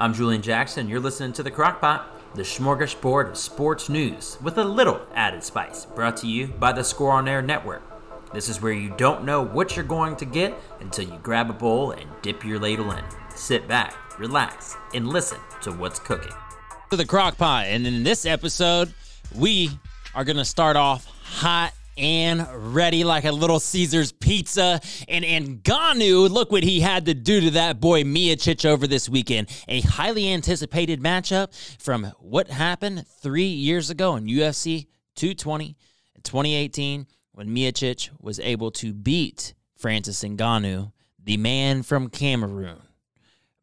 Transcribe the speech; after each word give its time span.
I'm 0.00 0.14
Julian 0.14 0.42
Jackson. 0.42 0.88
You're 0.88 1.00
listening 1.00 1.32
to 1.32 1.42
The 1.42 1.50
Crockpot, 1.50 2.04
the 2.36 2.42
smorgasbord 2.42 3.30
of 3.30 3.36
sports 3.36 3.88
news 3.88 4.38
with 4.40 4.56
a 4.56 4.62
little 4.62 5.00
added 5.12 5.42
spice, 5.42 5.86
brought 5.86 6.16
to 6.18 6.28
you 6.28 6.46
by 6.46 6.70
the 6.70 6.84
Score 6.84 7.10
on 7.10 7.26
Air 7.26 7.42
Network. 7.42 7.82
This 8.32 8.48
is 8.48 8.62
where 8.62 8.72
you 8.72 8.94
don't 8.96 9.24
know 9.24 9.44
what 9.44 9.74
you're 9.74 9.84
going 9.84 10.14
to 10.14 10.24
get 10.24 10.54
until 10.78 11.08
you 11.08 11.18
grab 11.24 11.50
a 11.50 11.52
bowl 11.52 11.90
and 11.90 12.08
dip 12.22 12.44
your 12.44 12.60
ladle 12.60 12.92
in. 12.92 13.02
Sit 13.34 13.66
back, 13.66 14.20
relax, 14.20 14.76
and 14.94 15.08
listen 15.08 15.40
to 15.62 15.72
what's 15.72 15.98
cooking. 15.98 16.32
To 16.90 16.96
the 16.96 17.04
Crockpot, 17.04 17.64
and 17.64 17.84
in 17.84 18.04
this 18.04 18.24
episode, 18.24 18.94
we 19.34 19.68
are 20.14 20.22
going 20.22 20.36
to 20.36 20.44
start 20.44 20.76
off 20.76 21.06
hot 21.24 21.72
and 21.98 22.46
ready 22.74 23.04
like 23.04 23.24
a 23.24 23.32
little 23.32 23.60
Caesar's 23.60 24.12
pizza. 24.12 24.80
And 25.08 25.24
Ngannou, 25.24 26.30
look 26.30 26.52
what 26.52 26.62
he 26.62 26.80
had 26.80 27.06
to 27.06 27.14
do 27.14 27.40
to 27.40 27.50
that 27.50 27.80
boy 27.80 28.04
Miocic 28.04 28.64
over 28.64 28.86
this 28.86 29.08
weekend. 29.08 29.48
A 29.66 29.80
highly 29.80 30.32
anticipated 30.32 31.00
matchup 31.00 31.52
from 31.80 32.04
what 32.20 32.48
happened 32.48 33.04
three 33.20 33.48
years 33.48 33.90
ago 33.90 34.16
in 34.16 34.26
UFC 34.26 34.86
220 35.16 35.76
in 36.14 36.22
2018 36.22 37.06
when 37.32 37.48
Miocic 37.48 38.10
was 38.20 38.40
able 38.40 38.70
to 38.72 38.92
beat 38.92 39.54
Francis 39.76 40.22
Ngannou, 40.22 40.92
the 41.22 41.36
man 41.36 41.82
from 41.82 42.08
Cameroon, 42.08 42.82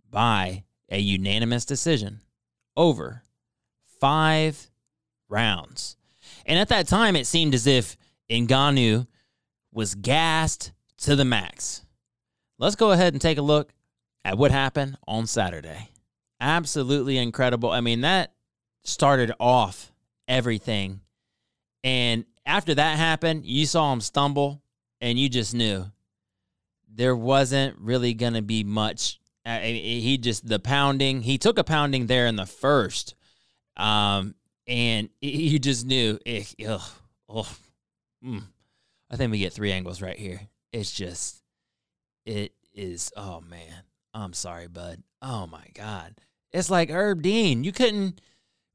by 0.10 0.64
a 0.90 1.00
unanimous 1.00 1.66
decision 1.66 2.22
over 2.78 3.24
five 4.00 4.70
rounds. 5.30 5.98
And 6.46 6.60
at 6.60 6.70
that 6.70 6.88
time, 6.88 7.16
it 7.16 7.28
seemed 7.28 7.54
as 7.54 7.68
if 7.68 7.98
Ngannou 8.30 9.08
was 9.72 9.96
gassed 9.96 10.72
to 11.00 11.16
the 11.16 11.26
max. 11.26 11.86
Let's 12.58 12.76
go 12.76 12.92
ahead 12.92 13.14
and 13.14 13.22
take 13.22 13.38
a 13.38 13.44
look 13.44 13.74
at 14.24 14.38
what 14.38 14.52
happened 14.52 14.98
on 15.08 15.28
Saturday. 15.28 15.90
Absolutely 16.40 17.18
incredible. 17.18 17.70
I 17.70 17.82
mean, 17.82 18.02
that 18.02 18.34
started 18.84 19.32
off 19.40 19.92
everything. 20.28 21.02
And 21.84 22.26
after 22.46 22.74
that 22.76 22.98
happened, 22.98 23.46
you 23.46 23.66
saw 23.66 23.92
him 23.92 24.02
stumble 24.02 24.62
and 25.02 25.20
you 25.20 25.30
just 25.30 25.54
knew 25.54 25.86
there 26.92 27.16
wasn't 27.16 27.78
really 27.78 28.14
going 28.14 28.34
to 28.34 28.42
be 28.42 28.64
much. 28.64 29.20
he 29.46 30.18
just, 30.18 30.48
the 30.48 30.60
pounding, 30.60 31.22
he 31.22 31.38
took 31.38 31.60
a 31.60 31.64
pounding 31.64 32.08
there 32.08 32.26
in 32.26 32.36
the 32.36 32.46
first. 32.46 33.16
Um, 33.76 34.36
and 34.68 35.10
you 35.22 35.60
just 35.60 35.86
knew, 35.86 36.18
it, 36.26 36.56
ugh, 36.68 36.82
ugh, 37.30 37.48
Mm. 38.26 38.44
I 39.12 39.16
think 39.16 39.32
we 39.32 39.40
get 39.40 39.54
three 39.54 39.72
angles 39.72 40.02
right 40.02 40.18
here. 40.18 40.42
It's 40.72 40.92
just, 40.92 41.44
it 42.26 42.54
is. 42.74 43.12
Oh 43.16 43.42
man, 43.42 43.84
I'm 44.14 44.34
sorry, 44.34 44.68
bud. 44.68 45.04
Oh 45.22 45.48
my 45.48 45.66
god, 45.74 46.16
it's 46.52 46.70
like 46.70 46.90
Herb 46.90 47.22
Dean. 47.22 47.64
You 47.64 47.72
couldn't, 47.72 48.20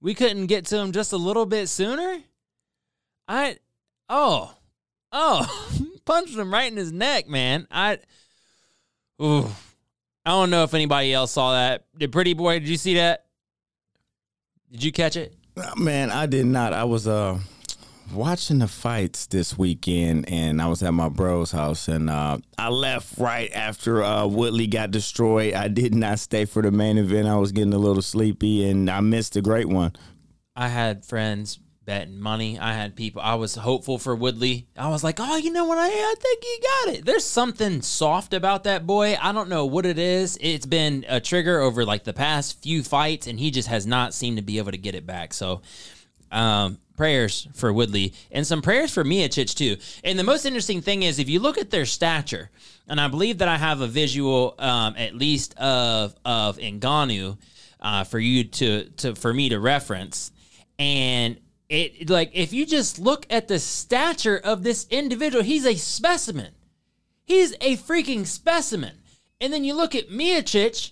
we 0.01 0.15
couldn't 0.15 0.47
get 0.47 0.67
to 0.67 0.78
him 0.78 0.93
just 0.93 1.12
a 1.12 1.19
little 1.19 1.47
bit 1.47 1.69
sooner. 1.69 2.21
I, 3.27 3.59
oh, 4.09 4.55
oh, 5.12 5.71
punched 6.05 6.37
him 6.37 6.53
right 6.53 6.71
in 6.71 6.77
his 6.77 6.93
neck, 6.93 7.28
man. 7.28 7.67
I, 7.71 7.98
ooh, 9.21 9.48
I 10.25 10.31
don't 10.31 10.51
know 10.51 10.62
if 10.62 10.75
anybody 10.75 11.12
else 11.12 11.33
saw 11.33 11.53
that. 11.53 11.87
Did 11.98 12.12
Pretty 12.12 12.34
Boy? 12.34 12.61
Did 12.61 12.69
you 12.69 12.77
see 12.77 12.95
that? 12.95 13.27
Did 14.71 14.84
you 14.84 14.93
catch 14.93 15.17
it? 15.17 15.34
Man, 15.77 16.11
I 16.11 16.27
did 16.27 16.47
not. 16.47 16.73
I 16.73 16.84
was 16.84 17.09
uh 17.09 17.41
watching 18.12 18.58
the 18.58 18.69
fights 18.69 19.27
this 19.27 19.56
weekend, 19.56 20.28
and 20.28 20.61
I 20.61 20.66
was 20.69 20.83
at 20.83 20.92
my 20.92 21.08
bro's 21.08 21.53
house, 21.53 21.89
and 21.89 22.11
uh, 22.11 22.39
I 22.58 22.69
left 22.69 23.19
right 23.19 23.50
after 23.53 24.03
uh, 24.03 24.27
Woodley 24.27 24.66
got 24.66 24.91
destroyed. 24.91 25.55
I 25.55 25.69
did 25.69 25.94
not 25.94 26.19
stay 26.19 26.44
for 26.44 26.62
the 26.62 26.70
main 26.70 26.98
event. 26.98 27.28
I 27.28 27.36
was 27.36 27.53
getting 27.53 27.75
a 27.75 27.78
little 27.78 28.03
sleepy, 28.03 28.69
and 28.69 28.91
I 28.91 29.00
missed 29.00 29.36
a 29.36 29.42
great 29.42 29.69
one. 29.69 29.92
I 30.56 30.69
had 30.69 31.05
friends 31.05 31.58
betting 31.84 32.20
money. 32.20 32.58
I 32.58 32.75
had 32.75 32.94
people. 32.94 33.22
I 33.22 33.34
was 33.34 33.55
hopeful 33.55 33.98
for 33.98 34.14
Woodley. 34.14 34.69
I 34.77 34.88
was 34.88 35.03
like, 35.03 35.16
oh, 35.19 35.36
you 35.36 35.50
know 35.50 35.65
what? 35.65 35.78
I 35.78 35.88
I 35.88 36.15
think 36.20 36.44
he 36.44 36.59
got 36.62 36.94
it. 36.94 37.04
There's 37.04 37.25
something 37.25 37.82
soft 37.82 38.34
about 38.34 38.65
that 38.65 38.87
boy. 38.87 39.16
I 39.20 39.32
don't 39.32 39.49
know 39.49 39.66
what 39.66 39.87
it 39.87 39.99
is. 39.99 40.38
It's 40.41 40.66
been 40.66 41.04
a 41.09 41.20
trigger 41.20 41.59
over 41.59 41.84
like 41.84 42.04
the 42.04 42.12
past 42.12 42.62
few 42.62 42.82
fights, 42.82 43.26
and 43.26 43.41
he 43.41 43.50
just 43.50 43.69
has 43.69 43.87
not 43.87 44.15
seemed 44.15 44.37
to 44.37 44.43
be 44.43 44.59
able 44.59 44.72
to 44.72 44.78
get 44.78 44.94
it 44.94 45.06
back. 45.06 45.34
So. 45.34 45.62
Um, 46.31 46.79
prayers 47.01 47.49
for 47.55 47.73
Woodley 47.73 48.13
and 48.31 48.47
some 48.47 48.61
prayers 48.61 48.93
for 48.93 49.05
Miocic 49.05 49.55
too. 49.55 49.79
And 50.05 50.19
the 50.19 50.23
most 50.23 50.45
interesting 50.45 50.83
thing 50.83 51.03
is 51.03 51.19
if 51.19 51.31
you 51.31 51.41
look 51.41 51.57
at 51.57 51.71
their 51.71 51.87
stature, 51.87 52.51
and 52.87 53.01
I 53.01 53.09
believe 53.09 53.39
that 53.39 53.49
I 53.49 53.57
have 53.57 53.81
a 53.81 53.87
visual 53.87 54.55
um, 54.59 54.95
at 54.99 55.15
least 55.15 55.59
of 55.59 56.15
of 56.27 56.59
Ngannou 56.59 57.39
uh, 57.81 58.05
for 58.05 58.19
you 58.19 58.45
to 58.45 58.85
to 58.99 59.15
for 59.15 59.33
me 59.33 59.49
to 59.49 59.59
reference, 59.59 60.31
and 60.79 61.39
it 61.71 62.11
like 62.11 62.33
if 62.35 62.53
you 62.53 62.67
just 62.67 62.99
look 62.99 63.27
at 63.31 63.49
the 63.49 63.59
stature 63.59 64.37
of 64.37 64.62
this 64.62 64.87
individual, 64.91 65.43
he's 65.43 65.65
a 65.65 65.77
specimen. 65.77 66.53
He's 67.25 67.53
a 67.62 67.79
freaking 67.79 68.27
specimen. 68.27 68.97
And 69.41 69.55
then 69.55 69.65
you 69.65 69.73
look 69.73 69.95
at 69.95 70.11
Miocic, 70.11 70.91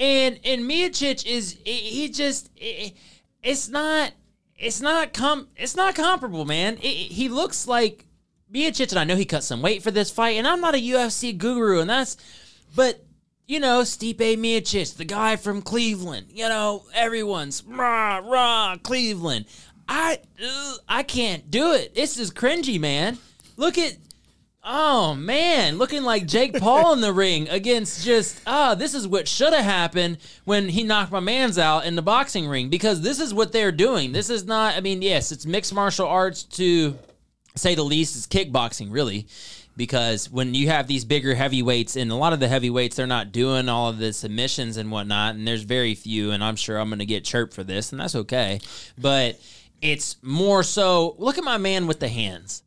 and 0.00 0.40
and 0.44 0.68
Miocic 0.68 1.24
is 1.24 1.58
he 1.64 2.08
just 2.08 2.50
it's 2.56 3.68
not 3.68 4.12
it's 4.58 4.80
not 4.80 5.12
com 5.12 5.48
it's 5.56 5.76
not 5.76 5.94
comparable, 5.94 6.44
man. 6.44 6.76
It, 6.78 6.86
it, 6.86 7.12
he 7.12 7.28
looks 7.28 7.66
like 7.66 8.06
Miocic, 8.52 8.90
and 8.90 8.98
I 8.98 9.04
know 9.04 9.16
he 9.16 9.24
cut 9.24 9.44
some 9.44 9.62
weight 9.62 9.82
for 9.82 9.90
this 9.90 10.10
fight, 10.10 10.36
and 10.36 10.46
I'm 10.46 10.60
not 10.60 10.74
a 10.74 10.82
UFC 10.82 11.36
guru, 11.36 11.80
and 11.80 11.90
that's, 11.90 12.16
but 12.74 13.04
you 13.46 13.60
know, 13.60 13.80
Stipe 13.82 14.16
Miocic, 14.16 14.96
the 14.96 15.04
guy 15.04 15.36
from 15.36 15.60
Cleveland, 15.60 16.26
you 16.30 16.48
know, 16.48 16.84
everyone's 16.94 17.62
rah 17.64 18.18
rah 18.18 18.76
Cleveland. 18.82 19.46
I 19.88 20.18
ugh, 20.42 20.78
I 20.88 21.02
can't 21.02 21.50
do 21.50 21.72
it. 21.72 21.94
This 21.94 22.18
is 22.18 22.30
cringy, 22.30 22.80
man. 22.80 23.18
Look 23.56 23.76
at 23.76 23.96
Oh 24.66 25.14
man, 25.14 25.76
looking 25.76 26.04
like 26.04 26.26
Jake 26.26 26.58
Paul 26.58 26.94
in 26.94 27.02
the 27.02 27.12
ring 27.12 27.50
against 27.50 28.02
just 28.02 28.40
ah, 28.46 28.72
oh, 28.72 28.74
this 28.74 28.94
is 28.94 29.06
what 29.06 29.28
should 29.28 29.52
have 29.52 29.64
happened 29.64 30.16
when 30.46 30.70
he 30.70 30.84
knocked 30.84 31.12
my 31.12 31.20
man's 31.20 31.58
out 31.58 31.84
in 31.84 31.96
the 31.96 32.02
boxing 32.02 32.48
ring 32.48 32.70
because 32.70 33.02
this 33.02 33.20
is 33.20 33.34
what 33.34 33.52
they're 33.52 33.72
doing. 33.72 34.12
This 34.12 34.30
is 34.30 34.46
not 34.46 34.74
I 34.74 34.80
mean, 34.80 35.02
yes, 35.02 35.32
it's 35.32 35.44
mixed 35.44 35.74
martial 35.74 36.06
arts 36.06 36.44
to 36.44 36.96
say 37.54 37.74
the 37.74 37.82
least, 37.82 38.16
it's 38.16 38.26
kickboxing 38.26 38.90
really. 38.90 39.26
Because 39.76 40.30
when 40.30 40.54
you 40.54 40.68
have 40.68 40.86
these 40.86 41.04
bigger 41.04 41.34
heavyweights, 41.34 41.96
and 41.96 42.12
a 42.12 42.14
lot 42.14 42.32
of 42.32 42.38
the 42.38 42.46
heavyweights, 42.46 42.94
they're 42.94 43.08
not 43.08 43.32
doing 43.32 43.68
all 43.68 43.88
of 43.90 43.98
the 43.98 44.12
submissions 44.12 44.76
and 44.76 44.92
whatnot, 44.92 45.34
and 45.34 45.48
there's 45.48 45.64
very 45.64 45.96
few, 45.96 46.30
and 46.30 46.44
I'm 46.44 46.54
sure 46.54 46.78
I'm 46.78 46.88
going 46.90 47.00
to 47.00 47.04
get 47.04 47.24
chirped 47.24 47.54
for 47.54 47.64
this, 47.64 47.90
and 47.90 48.00
that's 48.00 48.14
okay. 48.14 48.60
But 48.96 49.40
it's 49.82 50.14
more 50.22 50.62
so 50.62 51.16
look 51.18 51.38
at 51.38 51.44
my 51.44 51.58
man 51.58 51.88
with 51.88 51.98
the 51.98 52.08
hands. 52.08 52.62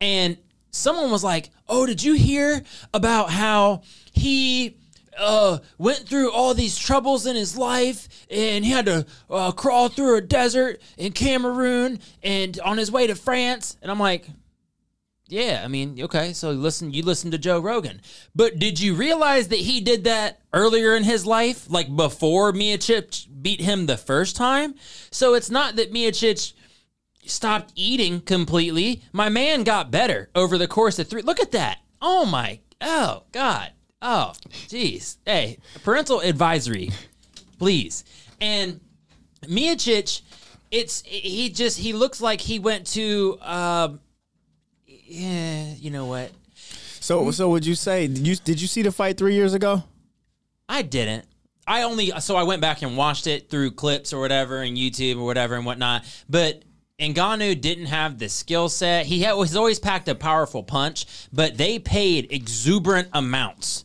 And 0.00 0.38
someone 0.76 1.10
was 1.10 1.24
like, 1.24 1.50
"Oh, 1.68 1.86
did 1.86 2.02
you 2.02 2.14
hear 2.14 2.62
about 2.92 3.30
how 3.30 3.82
he 4.12 4.76
uh, 5.18 5.58
went 5.78 6.00
through 6.00 6.30
all 6.30 6.54
these 6.54 6.78
troubles 6.78 7.26
in 7.26 7.36
his 7.36 7.56
life 7.56 8.26
and 8.30 8.64
he 8.64 8.70
had 8.70 8.84
to 8.86 9.06
uh, 9.30 9.50
crawl 9.52 9.88
through 9.88 10.16
a 10.16 10.20
desert 10.20 10.80
in 10.98 11.12
Cameroon 11.12 11.98
and 12.22 12.60
on 12.60 12.78
his 12.78 12.92
way 12.92 13.06
to 13.06 13.14
France?" 13.14 13.76
And 13.82 13.90
I'm 13.90 13.98
like, 13.98 14.28
"Yeah, 15.28 15.62
I 15.64 15.68
mean, 15.68 16.00
okay, 16.02 16.32
so 16.32 16.50
listen, 16.50 16.92
you 16.92 17.02
listen 17.02 17.30
to 17.30 17.38
Joe 17.38 17.58
Rogan, 17.58 18.00
but 18.34 18.58
did 18.58 18.78
you 18.78 18.94
realize 18.94 19.48
that 19.48 19.60
he 19.60 19.80
did 19.80 20.04
that 20.04 20.40
earlier 20.52 20.94
in 20.94 21.04
his 21.04 21.24
life, 21.26 21.70
like 21.70 21.94
before 21.94 22.52
Miocic 22.52 23.26
beat 23.42 23.60
him 23.60 23.86
the 23.86 23.96
first 23.96 24.36
time? 24.36 24.74
So 25.10 25.34
it's 25.34 25.50
not 25.50 25.76
that 25.76 25.92
Miocic." 25.92 26.52
Stopped 27.26 27.72
eating 27.74 28.20
completely. 28.20 29.02
My 29.12 29.28
man 29.28 29.64
got 29.64 29.90
better 29.90 30.30
over 30.34 30.56
the 30.58 30.68
course 30.68 30.98
of 30.98 31.08
three. 31.08 31.22
Look 31.22 31.40
at 31.40 31.52
that. 31.52 31.78
Oh 32.00 32.24
my. 32.24 32.60
Oh 32.80 33.24
God. 33.32 33.72
Oh, 34.02 34.32
jeez. 34.68 35.16
Hey, 35.24 35.58
parental 35.82 36.20
advisory, 36.20 36.90
please. 37.58 38.04
And 38.40 38.80
Miocic, 39.42 40.20
it's 40.70 41.02
he 41.02 41.48
just 41.48 41.78
he 41.78 41.92
looks 41.92 42.20
like 42.20 42.40
he 42.40 42.58
went 42.58 42.86
to. 42.88 43.38
Um, 43.40 44.00
yeah, 44.86 45.74
you 45.74 45.90
know 45.90 46.06
what? 46.06 46.30
So 46.54 47.30
so 47.30 47.48
would 47.50 47.64
you 47.64 47.74
say 47.74 48.06
did 48.06 48.26
you 48.26 48.36
did 48.36 48.60
you 48.60 48.66
see 48.66 48.82
the 48.82 48.92
fight 48.92 49.16
three 49.16 49.34
years 49.34 49.54
ago? 49.54 49.84
I 50.68 50.82
didn't. 50.82 51.24
I 51.66 51.82
only 51.82 52.12
so 52.20 52.36
I 52.36 52.42
went 52.42 52.60
back 52.60 52.82
and 52.82 52.96
watched 52.96 53.26
it 53.26 53.48
through 53.48 53.72
clips 53.72 54.12
or 54.12 54.20
whatever 54.20 54.62
and 54.62 54.76
YouTube 54.76 55.18
or 55.18 55.24
whatever 55.24 55.54
and 55.54 55.64
whatnot. 55.64 56.04
But 56.28 56.62
Ngannou 57.00 57.60
didn't 57.60 57.86
have 57.86 58.18
the 58.18 58.28
skill 58.28 58.68
set. 58.68 59.06
He 59.06 59.20
had, 59.20 59.36
he's 59.36 59.56
always 59.56 59.78
packed 59.78 60.08
a 60.08 60.14
powerful 60.14 60.62
punch, 60.62 61.06
but 61.32 61.56
they 61.56 61.78
paid 61.78 62.32
exuberant 62.32 63.08
amounts 63.12 63.84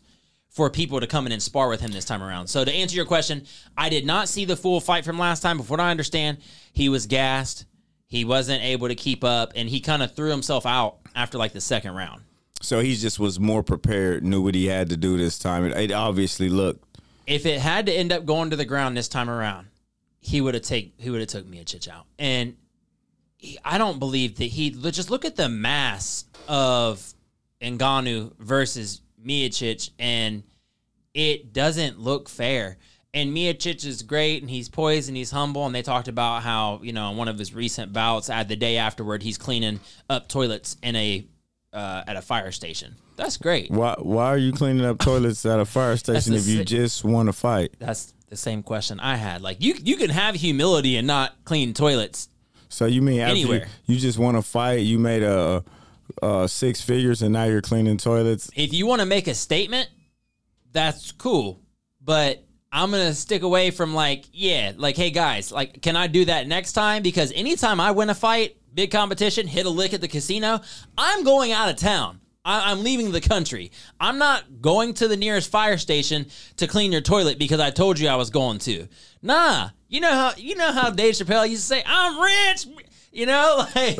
for 0.49 0.69
people 0.69 0.99
to 0.99 1.07
come 1.07 1.25
in 1.25 1.31
and 1.31 1.41
spar 1.41 1.69
with 1.69 1.81
him 1.81 1.91
this 1.91 2.05
time 2.05 2.23
around. 2.23 2.47
So 2.47 2.63
to 2.63 2.71
answer 2.71 2.95
your 2.95 3.05
question, 3.05 3.45
I 3.77 3.89
did 3.89 4.05
not 4.05 4.29
see 4.29 4.45
the 4.45 4.55
full 4.55 4.79
fight 4.79 5.05
from 5.05 5.17
last 5.17 5.41
time, 5.41 5.57
but 5.57 5.69
what 5.69 5.79
I 5.79 5.91
understand, 5.91 6.37
he 6.73 6.89
was 6.89 7.05
gassed. 7.05 7.65
He 8.07 8.25
wasn't 8.25 8.63
able 8.63 8.89
to 8.89 8.95
keep 8.95 9.23
up, 9.23 9.53
and 9.55 9.69
he 9.69 9.79
kind 9.79 10.03
of 10.03 10.15
threw 10.15 10.29
himself 10.29 10.65
out 10.65 10.97
after 11.15 11.37
like 11.37 11.53
the 11.53 11.61
second 11.61 11.95
round. 11.95 12.21
So 12.61 12.79
he 12.81 12.95
just 12.95 13.19
was 13.19 13.39
more 13.39 13.63
prepared, 13.63 14.23
knew 14.23 14.41
what 14.41 14.55
he 14.55 14.67
had 14.67 14.89
to 14.89 14.97
do 14.97 15.17
this 15.17 15.39
time. 15.39 15.65
It, 15.65 15.77
it 15.77 15.91
obviously 15.91 16.49
looked 16.49 16.85
if 17.27 17.45
it 17.45 17.59
had 17.59 17.85
to 17.85 17.93
end 17.93 18.11
up 18.11 18.25
going 18.25 18.49
to 18.49 18.55
the 18.55 18.65
ground 18.65 18.97
this 18.97 19.07
time 19.07 19.29
around, 19.29 19.67
he 20.19 20.41
would 20.41 20.53
have 20.53 20.63
take 20.63 20.93
he 20.97 21.09
would 21.09 21.21
have 21.21 21.29
took 21.29 21.45
Miocic 21.45 21.87
out, 21.87 22.05
and 22.19 22.55
I 23.65 23.77
don't 23.77 23.99
believe 23.99 24.37
that 24.37 24.45
he 24.45 24.69
just 24.69 25.09
look 25.09 25.25
at 25.25 25.35
the 25.35 25.49
mass 25.49 26.25
of 26.47 27.13
Ngannou 27.61 28.33
versus 28.39 29.01
Miocic, 29.23 29.91
and 29.99 30.43
it 31.13 31.53
doesn't 31.53 31.99
look 31.99 32.29
fair. 32.29 32.77
And 33.13 33.35
Miocic 33.35 33.85
is 33.85 34.03
great, 34.03 34.41
and 34.41 34.49
he's 34.49 34.69
poised, 34.69 35.09
and 35.09 35.17
he's 35.17 35.31
humble. 35.31 35.65
And 35.65 35.75
they 35.75 35.81
talked 35.81 36.07
about 36.07 36.43
how 36.43 36.79
you 36.83 36.93
know 36.93 37.11
in 37.11 37.17
one 37.17 37.27
of 37.27 37.37
his 37.37 37.53
recent 37.53 37.91
bouts, 37.93 38.29
at 38.29 38.47
the 38.47 38.55
day 38.55 38.77
afterward, 38.77 39.23
he's 39.23 39.37
cleaning 39.37 39.79
up 40.09 40.27
toilets 40.27 40.77
in 40.81 40.95
a 40.95 41.25
uh, 41.73 42.03
at 42.07 42.15
a 42.15 42.21
fire 42.21 42.51
station. 42.51 42.95
That's 43.15 43.37
great. 43.37 43.69
Why 43.69 43.95
why 43.99 44.27
are 44.27 44.37
you 44.37 44.51
cleaning 44.51 44.85
up 44.85 44.99
toilets 44.99 45.45
at 45.45 45.59
a 45.59 45.65
fire 45.65 45.97
station 45.97 46.33
if 46.33 46.47
you 46.47 46.59
si- 46.59 46.65
just 46.65 47.03
want 47.03 47.27
to 47.27 47.33
fight? 47.33 47.75
That's 47.79 48.13
the 48.29 48.37
same 48.37 48.63
question 48.63 48.99
I 48.99 49.17
had. 49.17 49.41
Like 49.41 49.61
you, 49.61 49.75
you 49.83 49.97
can 49.97 50.09
have 50.09 50.35
humility 50.35 50.95
and 50.97 51.05
not 51.05 51.43
clean 51.43 51.73
toilets. 51.73 52.29
So 52.71 52.85
you 52.85 53.01
mean 53.01 53.19
after 53.19 53.35
you, 53.35 53.47
Anywhere. 53.47 53.67
you 53.85 53.97
just 53.97 54.17
want 54.17 54.37
to 54.37 54.41
fight? 54.41 54.81
You 54.81 54.97
made 54.97 55.23
a, 55.23 55.63
a 56.21 56.47
six 56.47 56.81
figures 56.81 57.21
and 57.21 57.33
now 57.33 57.43
you're 57.43 57.61
cleaning 57.61 57.97
toilets. 57.97 58.49
If 58.55 58.73
you 58.73 58.87
want 58.87 59.01
to 59.01 59.05
make 59.05 59.27
a 59.27 59.33
statement, 59.35 59.89
that's 60.71 61.11
cool. 61.11 61.59
But 62.01 62.43
I'm 62.71 62.91
gonna 62.91 63.13
stick 63.13 63.43
away 63.43 63.71
from 63.71 63.93
like, 63.93 64.25
yeah, 64.31 64.71
like, 64.77 64.95
hey 64.95 65.11
guys, 65.11 65.51
like, 65.51 65.81
can 65.81 65.95
I 65.95 66.07
do 66.07 66.25
that 66.25 66.47
next 66.47 66.73
time? 66.73 67.03
Because 67.03 67.31
anytime 67.33 67.79
I 67.79 67.91
win 67.91 68.09
a 68.09 68.15
fight, 68.15 68.55
big 68.73 68.89
competition, 68.91 69.47
hit 69.47 69.65
a 69.65 69.69
lick 69.69 69.93
at 69.93 70.01
the 70.01 70.07
casino, 70.07 70.61
I'm 70.97 71.23
going 71.23 71.51
out 71.51 71.69
of 71.69 71.75
town. 71.75 72.21
I'm 72.43 72.81
leaving 72.83 73.11
the 73.11 73.21
country. 73.21 73.71
I'm 73.99 74.17
not 74.17 74.61
going 74.61 74.95
to 74.95 75.07
the 75.07 75.17
nearest 75.17 75.51
fire 75.51 75.77
station 75.77 76.25
to 76.57 76.65
clean 76.65 76.91
your 76.91 77.01
toilet 77.01 77.37
because 77.37 77.59
I 77.59 77.69
told 77.69 77.99
you 77.99 78.07
I 78.07 78.15
was 78.15 78.31
going 78.31 78.57
to. 78.59 78.87
Nah, 79.21 79.69
you 79.91 79.99
know 79.99 80.09
how 80.09 80.31
you 80.37 80.55
know 80.55 80.71
how 80.71 80.89
Dave 80.89 81.13
Chappelle 81.13 81.47
used 81.47 81.63
to 81.63 81.67
say, 81.67 81.83
"I'm 81.85 82.19
rich," 82.19 82.65
you 83.11 83.25
know, 83.25 83.65
like, 83.75 83.99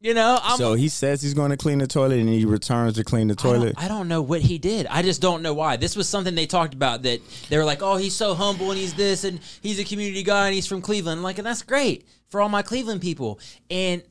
you 0.00 0.12
know, 0.14 0.38
I'm. 0.42 0.58
So 0.58 0.74
he 0.74 0.88
says 0.88 1.22
he's 1.22 1.32
going 1.32 1.52
to 1.52 1.56
clean 1.56 1.78
the 1.78 1.86
toilet 1.86 2.18
and 2.18 2.28
he 2.28 2.44
returns 2.44 2.94
to 2.96 3.04
clean 3.04 3.28
the 3.28 3.32
I 3.38 3.42
don't- 3.42 3.54
toilet. 3.54 3.74
I 3.78 3.88
don't, 3.88 4.08
know 4.08 4.20
what 4.20 4.40
he 4.42 4.58
did. 4.58 4.86
I 4.88 5.02
just 5.02 5.22
don't 5.22 5.42
know 5.42 5.54
why. 5.54 5.76
This 5.76 5.94
was 5.96 6.08
something 6.08 6.34
they 6.34 6.46
talked 6.46 6.74
about 6.74 7.02
that 7.04 7.20
they 7.48 7.56
were 7.56 7.64
like, 7.64 7.82
oh, 7.82 7.96
he's 7.96 8.14
so 8.16 8.34
humble 8.34 8.70
and 8.72 8.78
he's 8.78 8.94
this 8.94 9.22
and 9.24 9.40
he's 9.62 9.78
a 9.78 9.84
community 9.84 10.22
guy 10.24 10.46
and 10.46 10.54
he's 10.54 10.66
from 10.66 10.82
Cleveland. 10.82 11.22
Like, 11.22 11.38
and 11.38 11.46
that's 11.46 11.62
great 11.62 12.06
for 12.28 12.40
all 12.40 12.48
my 12.48 12.62
Cleveland 12.62 13.00
people. 13.00 13.38
And 13.70 14.02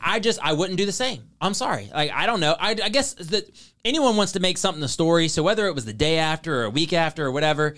I 0.00 0.18
just 0.18 0.38
I 0.42 0.52
wouldn't 0.52 0.78
do 0.78 0.84
the 0.84 0.92
same. 0.92 1.22
I'm 1.40 1.54
sorry. 1.54 1.88
Like 1.94 2.10
I 2.10 2.26
don't 2.26 2.40
know. 2.40 2.56
I, 2.58 2.70
I 2.70 2.88
guess 2.88 3.14
that 3.14 3.48
anyone 3.84 4.16
wants 4.16 4.32
to 4.32 4.40
make 4.40 4.58
something 4.58 4.82
a 4.82 4.88
story. 4.88 5.28
So 5.28 5.42
whether 5.44 5.66
it 5.68 5.74
was 5.74 5.84
the 5.84 5.92
day 5.92 6.18
after 6.18 6.60
or 6.60 6.64
a 6.64 6.70
week 6.70 6.92
after 6.92 7.24
or 7.24 7.30
whatever, 7.32 7.76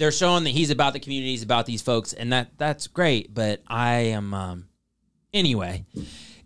they're 0.00 0.10
showing 0.10 0.44
that 0.44 0.50
he's 0.50 0.70
about 0.70 0.94
the 0.94 0.98
community, 0.98 1.30
he's 1.30 1.42
about 1.42 1.66
these 1.66 1.82
folks, 1.82 2.14
and 2.14 2.32
that 2.32 2.56
that's 2.56 2.86
great. 2.86 3.34
But 3.34 3.62
I 3.68 3.92
am 4.16 4.32
um, 4.32 4.68
anyway. 5.32 5.84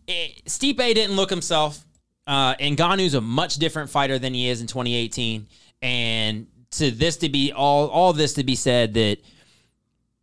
Eh, 0.09 0.29
Stipe 0.45 0.77
didn't 0.77 1.15
look 1.15 1.31
himself. 1.31 1.87
Uh, 2.27 2.57
Ngannou's 2.57 3.15
a 3.15 3.21
much 3.21 3.55
different 3.57 3.91
fighter 3.91 4.19
than 4.19 4.35
he 4.35 4.49
is 4.49 4.61
in 4.61 4.67
2018, 4.67 5.47
and 5.83 6.49
to 6.73 6.91
this 6.91 7.19
to 7.19 7.29
be 7.29 7.53
all 7.53 7.87
all 7.89 8.13
this 8.13 8.35
to 8.35 8.43
be 8.45 8.57
said 8.57 8.95
that 8.95 9.19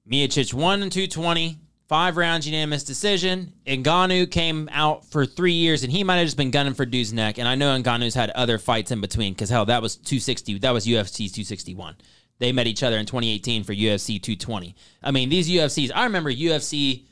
Miocic 0.09 0.53
won 0.53 0.83
in 0.83 0.89
220, 0.89 1.57
five 1.87 2.17
rounds 2.17 2.45
unanimous 2.45 2.83
decision. 2.83 3.53
Ngannou 3.65 4.29
came 4.29 4.67
out 4.73 5.05
for 5.05 5.25
three 5.25 5.53
years, 5.53 5.83
and 5.83 5.91
he 5.91 6.03
might 6.03 6.17
have 6.17 6.27
just 6.27 6.37
been 6.37 6.51
gunning 6.51 6.73
for 6.73 6.85
dude's 6.85 7.13
neck. 7.13 7.37
And 7.37 7.47
I 7.47 7.55
know 7.55 7.81
Ngannou's 7.81 8.15
had 8.15 8.29
other 8.31 8.57
fights 8.57 8.91
in 8.91 8.99
between 8.99 9.31
because 9.31 9.49
hell, 9.49 9.65
that 9.67 9.81
was 9.81 9.95
260. 9.95 10.59
That 10.59 10.71
was 10.71 10.85
UFC 10.85 11.31
261. 11.31 11.95
They 12.41 12.51
met 12.51 12.65
each 12.65 12.81
other 12.81 12.97
in 12.97 13.05
2018 13.05 13.63
for 13.63 13.71
UFC 13.71 14.19
220. 14.19 14.75
I 15.03 15.11
mean, 15.11 15.29
these 15.29 15.47
UFCs. 15.47 15.91
I 15.93 16.05
remember 16.05 16.31
UFC 16.31 17.03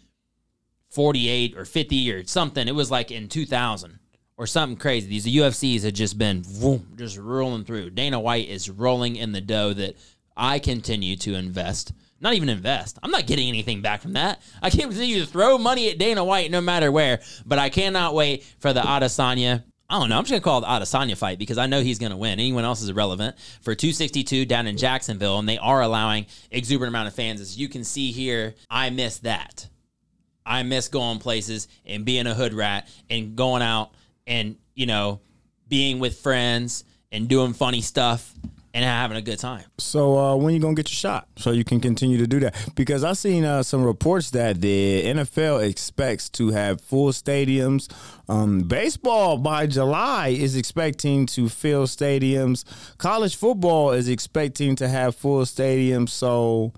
48 0.89 1.55
or 1.55 1.65
50 1.65 2.11
or 2.11 2.25
something. 2.25 2.67
It 2.67 2.73
was 2.73 2.89
like 2.89 3.11
in 3.11 3.29
2000 3.29 3.99
or 4.37 4.47
something 4.47 4.75
crazy. 4.75 5.07
These 5.07 5.27
UFCs 5.27 5.83
had 5.83 5.93
just 5.93 6.17
been 6.17 6.43
just 6.95 7.19
rolling 7.19 7.63
through. 7.63 7.91
Dana 7.91 8.19
White 8.19 8.49
is 8.49 8.71
rolling 8.71 9.17
in 9.17 9.31
the 9.31 9.39
dough 9.39 9.71
that 9.73 9.97
I 10.35 10.57
continue 10.57 11.15
to 11.17 11.35
invest. 11.35 11.93
Not 12.19 12.33
even 12.33 12.49
invest. 12.49 12.97
I'm 13.03 13.11
not 13.11 13.27
getting 13.27 13.49
anything 13.49 13.83
back 13.83 14.01
from 14.01 14.13
that. 14.13 14.41
I 14.63 14.71
can't 14.71 14.89
continue 14.89 15.19
to 15.19 15.27
throw 15.27 15.59
money 15.59 15.91
at 15.91 15.99
Dana 15.99 16.25
White 16.25 16.49
no 16.49 16.59
matter 16.59 16.91
where, 16.91 17.21
but 17.45 17.59
I 17.59 17.69
cannot 17.69 18.15
wait 18.15 18.43
for 18.57 18.73
the 18.73 18.81
Adesanya. 18.81 19.63
I 19.89 19.99
don't 19.99 20.09
know. 20.09 20.17
I'm 20.17 20.23
just 20.23 20.31
gonna 20.31 20.41
call 20.41 20.59
it 20.59 20.61
the 20.61 20.67
Adesanya 20.67 21.17
fight 21.17 21.39
because 21.39 21.57
I 21.57 21.65
know 21.65 21.81
he's 21.81 21.97
gonna 21.97 22.17
win. 22.17 22.33
Anyone 22.33 22.63
else 22.63 22.81
is 22.81 22.89
irrelevant 22.89 23.35
for 23.61 23.73
262 23.73 24.45
down 24.45 24.67
in 24.67 24.77
Jacksonville, 24.77 25.39
and 25.39 25.49
they 25.49 25.57
are 25.57 25.81
allowing 25.81 26.27
exuberant 26.51 26.89
amount 26.89 27.07
of 27.07 27.15
fans. 27.15 27.41
As 27.41 27.57
you 27.57 27.67
can 27.67 27.83
see 27.83 28.11
here, 28.11 28.53
I 28.69 28.91
miss 28.91 29.17
that. 29.19 29.67
I 30.45 30.63
miss 30.63 30.87
going 30.87 31.19
places 31.19 31.67
and 31.85 32.05
being 32.05 32.27
a 32.27 32.33
hood 32.33 32.53
rat 32.53 32.87
and 33.09 33.35
going 33.35 33.61
out 33.61 33.91
and, 34.25 34.57
you 34.75 34.85
know, 34.85 35.21
being 35.67 35.99
with 35.99 36.19
friends 36.19 36.83
and 37.11 37.27
doing 37.27 37.53
funny 37.53 37.81
stuff 37.81 38.33
and 38.73 38.85
having 38.85 39.17
a 39.17 39.21
good 39.21 39.39
time. 39.39 39.63
So 39.77 40.17
uh, 40.17 40.35
when 40.35 40.53
you 40.53 40.59
gonna 40.59 40.75
get 40.75 40.89
your 40.89 40.95
shot 40.95 41.27
so 41.37 41.51
you 41.51 41.63
can 41.63 41.79
continue 41.79 42.17
to 42.17 42.27
do 42.27 42.39
that? 42.41 42.55
Because 42.75 43.03
I 43.03 43.13
seen 43.13 43.43
uh, 43.43 43.63
some 43.63 43.83
reports 43.83 44.29
that 44.31 44.61
the 44.61 45.03
NFL 45.03 45.67
expects 45.67 46.29
to 46.31 46.49
have 46.49 46.81
full 46.81 47.09
stadiums. 47.09 47.91
Um, 48.27 48.61
baseball 48.61 49.37
by 49.37 49.67
July 49.67 50.29
is 50.29 50.55
expecting 50.55 51.25
to 51.27 51.49
fill 51.49 51.87
stadiums. 51.87 52.63
College 52.97 53.35
football 53.35 53.91
is 53.91 54.07
expecting 54.07 54.75
to 54.77 54.87
have 54.87 55.15
full 55.15 55.43
stadiums. 55.43 56.09
So, 56.09 56.73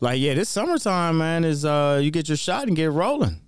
like, 0.00 0.20
yeah, 0.20 0.34
this 0.34 0.48
summertime, 0.48 1.18
man, 1.18 1.44
is 1.44 1.64
uh, 1.64 2.00
you 2.02 2.10
get 2.10 2.28
your 2.28 2.36
shot 2.38 2.66
and 2.66 2.76
get 2.76 2.90
rolling. 2.90 3.40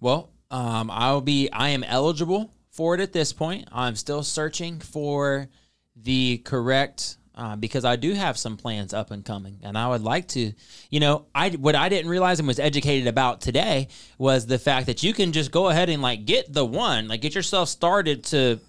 Well, 0.00 0.30
um, 0.50 0.90
I'll 0.90 1.20
be, 1.20 1.48
I 1.52 1.68
am 1.68 1.84
eligible 1.84 2.52
for 2.70 2.94
it 2.94 3.00
at 3.00 3.12
this 3.12 3.32
point. 3.32 3.68
I'm 3.70 3.94
still 3.94 4.22
searching 4.22 4.80
for 4.80 5.48
the 5.94 6.38
correct, 6.38 7.18
uh, 7.40 7.56
because 7.56 7.86
I 7.86 7.96
do 7.96 8.12
have 8.12 8.36
some 8.36 8.58
plans 8.58 8.92
up 8.92 9.10
and 9.10 9.24
coming, 9.24 9.60
and 9.62 9.78
I 9.78 9.88
would 9.88 10.02
like 10.02 10.28
to, 10.28 10.52
you 10.90 11.00
know, 11.00 11.24
I 11.34 11.48
what 11.48 11.74
I 11.74 11.88
didn't 11.88 12.10
realize 12.10 12.38
and 12.38 12.46
was 12.46 12.58
educated 12.58 13.06
about 13.06 13.40
today 13.40 13.88
was 14.18 14.44
the 14.44 14.58
fact 14.58 14.86
that 14.86 15.02
you 15.02 15.14
can 15.14 15.32
just 15.32 15.50
go 15.50 15.70
ahead 15.70 15.88
and 15.88 16.02
like 16.02 16.26
get 16.26 16.52
the 16.52 16.66
one, 16.66 17.08
like 17.08 17.22
get 17.22 17.34
yourself 17.34 17.70
started 17.70 18.24
to, 18.24 18.60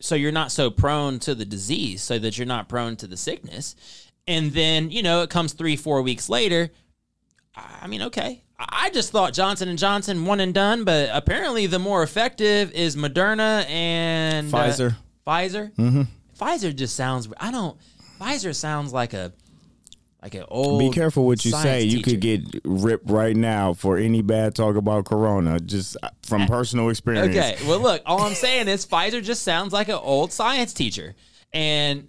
so 0.00 0.16
you're 0.16 0.32
not 0.32 0.50
so 0.50 0.70
prone 0.70 1.20
to 1.20 1.36
the 1.36 1.44
disease, 1.44 2.02
so 2.02 2.18
that 2.18 2.36
you're 2.36 2.48
not 2.48 2.68
prone 2.68 2.96
to 2.96 3.06
the 3.06 3.16
sickness, 3.16 3.76
and 4.26 4.50
then 4.54 4.90
you 4.90 5.04
know 5.04 5.22
it 5.22 5.30
comes 5.30 5.52
three 5.52 5.76
four 5.76 6.02
weeks 6.02 6.28
later. 6.28 6.70
I 7.54 7.86
mean, 7.86 8.02
okay. 8.02 8.42
I 8.58 8.90
just 8.90 9.12
thought 9.12 9.34
Johnson 9.34 9.68
and 9.68 9.78
Johnson 9.78 10.26
one 10.26 10.40
and 10.40 10.52
done, 10.52 10.82
but 10.82 11.10
apparently 11.12 11.66
the 11.66 11.78
more 11.78 12.02
effective 12.02 12.72
is 12.72 12.96
Moderna 12.96 13.64
and 13.70 14.52
uh, 14.52 14.58
Pfizer. 14.58 14.96
Pfizer. 15.24 15.72
Mm-hmm. 15.76 16.02
Pfizer 16.40 16.74
just 16.74 16.96
sounds. 16.96 17.28
I 17.38 17.52
don't. 17.52 17.78
Pfizer 18.20 18.54
sounds 18.54 18.92
like 18.92 19.14
a 19.14 19.32
like 20.22 20.34
an 20.34 20.44
old. 20.48 20.78
Be 20.78 20.90
careful 20.90 21.26
what 21.26 21.44
you 21.44 21.50
say. 21.50 21.82
You 21.82 22.02
could 22.02 22.20
get 22.20 22.42
ripped 22.64 23.08
right 23.10 23.34
now 23.34 23.72
for 23.72 23.96
any 23.96 24.20
bad 24.20 24.54
talk 24.54 24.76
about 24.76 25.06
Corona, 25.06 25.58
just 25.58 25.96
uh, 26.02 26.10
from 26.22 26.46
personal 26.48 26.90
experience. 26.90 27.34
Okay. 27.34 27.56
Well, 27.66 27.80
look. 27.80 28.02
All 28.04 28.20
I'm 28.22 28.34
saying 28.34 28.68
is 28.68 28.84
Pfizer 28.84 29.22
just 29.22 29.42
sounds 29.42 29.72
like 29.72 29.88
an 29.88 29.94
old 29.94 30.32
science 30.32 30.74
teacher, 30.74 31.14
and 31.52 32.08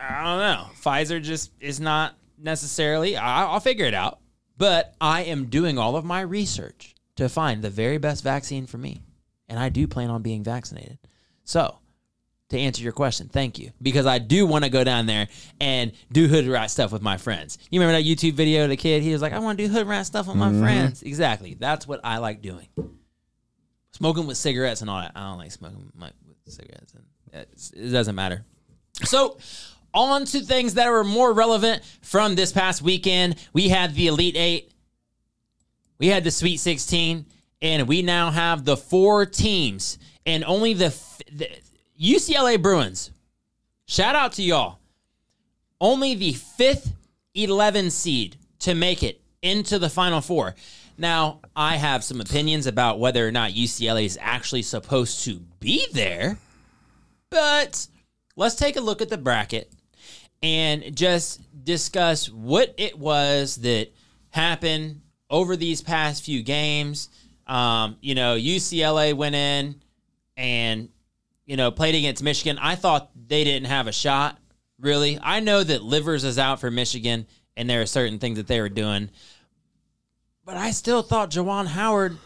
I 0.00 0.24
don't 0.24 0.40
know. 0.40 0.66
Pfizer 0.82 1.22
just 1.22 1.52
is 1.60 1.78
not 1.78 2.16
necessarily. 2.36 3.16
I, 3.16 3.44
I'll 3.44 3.60
figure 3.60 3.86
it 3.86 3.94
out. 3.94 4.18
But 4.58 4.94
I 5.00 5.24
am 5.24 5.46
doing 5.46 5.78
all 5.78 5.96
of 5.96 6.04
my 6.04 6.22
research 6.22 6.94
to 7.16 7.28
find 7.28 7.62
the 7.62 7.70
very 7.70 7.98
best 7.98 8.24
vaccine 8.24 8.66
for 8.66 8.78
me, 8.78 9.02
and 9.48 9.58
I 9.58 9.68
do 9.68 9.86
plan 9.86 10.10
on 10.10 10.22
being 10.22 10.42
vaccinated. 10.42 10.98
So, 11.44 11.78
to 12.50 12.58
answer 12.58 12.82
your 12.82 12.92
question, 12.92 13.28
thank 13.28 13.58
you 13.58 13.72
because 13.82 14.06
I 14.06 14.18
do 14.18 14.46
want 14.46 14.64
to 14.64 14.70
go 14.70 14.84
down 14.84 15.06
there 15.06 15.28
and 15.60 15.92
do 16.12 16.28
hood 16.28 16.46
rat 16.46 16.70
stuff 16.70 16.92
with 16.92 17.02
my 17.02 17.16
friends. 17.16 17.58
You 17.70 17.80
remember 17.80 18.00
that 18.00 18.06
YouTube 18.06 18.34
video 18.34 18.64
of 18.64 18.70
the 18.70 18.76
kid? 18.76 19.02
He 19.02 19.12
was 19.12 19.20
like, 19.20 19.32
"I 19.32 19.38
want 19.40 19.58
to 19.58 19.66
do 19.66 19.72
hood 19.72 19.86
rat 19.86 20.06
stuff 20.06 20.28
with 20.28 20.36
my 20.36 20.50
mm-hmm. 20.50 20.62
friends." 20.62 21.02
Exactly. 21.02 21.56
That's 21.58 21.88
what 21.88 22.00
I 22.04 22.18
like 22.18 22.42
doing 22.42 22.68
smoking 23.96 24.26
with 24.26 24.36
cigarettes 24.36 24.82
and 24.82 24.90
all 24.90 25.00
that. 25.00 25.12
I 25.16 25.20
don't 25.20 25.38
like 25.38 25.52
smoking 25.52 25.90
with 25.98 26.12
cigarettes, 26.46 26.92
and 26.94 27.46
it 27.72 27.92
doesn't 27.92 28.14
matter. 28.14 28.44
So, 29.04 29.38
on 29.94 30.26
to 30.26 30.40
things 30.40 30.74
that 30.74 30.86
are 30.86 31.02
more 31.02 31.32
relevant 31.32 31.82
from 32.02 32.34
this 32.34 32.52
past 32.52 32.82
weekend. 32.82 33.36
We 33.54 33.68
had 33.68 33.94
the 33.94 34.08
Elite 34.08 34.36
Eight, 34.36 34.72
we 35.98 36.08
had 36.08 36.24
the 36.24 36.30
Sweet 36.30 36.58
16, 36.58 37.24
and 37.62 37.88
we 37.88 38.02
now 38.02 38.30
have 38.30 38.64
the 38.64 38.76
four 38.76 39.24
teams, 39.24 39.98
and 40.26 40.44
only 40.44 40.74
the, 40.74 40.94
the 41.32 41.48
UCLA 42.00 42.60
Bruins. 42.60 43.10
Shout 43.86 44.14
out 44.14 44.32
to 44.32 44.42
y'all. 44.42 44.78
Only 45.80 46.14
the 46.14 46.32
fifth 46.32 46.92
11 47.34 47.90
seed 47.90 48.36
to 48.60 48.74
make 48.74 49.02
it 49.02 49.20
into 49.42 49.78
the 49.78 49.88
Final 49.90 50.20
Four. 50.20 50.54
Now, 50.98 51.40
I 51.54 51.76
have 51.76 52.02
some 52.02 52.20
opinions 52.20 52.66
about 52.66 52.98
whether 52.98 53.26
or 53.26 53.30
not 53.30 53.52
UCLA 53.52 54.06
is 54.06 54.18
actually 54.20 54.62
supposed 54.62 55.24
to 55.24 55.40
be 55.60 55.86
there, 55.92 56.38
but 57.30 57.86
let's 58.34 58.54
take 58.54 58.76
a 58.76 58.80
look 58.80 59.02
at 59.02 59.08
the 59.10 59.18
bracket. 59.18 59.70
and 60.42 60.94
just 60.94 61.40
discuss 61.64 62.30
what 62.30 62.74
it 62.76 62.98
was 62.98 63.56
that 63.56 63.88
happened 64.30 65.00
over 65.30 65.56
these 65.56 65.80
past 65.82 66.24
few 66.24 66.42
games. 66.42 67.08
Um, 67.46 67.96
you 68.00 68.14
know, 68.14 68.36
UCLA 68.36 69.14
went 69.14 69.34
in 69.34 69.76
and 70.36 70.88
you 71.46 71.56
know 71.56 71.70
played 71.70 71.94
against 71.94 72.22
Michigan. 72.22 72.58
I 72.60 72.74
thought 72.74 73.10
they 73.14 73.44
didn't 73.44 73.68
have 73.68 73.86
a 73.86 73.92
shot. 73.92 74.38
Really, 74.78 75.18
I 75.22 75.40
know 75.40 75.64
that 75.64 75.82
Livers 75.82 76.24
is 76.24 76.38
out 76.38 76.60
for 76.60 76.70
Michigan, 76.70 77.26
and 77.56 77.70
there 77.70 77.80
are 77.80 77.86
certain 77.86 78.18
things 78.18 78.36
that 78.36 78.46
they 78.46 78.60
were 78.60 78.68
doing, 78.68 79.10
but 80.44 80.56
I 80.56 80.72
still 80.72 81.02
thought 81.02 81.30
Juwan 81.30 81.66
Howard. 81.66 82.18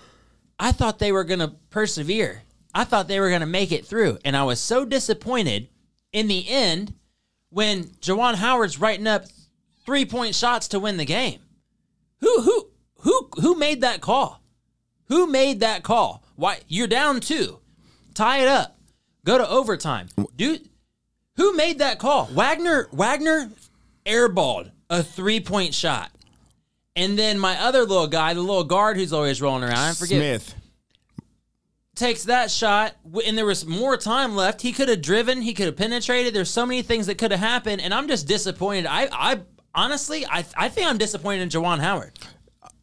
I 0.58 0.72
thought 0.72 0.98
they 0.98 1.12
were 1.12 1.24
going 1.24 1.40
to 1.40 1.54
persevere. 1.70 2.42
I 2.74 2.84
thought 2.84 3.08
they 3.08 3.20
were 3.20 3.28
going 3.28 3.40
to 3.40 3.46
make 3.46 3.72
it 3.72 3.86
through, 3.86 4.18
and 4.24 4.36
I 4.36 4.42
was 4.42 4.60
so 4.60 4.84
disappointed 4.84 5.68
in 6.12 6.28
the 6.28 6.48
end 6.48 6.94
when 7.50 7.84
Juwan 8.00 8.34
Howard's 8.34 8.80
writing 8.80 9.06
up 9.06 9.24
three 9.84 10.04
point 10.04 10.34
shots 10.34 10.68
to 10.68 10.80
win 10.80 10.96
the 10.96 11.04
game. 11.04 11.40
Who 12.20 12.42
who 12.42 12.70
who 13.00 13.28
who 13.40 13.54
made 13.54 13.80
that 13.80 14.00
call? 14.00 14.42
Who 15.06 15.26
made 15.26 15.60
that 15.60 15.82
call? 15.82 16.24
Why 16.36 16.58
you're 16.68 16.86
down 16.86 17.20
two. 17.20 17.58
Tie 18.14 18.42
it 18.42 18.48
up. 18.48 18.76
Go 19.24 19.38
to 19.38 19.48
overtime. 19.48 20.08
Dude, 20.36 20.68
who 21.36 21.54
made 21.54 21.78
that 21.78 21.98
call? 21.98 22.26
Wagner 22.26 22.88
Wagner 22.92 23.50
airballed 24.06 24.70
a 24.88 25.02
three-point 25.02 25.74
shot. 25.74 26.10
And 26.96 27.18
then 27.18 27.38
my 27.38 27.58
other 27.60 27.80
little 27.80 28.08
guy, 28.08 28.34
the 28.34 28.40
little 28.40 28.64
guard 28.64 28.96
who's 28.96 29.12
always 29.12 29.40
rolling 29.40 29.62
around, 29.62 29.78
I 29.78 29.92
forget 29.92 30.18
Smith. 30.18 30.54
takes 31.94 32.24
that 32.24 32.50
shot 32.50 32.96
and 33.26 33.36
there 33.38 33.46
was 33.46 33.66
more 33.66 33.96
time 33.96 34.34
left 34.34 34.62
he 34.62 34.72
could 34.72 34.88
have 34.88 35.02
driven 35.02 35.42
he 35.42 35.52
could 35.52 35.66
have 35.66 35.76
penetrated 35.76 36.32
there's 36.34 36.50
so 36.50 36.64
many 36.64 36.80
things 36.82 37.06
that 37.06 37.18
could 37.18 37.30
have 37.30 37.40
happened 37.40 37.78
and 37.82 37.92
i'm 37.92 38.08
just 38.08 38.26
disappointed 38.26 38.86
i 38.86 39.06
i 39.12 39.38
honestly 39.74 40.24
i, 40.26 40.42
I 40.56 40.70
think 40.70 40.86
i'm 40.86 40.96
disappointed 40.96 41.42
in 41.42 41.48
Juwan 41.50 41.78
howard 41.78 42.18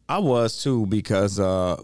I 0.08 0.18
was 0.18 0.62
too 0.62 0.86
because 0.86 1.40
uh, 1.40 1.82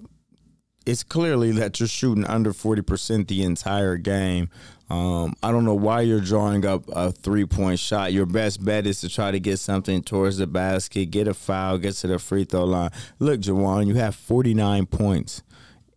it's 0.86 1.02
clearly 1.02 1.52
that 1.52 1.80
you're 1.80 1.88
shooting 1.88 2.24
under 2.24 2.52
forty 2.52 2.82
percent 2.82 3.28
the 3.28 3.42
entire 3.42 3.96
game. 3.96 4.50
Um, 4.90 5.34
I 5.42 5.50
don't 5.50 5.64
know 5.64 5.74
why 5.74 6.02
you're 6.02 6.20
drawing 6.20 6.66
up 6.66 6.84
a 6.88 7.10
three 7.10 7.46
point 7.46 7.78
shot. 7.78 8.12
Your 8.12 8.26
best 8.26 8.64
bet 8.64 8.86
is 8.86 9.00
to 9.00 9.08
try 9.08 9.30
to 9.30 9.40
get 9.40 9.58
something 9.58 10.02
towards 10.02 10.36
the 10.36 10.46
basket, 10.46 11.10
get 11.10 11.26
a 11.26 11.34
foul, 11.34 11.78
get 11.78 11.94
to 11.96 12.06
the 12.06 12.18
free 12.18 12.44
throw 12.44 12.64
line. 12.64 12.90
Look, 13.18 13.40
Juwan, 13.40 13.86
you 13.86 13.94
have 13.94 14.14
49 14.14 14.86
points 14.86 15.42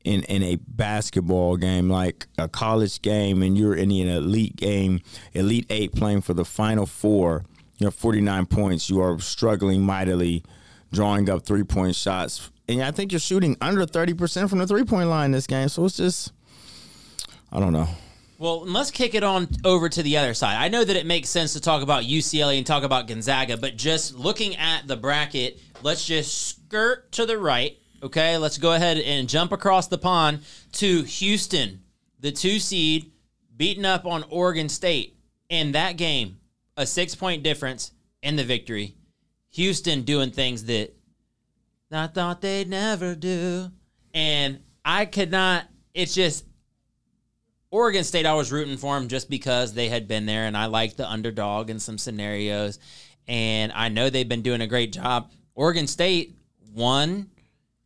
in, 0.05 0.23
in 0.23 0.41
a 0.41 0.55
basketball 0.55 1.57
game, 1.57 1.89
like 1.89 2.27
a 2.37 2.47
college 2.47 3.01
game, 3.01 3.43
and 3.43 3.57
you're 3.57 3.75
in 3.75 3.91
an 3.91 4.07
elite 4.07 4.55
game, 4.55 5.01
elite 5.33 5.65
eight 5.69 5.91
playing 5.91 6.21
for 6.21 6.33
the 6.33 6.45
final 6.45 6.85
four. 6.85 7.43
You 7.79 7.87
have 7.87 7.95
49 7.95 8.45
points. 8.45 8.89
You 8.89 9.01
are 9.01 9.19
struggling 9.19 9.81
mightily, 9.81 10.43
drawing 10.91 11.29
up 11.29 11.45
three 11.45 11.63
point 11.63 11.95
shots. 11.95 12.49
And 12.69 12.81
I 12.83 12.91
think 12.91 13.11
you're 13.11 13.19
shooting 13.19 13.55
under 13.61 13.85
30% 13.85 14.49
from 14.49 14.59
the 14.59 14.67
three 14.67 14.83
point 14.83 15.09
line 15.09 15.31
this 15.31 15.47
game. 15.47 15.69
So 15.69 15.85
it's 15.85 15.97
just, 15.97 16.33
I 17.51 17.59
don't 17.59 17.73
know. 17.73 17.87
well 18.37 18.65
let's 18.65 18.91
kick 18.91 19.15
it 19.15 19.23
on 19.23 19.47
over 19.63 19.87
to 19.89 20.03
the 20.03 20.17
other 20.17 20.33
side 20.33 20.57
i 20.57 20.67
know 20.67 20.83
that 20.83 20.95
it 20.97 21.05
makes 21.05 21.29
sense 21.29 21.53
to 21.53 21.61
talk 21.61 21.81
about 21.81 22.03
ucla 22.03 22.57
and 22.57 22.67
talk 22.67 22.83
about 22.83 23.07
gonzaga 23.07 23.55
but 23.57 23.75
just 23.77 24.13
looking 24.15 24.55
at 24.57 24.85
the 24.85 24.95
bracket 24.97 25.59
let's 25.81 26.05
just 26.05 26.49
skirt 26.49 27.09
to 27.11 27.25
the 27.25 27.37
right 27.37 27.77
okay 28.03 28.37
let's 28.37 28.57
go 28.57 28.73
ahead 28.73 28.97
and 28.97 29.29
jump 29.29 29.51
across 29.53 29.87
the 29.87 29.97
pond 29.97 30.39
to 30.73 31.03
houston 31.03 31.81
the 32.19 32.31
two 32.31 32.59
seed 32.59 33.11
beating 33.55 33.85
up 33.85 34.05
on 34.05 34.23
oregon 34.29 34.67
state 34.69 35.17
in 35.49 35.71
that 35.71 35.93
game 35.97 36.37
a 36.75 36.85
six 36.85 37.15
point 37.15 37.41
difference 37.43 37.91
in 38.21 38.35
the 38.35 38.43
victory 38.43 38.93
houston 39.57 40.03
doing 40.03 40.31
things 40.31 40.65
that 40.65 40.93
i 41.91 42.07
thought 42.07 42.41
they'd 42.41 42.69
never 42.69 43.15
do 43.15 43.69
and 44.13 44.59
i 44.85 45.05
could 45.05 45.31
not 45.31 45.65
it's 45.93 46.13
just 46.13 46.45
Oregon 47.69 48.03
State, 48.03 48.25
I 48.25 48.33
was 48.33 48.51
rooting 48.51 48.77
for 48.77 48.97
them 48.97 49.09
just 49.09 49.29
because 49.29 49.73
they 49.73 49.89
had 49.89 50.07
been 50.07 50.25
there, 50.25 50.45
and 50.45 50.55
I 50.55 50.67
liked 50.67 50.97
the 50.97 51.09
underdog 51.09 51.69
in 51.69 51.79
some 51.79 51.97
scenarios. 51.97 52.79
And 53.27 53.73
I 53.73 53.89
know 53.89 54.09
they've 54.09 54.27
been 54.27 54.41
doing 54.41 54.61
a 54.61 54.67
great 54.67 54.93
job. 54.93 55.31
Oregon 55.53 55.85
State 55.85 56.37
won 56.73 57.29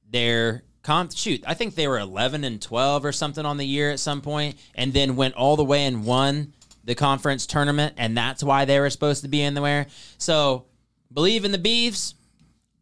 their 0.09 0.63
comp. 0.83 1.15
Shoot, 1.15 1.43
I 1.47 1.55
think 1.55 1.73
they 1.73 1.87
were 1.87 1.97
11 1.97 2.43
and 2.43 2.61
12 2.61 3.05
or 3.05 3.11
something 3.11 3.45
on 3.45 3.57
the 3.57 3.65
year 3.65 3.89
at 3.91 3.99
some 3.99 4.21
point, 4.21 4.57
and 4.75 4.93
then 4.93 5.15
went 5.15 5.35
all 5.35 5.55
the 5.55 5.63
way 5.63 5.85
and 5.85 6.05
won 6.05 6.53
the 6.83 6.95
conference 6.95 7.47
tournament, 7.47 7.95
and 7.97 8.15
that's 8.15 8.43
why 8.43 8.65
they 8.65 8.79
were 8.79 8.89
supposed 8.89 9.23
to 9.23 9.29
be 9.29 9.41
in 9.41 9.55
there. 9.55 9.87
So 10.19 10.65
believe 11.13 11.45
in 11.45 11.51
the 11.51 11.57
Beavs. 11.57 12.13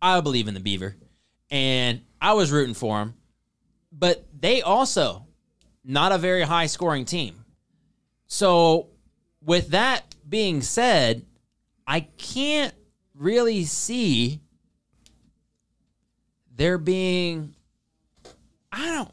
I 0.02 0.22
believe 0.22 0.48
in 0.48 0.54
the 0.54 0.60
Beaver, 0.60 0.96
and 1.52 2.02
I 2.22 2.34
was 2.34 2.52
rooting 2.52 2.74
for 2.74 3.00
them. 3.00 3.16
But 3.92 4.26
they 4.40 4.62
also 4.62 5.26
not 5.84 6.12
a 6.12 6.18
very 6.18 6.44
high 6.44 6.68
scoring 6.68 7.06
team. 7.06 7.44
So, 8.28 8.88
with 9.44 9.70
that 9.70 10.16
being 10.28 10.62
said, 10.62 11.26
I 11.88 12.02
can't 12.02 12.74
really 13.16 13.66
see 13.66 14.40
there 16.56 16.78
being 16.78 17.56
I 18.72 18.92
don't 18.92 19.12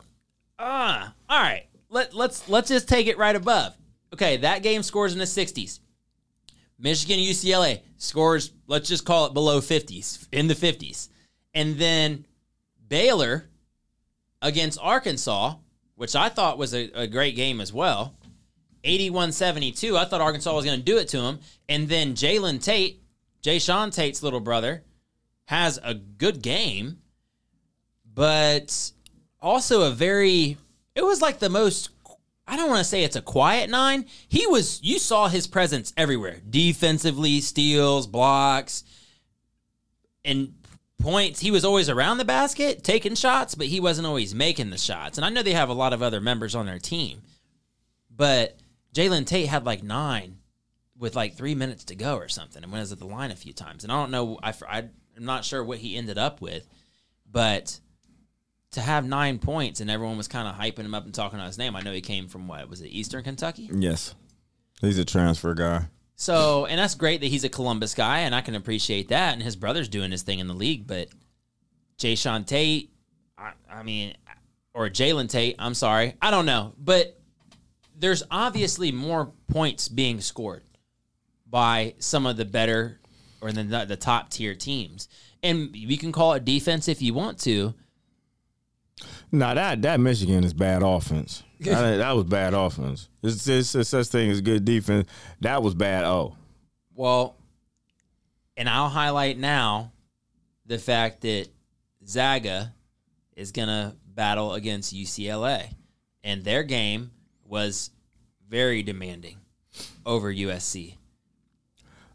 uh 0.58 1.08
all 1.28 1.42
right. 1.42 1.66
Let 1.88 2.14
let's 2.14 2.48
let's 2.48 2.68
just 2.68 2.88
take 2.88 3.06
it 3.06 3.18
right 3.18 3.34
above. 3.34 3.76
Okay, 4.12 4.38
that 4.38 4.62
game 4.62 4.82
scores 4.82 5.12
in 5.12 5.18
the 5.18 5.24
60s. 5.24 5.80
Michigan 6.78 7.18
UCLA 7.18 7.80
scores, 7.96 8.52
let's 8.66 8.88
just 8.88 9.04
call 9.04 9.26
it 9.26 9.34
below 9.34 9.60
50s, 9.60 10.26
in 10.32 10.46
the 10.46 10.54
50s. 10.54 11.08
And 11.54 11.76
then 11.76 12.26
Baylor 12.88 13.46
against 14.42 14.78
Arkansas, 14.82 15.54
which 15.94 16.14
I 16.14 16.28
thought 16.28 16.58
was 16.58 16.74
a, 16.74 16.90
a 16.94 17.06
great 17.06 17.34
game 17.34 17.60
as 17.60 17.72
well. 17.72 18.14
81 18.84 19.32
72. 19.32 19.96
I 19.96 20.04
thought 20.04 20.20
Arkansas 20.20 20.54
was 20.54 20.64
going 20.64 20.78
to 20.78 20.84
do 20.84 20.98
it 20.98 21.08
to 21.08 21.20
him. 21.20 21.40
And 21.68 21.88
then 21.88 22.14
Jalen 22.14 22.62
Tate, 22.62 23.02
Jae'Sean 23.42 23.92
Tate's 23.92 24.22
little 24.22 24.40
brother, 24.40 24.84
has 25.46 25.78
a 25.82 25.94
good 25.94 26.42
game, 26.42 26.98
but 28.14 28.92
also 29.40 29.82
a 29.82 29.90
very, 29.90 30.56
it 30.94 31.04
was 31.04 31.20
like 31.20 31.38
the 31.38 31.48
most, 31.48 31.90
I 32.46 32.56
don't 32.56 32.68
want 32.68 32.78
to 32.78 32.84
say 32.84 33.02
it's 33.02 33.16
a 33.16 33.22
quiet 33.22 33.68
nine. 33.70 34.06
He 34.28 34.46
was, 34.46 34.80
you 34.82 34.98
saw 34.98 35.28
his 35.28 35.46
presence 35.46 35.92
everywhere 35.96 36.40
defensively, 36.48 37.40
steals, 37.40 38.06
blocks, 38.06 38.84
and 40.24 40.54
points. 41.00 41.40
He 41.40 41.50
was 41.50 41.64
always 41.64 41.88
around 41.88 42.18
the 42.18 42.24
basket, 42.24 42.84
taking 42.84 43.14
shots, 43.14 43.54
but 43.54 43.66
he 43.66 43.80
wasn't 43.80 44.06
always 44.06 44.34
making 44.34 44.70
the 44.70 44.78
shots. 44.78 45.18
And 45.18 45.24
I 45.24 45.30
know 45.30 45.42
they 45.42 45.52
have 45.52 45.68
a 45.68 45.74
lot 45.74 45.92
of 45.92 46.02
other 46.02 46.20
members 46.20 46.54
on 46.54 46.66
their 46.66 46.78
team, 46.78 47.22
but 48.10 48.56
Jalen 48.94 49.26
Tate 49.26 49.48
had 49.48 49.66
like 49.66 49.82
nine 49.82 50.38
with 50.98 51.14
like 51.14 51.34
three 51.34 51.54
minutes 51.54 51.84
to 51.84 51.94
go 51.94 52.16
or 52.16 52.28
something, 52.28 52.62
and 52.62 52.72
was 52.72 52.92
at 52.92 52.98
the 52.98 53.06
line 53.06 53.30
a 53.30 53.36
few 53.36 53.52
times. 53.52 53.84
And 53.84 53.92
I 53.92 54.00
don't 54.00 54.10
know, 54.10 54.38
I 54.42 54.54
I'm 54.70 54.90
not 55.24 55.44
sure 55.44 55.64
what 55.64 55.78
he 55.78 55.96
ended 55.96 56.18
up 56.18 56.40
with, 56.40 56.66
but 57.30 57.80
to 58.76 58.82
have 58.82 59.06
nine 59.06 59.38
points 59.38 59.80
and 59.80 59.90
everyone 59.90 60.18
was 60.18 60.28
kind 60.28 60.46
of 60.46 60.54
hyping 60.54 60.84
him 60.84 60.94
up 60.94 61.06
and 61.06 61.14
talking 61.14 61.38
about 61.38 61.46
his 61.46 61.56
name. 61.56 61.74
I 61.74 61.80
know 61.80 61.92
he 61.92 62.02
came 62.02 62.28
from 62.28 62.46
what 62.46 62.68
was 62.68 62.82
it, 62.82 62.88
Eastern 62.88 63.24
Kentucky? 63.24 63.70
Yes. 63.72 64.14
He's 64.82 64.98
a 64.98 65.04
transfer 65.04 65.54
guy. 65.54 65.86
So, 66.14 66.66
and 66.66 66.78
that's 66.78 66.94
great 66.94 67.22
that 67.22 67.28
he's 67.28 67.44
a 67.44 67.48
Columbus 67.48 67.94
guy, 67.94 68.20
and 68.20 68.34
I 68.34 68.42
can 68.42 68.54
appreciate 68.54 69.08
that. 69.08 69.32
And 69.32 69.42
his 69.42 69.56
brother's 69.56 69.88
doing 69.88 70.10
his 70.10 70.22
thing 70.22 70.40
in 70.40 70.46
the 70.46 70.54
league, 70.54 70.86
but 70.86 71.08
Jae'Sean 71.96 72.46
Tate, 72.46 72.92
I, 73.38 73.52
I 73.70 73.82
mean, 73.82 74.14
or 74.74 74.90
Jalen 74.90 75.30
Tate, 75.30 75.56
I'm 75.58 75.72
sorry, 75.72 76.14
I 76.20 76.30
don't 76.30 76.44
know, 76.44 76.74
but 76.76 77.18
there's 77.98 78.22
obviously 78.30 78.92
more 78.92 79.32
points 79.48 79.88
being 79.88 80.20
scored 80.20 80.64
by 81.48 81.94
some 81.98 82.26
of 82.26 82.36
the 82.36 82.44
better 82.44 83.00
or 83.40 83.52
the, 83.52 83.86
the 83.88 83.96
top 83.96 84.28
tier 84.28 84.54
teams, 84.54 85.08
and 85.42 85.72
we 85.72 85.96
can 85.96 86.12
call 86.12 86.34
it 86.34 86.44
defense 86.44 86.88
if 86.88 87.00
you 87.00 87.14
want 87.14 87.38
to. 87.40 87.72
Nah, 89.32 89.54
that 89.54 89.82
that 89.82 90.00
Michigan 90.00 90.44
is 90.44 90.54
bad 90.54 90.82
offense. 90.82 91.42
that, 91.60 91.96
that 91.98 92.12
was 92.12 92.24
bad 92.24 92.54
offense. 92.54 93.08
It's, 93.22 93.46
it's, 93.48 93.74
it's 93.74 93.88
such 93.88 94.06
thing 94.08 94.30
as 94.30 94.40
good 94.40 94.64
defense. 94.64 95.08
That 95.40 95.62
was 95.62 95.74
bad. 95.74 96.04
Oh, 96.04 96.36
Well, 96.94 97.36
and 98.56 98.68
I'll 98.68 98.88
highlight 98.88 99.38
now 99.38 99.92
the 100.66 100.78
fact 100.78 101.22
that 101.22 101.48
Zaga 102.06 102.72
is 103.36 103.52
going 103.52 103.68
to 103.68 103.94
battle 104.14 104.54
against 104.54 104.94
UCLA, 104.94 105.74
and 106.24 106.44
their 106.44 106.62
game 106.62 107.10
was 107.44 107.90
very 108.48 108.82
demanding 108.82 109.36
over 110.04 110.32
USC. 110.32 110.94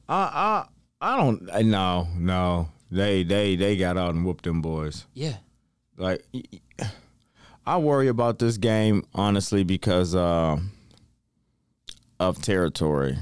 I 0.09 0.65
I 1.01 1.13
I 1.13 1.17
don't. 1.17 1.49
I- 1.51 1.61
No, 1.61 2.07
no. 2.17 2.69
They 2.89 3.23
they 3.23 3.55
they 3.55 3.77
got 3.77 3.97
out 3.97 4.13
and 4.15 4.25
whooped 4.25 4.43
them 4.43 4.61
boys. 4.61 5.05
Yeah. 5.13 5.37
Like 5.97 6.25
I 7.65 7.77
worry 7.77 8.07
about 8.07 8.39
this 8.39 8.57
game 8.57 9.03
honestly 9.13 9.63
because 9.63 10.15
uh, 10.15 10.57
of 12.19 12.41
territory. 12.41 13.17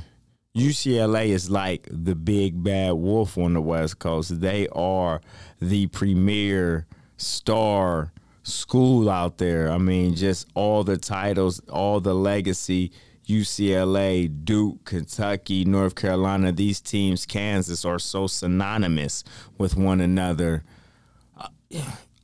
UCLA 0.55 1.27
is 1.27 1.49
like 1.49 1.87
the 1.91 2.15
big 2.15 2.63
bad 2.63 2.93
wolf 2.93 3.37
on 3.37 3.53
the 3.53 3.61
West 3.61 3.99
Coast. 3.99 4.41
They 4.41 4.67
are 4.69 5.21
the 5.61 5.87
premier 5.87 6.87
star 7.17 8.11
school 8.43 9.09
out 9.09 9.37
there. 9.37 9.71
I 9.71 9.77
mean, 9.77 10.15
just 10.15 10.47
all 10.55 10.83
the 10.83 10.97
titles, 10.97 11.61
all 11.69 11.99
the 11.99 12.13
legacy. 12.13 12.91
UCLA, 13.27 14.43
Duke, 14.43 14.83
Kentucky, 14.85 15.63
North 15.63 15.93
Carolina, 15.93 16.51
these 16.51 16.81
teams, 16.81 17.27
Kansas, 17.27 17.85
are 17.85 17.99
so 17.99 18.25
synonymous 18.25 19.23
with 19.59 19.77
one 19.77 20.01
another. 20.01 20.63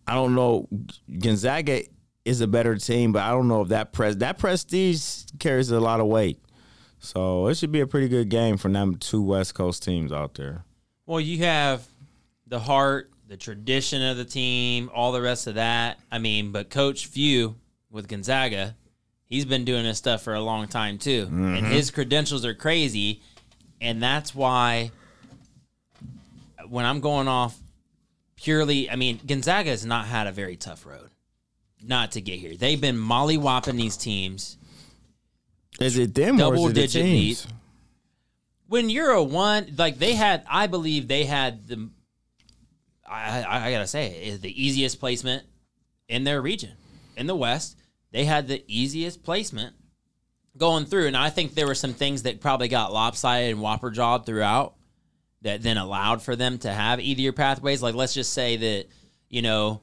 I 0.07 0.13
don't 0.13 0.35
know. 0.35 0.67
Gonzaga 1.19 1.83
is 2.23 2.41
a 2.41 2.47
better 2.47 2.75
team, 2.75 3.11
but 3.11 3.23
I 3.23 3.29
don't 3.29 3.47
know 3.47 3.61
if 3.61 3.69
that 3.69 3.93
pres 3.93 4.17
that 4.17 4.37
prestige 4.37 5.23
carries 5.39 5.71
a 5.71 5.79
lot 5.79 5.99
of 5.99 6.07
weight. 6.07 6.39
So 6.99 7.47
it 7.47 7.55
should 7.55 7.71
be 7.71 7.81
a 7.81 7.87
pretty 7.87 8.07
good 8.07 8.29
game 8.29 8.57
for 8.57 8.69
them 8.69 8.95
two 8.95 9.21
West 9.21 9.53
Coast 9.53 9.83
teams 9.83 10.11
out 10.11 10.33
there. 10.35 10.65
Well, 11.05 11.19
you 11.19 11.39
have 11.39 11.87
the 12.47 12.59
heart, 12.59 13.11
the 13.27 13.37
tradition 13.37 14.01
of 14.01 14.17
the 14.17 14.25
team, 14.25 14.89
all 14.93 15.11
the 15.11 15.21
rest 15.21 15.45
of 15.45 15.55
that. 15.55 15.99
I 16.11 16.17
mean, 16.17 16.51
but 16.51 16.71
Coach 16.71 17.05
Few 17.05 17.55
with 17.91 18.07
Gonzaga, 18.07 18.75
he's 19.25 19.45
been 19.45 19.65
doing 19.65 19.83
this 19.83 19.99
stuff 19.99 20.23
for 20.23 20.33
a 20.33 20.41
long 20.41 20.67
time 20.67 20.97
too, 20.97 21.27
and 21.29 21.57
mm-hmm. 21.57 21.65
his 21.67 21.91
credentials 21.91 22.43
are 22.43 22.55
crazy, 22.55 23.21
and 23.79 24.01
that's 24.01 24.33
why 24.33 24.91
when 26.67 26.85
I'm 26.85 27.01
going 27.01 27.27
off 27.27 27.57
purely, 28.35 28.89
I 28.89 28.95
mean, 28.95 29.19
Gonzaga 29.25 29.69
has 29.69 29.85
not 29.85 30.05
had 30.05 30.27
a 30.27 30.31
very 30.31 30.55
tough 30.55 30.85
road, 30.85 31.09
not 31.81 32.11
to 32.13 32.21
get 32.21 32.39
here. 32.39 32.55
They've 32.55 32.79
been 32.79 32.97
mollywhopping 32.97 33.77
these 33.77 33.97
teams. 33.97 34.57
Is 35.79 35.97
it 35.97 36.13
them 36.13 36.37
Double 36.37 36.67
it 36.67 36.73
the 36.73 36.81
digit 36.81 37.03
teams? 37.03 37.45
lead. 37.45 37.53
when 38.67 38.89
you're 38.89 39.11
a 39.11 39.23
one, 39.23 39.73
like 39.77 39.99
they 39.99 40.13
had, 40.13 40.43
I 40.49 40.67
believe 40.67 41.07
they 41.07 41.25
had 41.25 41.67
the, 41.67 41.89
I, 43.07 43.43
I, 43.43 43.67
I 43.67 43.71
gotta 43.71 43.87
say, 43.87 44.07
is 44.27 44.39
the 44.39 44.63
easiest 44.63 44.99
placement 44.99 45.43
in 46.07 46.23
their 46.23 46.41
region, 46.41 46.71
in 47.17 47.27
the 47.27 47.35
West. 47.35 47.77
They 48.11 48.25
had 48.25 48.47
the 48.47 48.63
easiest 48.67 49.23
placement 49.23 49.75
going 50.57 50.85
through, 50.85 51.07
and 51.07 51.17
I 51.17 51.29
think 51.29 51.53
there 51.53 51.67
were 51.67 51.75
some 51.75 51.93
things 51.93 52.23
that 52.23 52.39
probably 52.39 52.69
got 52.69 52.93
lopsided 52.93 53.51
and 53.51 53.61
whopper 53.61 53.91
jawed 53.91 54.25
throughout 54.25 54.75
that 55.45 55.61
then 55.61 55.77
allowed 55.77 56.23
for 56.23 56.35
them 56.35 56.57
to 56.57 56.73
have 56.73 56.99
easier 56.99 57.31
pathways. 57.31 57.81
Like 57.81 57.93
let's 57.93 58.15
just 58.15 58.33
say 58.33 58.57
that 58.57 58.85
you 59.29 59.43
know 59.43 59.81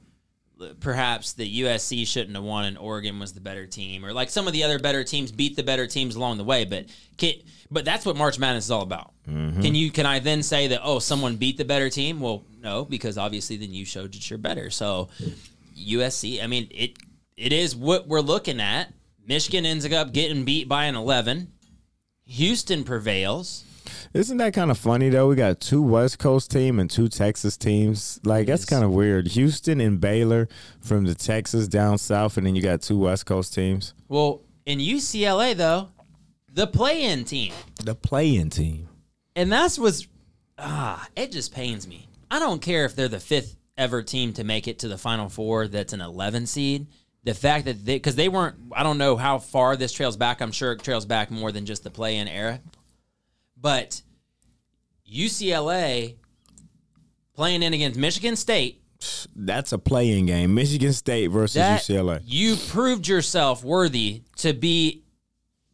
perhaps 0.81 1.33
that 1.33 1.51
USC 1.51 2.05
shouldn't 2.05 2.35
have 2.35 2.43
won 2.43 2.65
and 2.65 2.77
Oregon 2.77 3.17
was 3.17 3.33
the 3.33 3.39
better 3.39 3.65
team, 3.65 4.05
or 4.05 4.11
like 4.11 4.29
some 4.29 4.45
of 4.45 4.53
the 4.53 4.63
other 4.63 4.77
better 4.77 5.05
teams 5.05 5.31
beat 5.31 5.55
the 5.55 5.63
better 5.63 5.87
teams 5.87 6.15
along 6.15 6.37
the 6.37 6.43
way. 6.43 6.65
But 6.65 6.87
can, 7.17 7.35
but 7.71 7.85
that's 7.85 8.05
what 8.05 8.17
March 8.17 8.37
Madness 8.37 8.65
is 8.65 8.71
all 8.71 8.81
about. 8.81 9.13
Mm-hmm. 9.27 9.61
Can 9.61 9.73
you 9.73 9.89
can 9.89 10.05
I 10.05 10.19
then 10.19 10.43
say 10.43 10.67
that 10.67 10.81
oh 10.83 10.99
someone 10.99 11.37
beat 11.37 11.57
the 11.57 11.65
better 11.65 11.89
team? 11.89 12.19
Well, 12.19 12.43
no, 12.61 12.83
because 12.83 13.17
obviously 13.17 13.55
then 13.55 13.73
you 13.73 13.85
showed 13.85 14.13
that 14.13 14.29
you're 14.29 14.37
better. 14.39 14.69
So 14.69 15.07
USC, 15.77 16.43
I 16.43 16.47
mean 16.47 16.67
it 16.71 16.97
it 17.37 17.53
is 17.53 17.73
what 17.73 18.07
we're 18.07 18.19
looking 18.19 18.59
at. 18.59 18.93
Michigan 19.25 19.65
ends 19.65 19.89
up 19.91 20.11
getting 20.11 20.43
beat 20.43 20.67
by 20.67 20.85
an 20.85 20.95
11. 20.95 21.47
Houston 22.25 22.83
prevails. 22.83 23.63
Isn't 24.13 24.37
that 24.37 24.53
kind 24.53 24.69
of 24.69 24.77
funny 24.77 25.09
though? 25.09 25.27
We 25.27 25.35
got 25.35 25.59
two 25.59 25.81
West 25.81 26.19
Coast 26.19 26.51
team 26.51 26.79
and 26.79 26.89
two 26.89 27.07
Texas 27.07 27.57
teams. 27.57 28.19
Like 28.23 28.45
that's 28.45 28.65
kind 28.65 28.83
of 28.83 28.91
weird. 28.91 29.27
Houston 29.29 29.81
and 29.81 29.99
Baylor 29.99 30.47
from 30.81 31.05
the 31.05 31.15
Texas 31.15 31.67
down 31.67 31.97
south, 31.97 32.37
and 32.37 32.45
then 32.45 32.55
you 32.55 32.61
got 32.61 32.83
two 32.83 32.99
West 32.99 33.25
Coast 33.25 33.55
teams. 33.55 33.95
Well, 34.07 34.41
in 34.67 34.77
UCLA 34.77 35.55
though, 35.55 35.89
the 36.51 36.67
play-in 36.67 37.25
team 37.25 37.53
The 37.83 37.95
play-in 37.95 38.51
team. 38.51 38.87
And 39.35 39.51
that's 39.51 39.79
what's 39.79 40.07
ah, 40.59 41.07
it 41.15 41.31
just 41.31 41.51
pains 41.51 41.87
me. 41.87 42.07
I 42.29 42.37
don't 42.37 42.61
care 42.61 42.85
if 42.85 42.95
they're 42.95 43.07
the 43.07 43.19
fifth 43.19 43.57
ever 43.79 44.03
team 44.03 44.33
to 44.33 44.43
make 44.43 44.67
it 44.67 44.77
to 44.79 44.87
the 44.87 44.97
final 44.99 45.27
four 45.27 45.67
that's 45.67 45.93
an 45.93 46.01
11 46.01 46.45
seed. 46.45 46.85
The 47.23 47.33
fact 47.33 47.65
that 47.65 47.83
they, 47.83 47.95
because 47.95 48.15
they 48.15 48.29
weren't, 48.29 48.57
I 48.73 48.83
don't 48.83 48.97
know 48.99 49.15
how 49.15 49.39
far 49.39 49.75
this 49.75 49.91
trails 49.91 50.17
back. 50.17 50.41
I'm 50.41 50.51
sure 50.51 50.73
it 50.73 50.83
trails 50.83 51.05
back 51.05 51.31
more 51.31 51.51
than 51.51 51.65
just 51.65 51.83
the 51.83 51.89
play 51.89 52.17
in 52.17 52.27
era. 52.27 52.59
But 53.63 54.01
UCLA 55.09 56.17
playing 57.33 57.63
in 57.63 57.73
against 57.73 57.97
Michigan 57.97 58.35
State, 58.35 58.81
That's 59.33 59.71
a 59.71 59.77
playing 59.77 60.25
game. 60.25 60.53
Michigan 60.53 60.91
State 60.91 61.27
versus 61.27 61.55
that 61.55 61.81
UCLA. 61.81 62.21
you 62.25 62.57
proved 62.57 63.07
yourself 63.07 63.63
worthy 63.63 64.23
to 64.35 64.53
be 64.53 65.03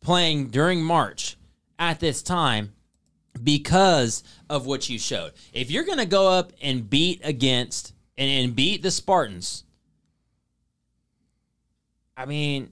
playing 0.01 0.49
during 0.49 0.83
March 0.83 1.35
at 1.79 1.99
this 1.99 2.21
time 2.21 2.73
because 3.41 4.23
of 4.51 4.67
what 4.67 4.87
you 4.87 4.99
showed. 4.99 5.33
If 5.51 5.71
you're 5.71 5.83
going 5.83 5.97
to 5.97 6.05
go 6.05 6.29
up 6.29 6.53
and 6.61 6.87
beat 6.87 7.21
against 7.23 7.95
and, 8.19 8.29
and 8.29 8.55
beat 8.55 8.83
the 8.83 8.91
Spartans, 8.91 9.63
I 12.15 12.27
mean, 12.27 12.69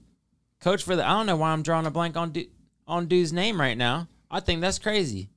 coach 0.60 0.84
for 0.84 0.94
the 0.94 1.04
I 1.04 1.10
don't 1.10 1.26
know 1.26 1.36
why 1.36 1.50
I'm 1.50 1.62
drawing 1.62 1.86
a 1.86 1.90
blank 1.90 2.16
on 2.16 2.30
du, 2.30 2.46
on 2.86 3.06
dude's 3.06 3.32
name 3.32 3.60
right 3.60 3.76
now. 3.76 4.06
I 4.30 4.40
think 4.40 4.60
that's 4.60 4.78
crazy. 4.78 5.30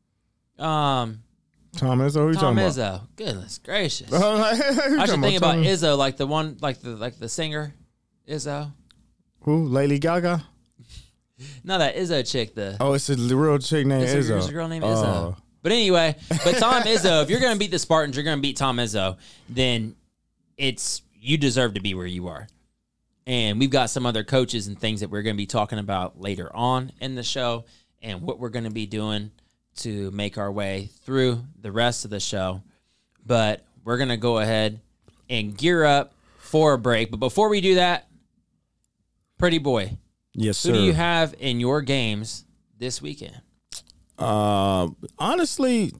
Um, 0.60 1.24
Tom 1.78 2.00
Izzo, 2.00 2.16
who 2.16 2.28
you 2.30 2.34
Tom 2.34 2.56
talking 2.56 2.70
Izzo. 2.70 3.02
Goodness 3.16 3.58
gracious. 3.58 4.08
about? 4.12 4.40
I 4.54 5.06
should 5.06 5.22
think 5.22 5.38
about 5.38 5.58
Izzo 5.58 5.98
like 5.98 6.18
the 6.18 6.28
one 6.28 6.58
like 6.62 6.82
the 6.82 6.90
like 6.92 7.18
the 7.18 7.30
singer 7.30 7.74
Izzo. 8.28 8.72
Who? 9.42 9.66
Lady 9.66 10.00
Gaga? 10.00 10.44
No, 11.64 11.80
that 11.80 11.96
Izzo 11.96 12.30
chick. 12.30 12.54
The 12.54 12.78
Oh, 12.80 12.94
it's 12.94 13.10
a 13.10 13.16
real 13.16 13.58
chick 13.58 13.88
named 13.88 14.04
It's 14.04 14.14
a- 14.14 14.18
Izzo. 14.18 14.28
there's 14.28 14.50
a 14.50 14.52
girl 14.54 14.68
named 14.68 14.84
Izzo. 14.86 15.06
Oh. 15.06 15.38
But 15.64 15.72
anyway, 15.72 16.16
but 16.30 16.58
Tom 16.58 16.84
Izzo, 16.84 17.24
if 17.24 17.32
you're 17.32 17.40
going 17.40 17.54
to 17.54 17.58
beat 17.58 17.72
the 17.72 17.80
Spartans, 17.80 18.16
you're 18.16 18.24
going 18.24 18.38
to 18.38 18.42
beat 18.42 18.58
Tom 18.58 18.78
Izzo, 18.78 19.18
then 19.50 19.96
it's 20.58 21.02
you 21.20 21.38
deserve 21.40 21.74
to 21.76 21.82
be 21.82 21.96
where 21.96 22.06
you 22.06 22.28
are. 22.28 22.48
And 23.26 23.60
we've 23.60 23.70
got 23.72 23.90
some 23.90 24.06
other 24.06 24.24
coaches 24.24 24.68
and 24.68 24.80
things 24.80 25.00
that 25.00 25.10
we're 25.10 25.22
going 25.24 25.36
to 25.36 25.38
be 25.38 25.46
talking 25.48 25.80
about 25.80 26.20
later 26.20 26.56
on 26.56 26.92
in 27.00 27.16
the 27.16 27.24
show 27.24 27.66
and 28.02 28.22
what 28.22 28.40
we're 28.40 28.50
going 28.50 28.66
to 28.66 28.72
be 28.72 28.86
doing 28.86 29.32
to 29.78 30.12
make 30.12 30.38
our 30.38 30.52
way 30.52 30.90
through 31.06 31.44
the 31.60 31.72
rest 31.72 32.06
of 32.06 32.12
the 32.12 32.20
show. 32.20 32.62
But 33.26 33.66
we're 33.84 33.98
going 33.98 34.10
to 34.10 34.18
go 34.18 34.40
ahead 34.40 34.80
and 35.30 35.58
gear 35.58 35.84
up 35.86 36.14
for 36.40 36.74
a 36.74 36.78
break. 36.78 37.12
But 37.12 37.18
before 37.18 37.50
we 37.50 37.62
do 37.62 37.76
that, 37.76 38.08
pretty 39.38 39.58
boy, 39.60 39.98
Yes, 40.34 40.64
who 40.64 40.74
do 40.74 40.82
you 40.82 40.94
have 40.94 41.36
in 41.40 41.60
your 41.60 41.82
games 41.82 42.46
this 42.78 43.02
weekend? 43.02 43.42
Uh, 44.18 44.90
honestly, 45.18 45.92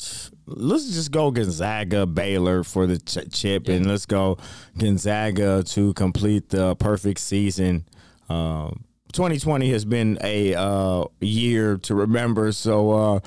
let's 0.46 0.94
just 0.94 1.12
go 1.12 1.32
Gonzaga, 1.32 2.06
Baylor 2.06 2.64
for 2.64 2.86
the 2.86 3.00
ch- 3.00 3.32
chip, 3.34 3.68
and 3.68 3.88
let's 3.88 4.06
go 4.06 4.38
Gonzaga 4.78 5.64
to 5.64 5.94
complete 5.96 6.50
the 6.50 6.76
perfect 6.76 7.20
season. 7.20 7.86
Um, 8.30 8.86
2020 9.12 9.70
has 9.72 9.86
been 9.86 10.18
a 10.22 10.56
uh, 10.56 11.06
year 11.20 11.78
to 11.78 11.96
remember, 11.96 12.52
so 12.52 12.92
uh, 12.92 13.20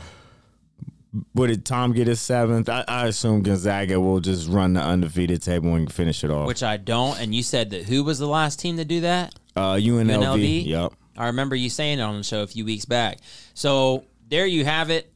would 1.34 1.50
it 1.50 1.64
Tom 1.64 1.92
get 1.92 2.06
his 2.06 2.20
seventh? 2.20 2.68
I, 2.68 2.84
I 2.88 3.06
assume 3.06 3.42
Gonzaga 3.42 4.00
will 4.00 4.20
just 4.20 4.48
run 4.48 4.74
the 4.74 4.80
undefeated 4.80 5.42
table 5.42 5.74
and 5.74 5.92
finish 5.92 6.24
it 6.24 6.30
off. 6.30 6.46
which 6.46 6.62
I 6.62 6.76
don't. 6.76 7.20
And 7.20 7.34
you 7.34 7.42
said 7.42 7.70
that 7.70 7.84
who 7.84 8.04
was 8.04 8.18
the 8.18 8.28
last 8.28 8.58
team 8.60 8.76
to 8.78 8.84
do 8.84 9.02
that? 9.02 9.34
uh, 9.56 9.74
UNLV, 9.74 10.06
UNLV? 10.06 10.66
yep. 10.66 10.92
I 11.16 11.26
remember 11.26 11.54
you 11.54 11.70
saying 11.70 11.98
it 12.00 12.02
on 12.02 12.16
the 12.16 12.24
show 12.24 12.42
a 12.42 12.46
few 12.46 12.64
weeks 12.64 12.84
back. 12.84 13.18
So 13.54 14.04
there 14.28 14.46
you 14.46 14.64
have 14.64 14.90
it. 14.90 15.12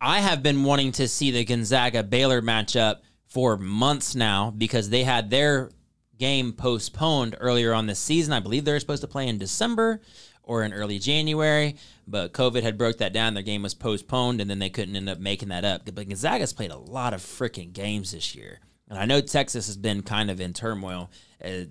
I 0.00 0.20
have 0.20 0.42
been 0.42 0.64
wanting 0.64 0.92
to 0.92 1.08
see 1.08 1.30
the 1.30 1.44
Gonzaga 1.44 2.02
Baylor 2.02 2.42
matchup 2.42 2.96
for 3.26 3.56
months 3.56 4.14
now 4.14 4.50
because 4.50 4.90
they 4.90 5.04
had 5.04 5.30
their 5.30 5.70
game 6.18 6.52
postponed 6.52 7.36
earlier 7.40 7.72
on 7.72 7.86
this 7.86 7.98
season. 7.98 8.32
I 8.32 8.40
believe 8.40 8.64
they 8.64 8.72
were 8.72 8.80
supposed 8.80 9.02
to 9.02 9.08
play 9.08 9.28
in 9.28 9.38
December 9.38 10.00
or 10.42 10.62
in 10.62 10.72
early 10.72 10.98
January, 10.98 11.76
but 12.06 12.32
COVID 12.32 12.62
had 12.62 12.78
broke 12.78 12.98
that 12.98 13.12
down. 13.12 13.34
Their 13.34 13.42
game 13.42 13.62
was 13.62 13.74
postponed, 13.74 14.40
and 14.40 14.48
then 14.48 14.60
they 14.60 14.70
couldn't 14.70 14.94
end 14.94 15.08
up 15.08 15.18
making 15.18 15.48
that 15.48 15.64
up. 15.64 15.82
But 15.84 16.08
Gonzaga's 16.08 16.52
played 16.52 16.70
a 16.70 16.76
lot 16.76 17.12
of 17.12 17.20
freaking 17.20 17.72
games 17.72 18.12
this 18.12 18.34
year, 18.34 18.60
and 18.88 18.98
I 18.98 19.06
know 19.06 19.20
Texas 19.20 19.66
has 19.66 19.76
been 19.76 20.02
kind 20.02 20.30
of 20.30 20.40
in 20.40 20.52
turmoil 20.52 21.10
uh, 21.44 21.64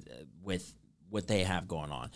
with 0.44 0.74
what 1.10 1.28
they 1.28 1.44
have 1.44 1.68
going 1.68 1.92
on. 1.92 2.12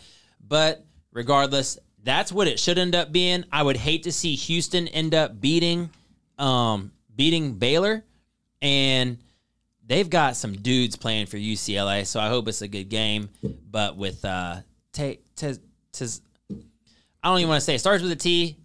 But 0.46 0.84
regardless, 1.12 1.78
that's 2.02 2.30
what 2.30 2.46
it 2.46 2.60
should 2.60 2.78
end 2.78 2.94
up 2.94 3.10
being. 3.10 3.44
I 3.50 3.62
would 3.62 3.78
hate 3.78 4.02
to 4.02 4.12
see 4.12 4.34
Houston 4.34 4.88
end 4.88 5.14
up 5.14 5.40
beating 5.40 5.90
um 6.38 6.92
beating 7.14 7.54
Baylor 7.54 8.02
and 8.62 9.18
they've 9.90 10.08
got 10.08 10.36
some 10.36 10.54
dudes 10.54 10.94
playing 10.94 11.26
for 11.26 11.36
UCLA, 11.36 12.06
so 12.06 12.20
I 12.20 12.28
hope 12.28 12.46
it's 12.48 12.62
a 12.62 12.68
good 12.68 12.88
game. 12.88 13.28
But 13.70 13.96
with 13.96 14.24
uh 14.24 14.60
Te, 14.92 15.18
Te, 15.36 15.56
Tez- 15.92 16.22
I 17.22 17.28
don't 17.28 17.38
even 17.38 17.48
want 17.50 17.60
to 17.60 17.64
say 17.64 17.74
it 17.74 17.80
starts 17.80 18.02
with 18.02 18.12
a 18.12 18.16
T. 18.16 18.56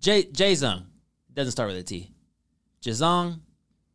J 0.00 0.24
Jazung. 0.24 0.84
Doesn't 1.32 1.52
start 1.52 1.68
with 1.68 1.78
a 1.78 1.82
T. 1.82 2.10
Jazong, 2.82 3.40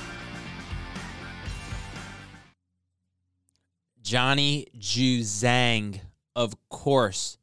Johnny 4.12 4.66
Juzang, 4.78 5.98
of 6.36 6.54
course. 6.68 7.38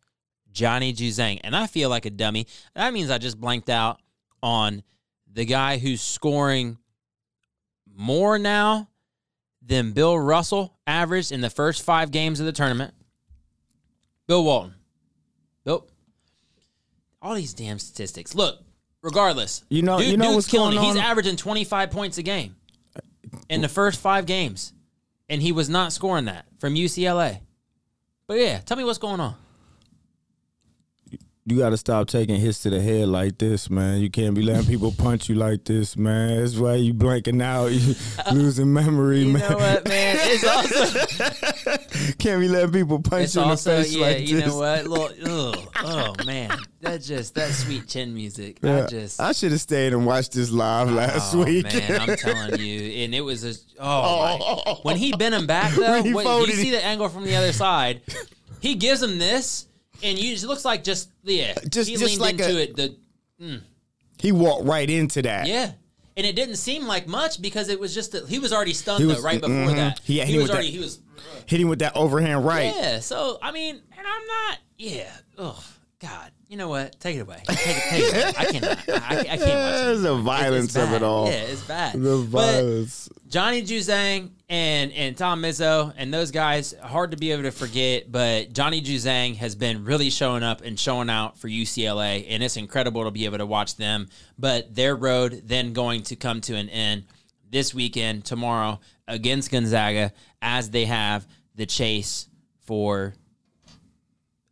Johnny 0.51 0.93
Juzang. 0.93 1.39
And 1.43 1.55
I 1.55 1.65
feel 1.65 1.89
like 1.89 2.05
a 2.05 2.11
dummy. 2.11 2.45
That 2.75 2.93
means 2.93 3.09
I 3.09 3.17
just 3.17 3.41
blanked 3.41 3.71
out 3.71 3.99
on 4.43 4.83
the 5.33 5.45
guy 5.45 5.79
who's 5.79 5.99
scoring 5.99 6.77
more 7.91 8.37
now 8.37 8.87
than 9.63 9.93
Bill 9.93 10.19
Russell 10.19 10.77
averaged 10.85 11.31
in 11.31 11.41
the 11.41 11.49
first 11.49 11.81
five 11.81 12.11
games 12.11 12.39
of 12.39 12.45
the 12.45 12.51
tournament. 12.51 12.93
Bill 14.27 14.43
Walton. 14.43 14.75
Bill. 15.65 15.87
All 17.19 17.33
these 17.33 17.55
damn 17.55 17.79
statistics. 17.79 18.35
Look, 18.35 18.59
regardless. 19.01 19.63
You 19.71 19.81
know- 19.81 19.97
you 19.97 20.17
know 20.17 20.35
what's 20.35 20.45
killing 20.45 20.75
going 20.75 20.87
it. 20.87 20.93
He's 20.93 21.01
averaging 21.01 21.35
25 21.35 21.89
points 21.89 22.19
a 22.19 22.23
game 22.23 22.57
in 23.49 23.61
the 23.61 23.67
first 23.69 23.99
five 23.99 24.27
games. 24.27 24.71
And 25.29 25.41
he 25.41 25.51
was 25.51 25.69
not 25.69 25.93
scoring 25.93 26.25
that 26.25 26.45
from 26.59 26.75
UCLA. 26.75 27.39
But 28.27 28.39
yeah, 28.39 28.59
tell 28.59 28.77
me 28.77 28.83
what's 28.83 28.97
going 28.97 29.19
on. 29.19 29.35
You 31.45 31.57
got 31.57 31.71
to 31.71 31.77
stop 31.77 32.07
taking 32.07 32.39
hits 32.39 32.59
to 32.59 32.69
the 32.69 32.79
head 32.79 33.07
like 33.07 33.39
this, 33.39 33.71
man. 33.71 34.01
You 34.01 34.11
can't 34.11 34.35
be 34.35 34.43
letting 34.43 34.67
people 34.67 34.93
punch 34.95 35.29
you 35.29 35.35
like 35.35 35.63
this, 35.63 35.97
man. 35.97 36.39
That's 36.39 36.55
why 36.55 36.75
you 36.75 36.93
blanking 36.93 37.41
out, 37.41 37.67
you 37.71 37.95
losing 38.31 38.71
memory, 38.71 39.21
You 39.21 39.33
man. 39.33 39.41
You 39.41 39.49
know 39.49 39.55
what, 39.57 39.87
man? 39.87 40.17
It's 40.19 40.45
also 41.65 41.68
can't 42.17 42.39
be 42.41 42.47
letting 42.47 42.71
people 42.71 42.99
punch 42.99 43.23
it's 43.25 43.35
you 43.35 43.41
in 43.41 43.49
the 43.49 43.57
face 43.57 43.93
yeah, 43.93 44.05
like 44.05 44.27
you 44.27 44.37
this. 44.37 44.47
know 44.47 44.57
what? 44.57 44.85
Little, 44.87 45.49
ugh, 45.55 45.69
oh 45.83 46.15
man, 46.25 46.57
that 46.81 47.01
just 47.01 47.35
that 47.35 47.51
sweet 47.51 47.87
chin 47.87 48.13
music. 48.13 48.63
I 48.63 48.85
just 48.87 49.19
I 49.19 49.31
should 49.31 49.51
have 49.51 49.61
stayed 49.61 49.93
and 49.93 50.05
watched 50.05 50.33
this 50.33 50.51
live 50.51 50.91
last 50.91 51.35
oh, 51.35 51.43
week. 51.45 51.65
man, 51.65 52.01
I'm 52.01 52.15
telling 52.17 52.59
you, 52.61 53.03
and 53.03 53.13
it 53.15 53.21
was 53.21 53.43
a 53.43 53.53
oh, 53.79 54.63
my. 54.65 54.73
when 54.83 54.97
he 54.97 55.11
bent 55.13 55.35
him 55.35 55.47
back 55.47 55.73
though. 55.73 55.91
When 55.93 56.05
he 56.05 56.13
What, 56.13 56.23
do 56.23 56.27
folded 56.29 56.55
you 56.55 56.61
see 56.63 56.71
the 56.71 56.83
angle 56.83 57.09
from 57.09 57.23
the 57.23 57.35
other 57.35 57.53
side? 57.53 58.01
He 58.61 58.75
gives 58.75 59.01
him 59.01 59.19
this, 59.19 59.67
and 60.03 60.19
you 60.19 60.33
it 60.33 60.43
looks 60.43 60.65
like 60.65 60.83
just 60.83 61.09
yeah, 61.23 61.53
Just- 61.69 61.87
he 61.89 61.95
just 61.95 62.19
leaned 62.19 62.19
like 62.19 62.33
into 62.33 62.57
a- 62.57 62.61
it. 62.61 62.75
The 62.75 63.61
he 64.19 64.31
walked 64.31 64.65
right 64.65 64.89
into 64.89 65.21
that. 65.21 65.47
Yeah. 65.47 65.71
And 66.17 66.25
it 66.25 66.35
didn't 66.35 66.57
seem 66.57 66.85
like 66.85 67.07
much 67.07 67.41
because 67.41 67.69
it 67.69 67.79
was 67.79 67.93
just 67.95 68.11
that 68.11 68.27
he 68.27 68.39
was 68.39 68.51
already 68.51 68.73
stunned 68.73 69.01
He 69.05 69.13
though 69.13 69.21
right 69.21 69.39
before 69.39 69.55
mhm. 69.55 69.75
that. 69.75 70.01
He- 70.03 70.19
he 70.19 70.25
he 70.33 70.37
was 70.37 70.49
already 70.49 70.67
that- 70.67 70.73
he 70.73 70.79
was 70.79 70.99
Hit 71.45 71.61
him 71.61 71.67
with 71.67 71.79
that 71.79 71.95
overhand 71.95 72.45
right. 72.45 72.73
yeah. 72.75 72.99
So 72.99 73.37
I 73.41 73.51
mean, 73.51 73.75
and 73.75 74.07
I'm 74.07 74.27
not 74.27 74.57
yeah. 74.77 75.11
Oh 75.37 75.63
God, 75.99 76.31
you 76.47 76.55
know 76.55 76.69
what? 76.69 76.97
Take 77.01 77.17
it 77.17 77.19
away. 77.19 77.41
Take 77.45 77.57
it, 77.59 77.83
take 77.89 78.03
it 78.03 78.13
away. 78.13 78.33
I 78.37 78.45
cannot. 78.45 78.89
I, 78.89 79.19
I, 79.19 79.23
can't 79.23 79.39
watch 79.41 79.81
There's 79.81 79.99
it. 79.99 80.03
the 80.03 80.15
violence 80.15 80.75
it's 80.75 80.77
of 80.77 80.93
it 80.93 81.03
all. 81.03 81.27
Yeah, 81.27 81.33
it's 81.41 81.61
bad. 81.63 81.93
The 82.01 82.25
But 82.31 82.53
violence. 82.53 83.09
Johnny 83.27 83.61
Juzang 83.63 84.29
and 84.47 84.93
and 84.93 85.17
Tom 85.17 85.41
Izzo 85.43 85.93
and 85.97 86.13
those 86.13 86.31
guys 86.31 86.73
hard 86.81 87.11
to 87.11 87.17
be 87.17 87.33
able 87.33 87.43
to 87.43 87.51
forget, 87.51 88.09
but 88.09 88.53
Johnny 88.53 88.81
Juzang 88.81 89.35
has 89.35 89.55
been 89.55 89.83
really 89.83 90.09
showing 90.09 90.41
up 90.41 90.61
and 90.61 90.79
showing 90.79 91.09
out 91.09 91.37
for 91.37 91.49
UCLA, 91.49 92.25
and 92.29 92.41
it's 92.41 92.55
incredible 92.55 93.03
to 93.03 93.11
be 93.11 93.25
able 93.25 93.39
to 93.39 93.45
watch 93.45 93.75
them. 93.75 94.07
But 94.37 94.73
their 94.73 94.95
road 94.95 95.41
then 95.45 95.73
going 95.73 96.03
to 96.03 96.15
come 96.15 96.39
to 96.41 96.55
an 96.55 96.69
end 96.69 97.03
this 97.49 97.73
weekend 97.73 98.25
tomorrow 98.25 98.79
against 99.07 99.51
Gonzaga 99.51 100.13
as 100.41 100.69
they 100.69 100.85
have 100.85 101.27
the 101.55 101.65
chase 101.65 102.27
for 102.61 103.13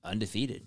undefeated. 0.03 0.63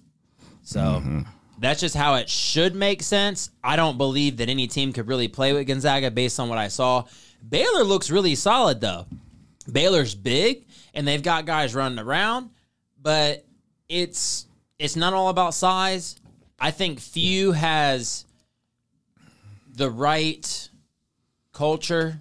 So 0.63 0.81
mm-hmm. 0.81 1.21
that's 1.59 1.81
just 1.81 1.97
how 1.97 2.15
it 2.15 2.29
should 2.29 2.75
make 2.75 3.03
sense. 3.03 3.51
I 3.63 3.77
don't 3.77 3.99
believe 3.99 4.37
that 4.37 4.49
any 4.49 4.67
team 4.67 4.93
could 4.93 5.09
really 5.09 5.29
play 5.29 5.53
with 5.53 5.67
Gonzaga 5.67 6.11
based 6.11 6.39
on 6.39 6.49
what 6.49 6.59
I 6.59 6.69
saw. 6.69 7.05
Baylor 7.49 7.85
looks 7.85 8.11
really 8.11 8.35
solid 8.35 8.81
though. 8.81 9.07
Baylor's 9.71 10.15
big 10.15 10.67
and 10.95 11.07
they've 11.07 11.23
got 11.23 11.47
guys 11.47 11.75
running 11.75 11.99
around, 11.99 12.51
but 13.01 13.45
it's 13.89 14.47
it's 14.79 14.97
not 14.97 15.13
all 15.13 15.29
about 15.29 15.55
size. 15.55 16.17
I 16.59 16.71
think 16.71 17.01
few 17.01 17.53
has 17.53 18.25
the 19.75 19.91
right 19.91 20.70
culture 21.61 22.19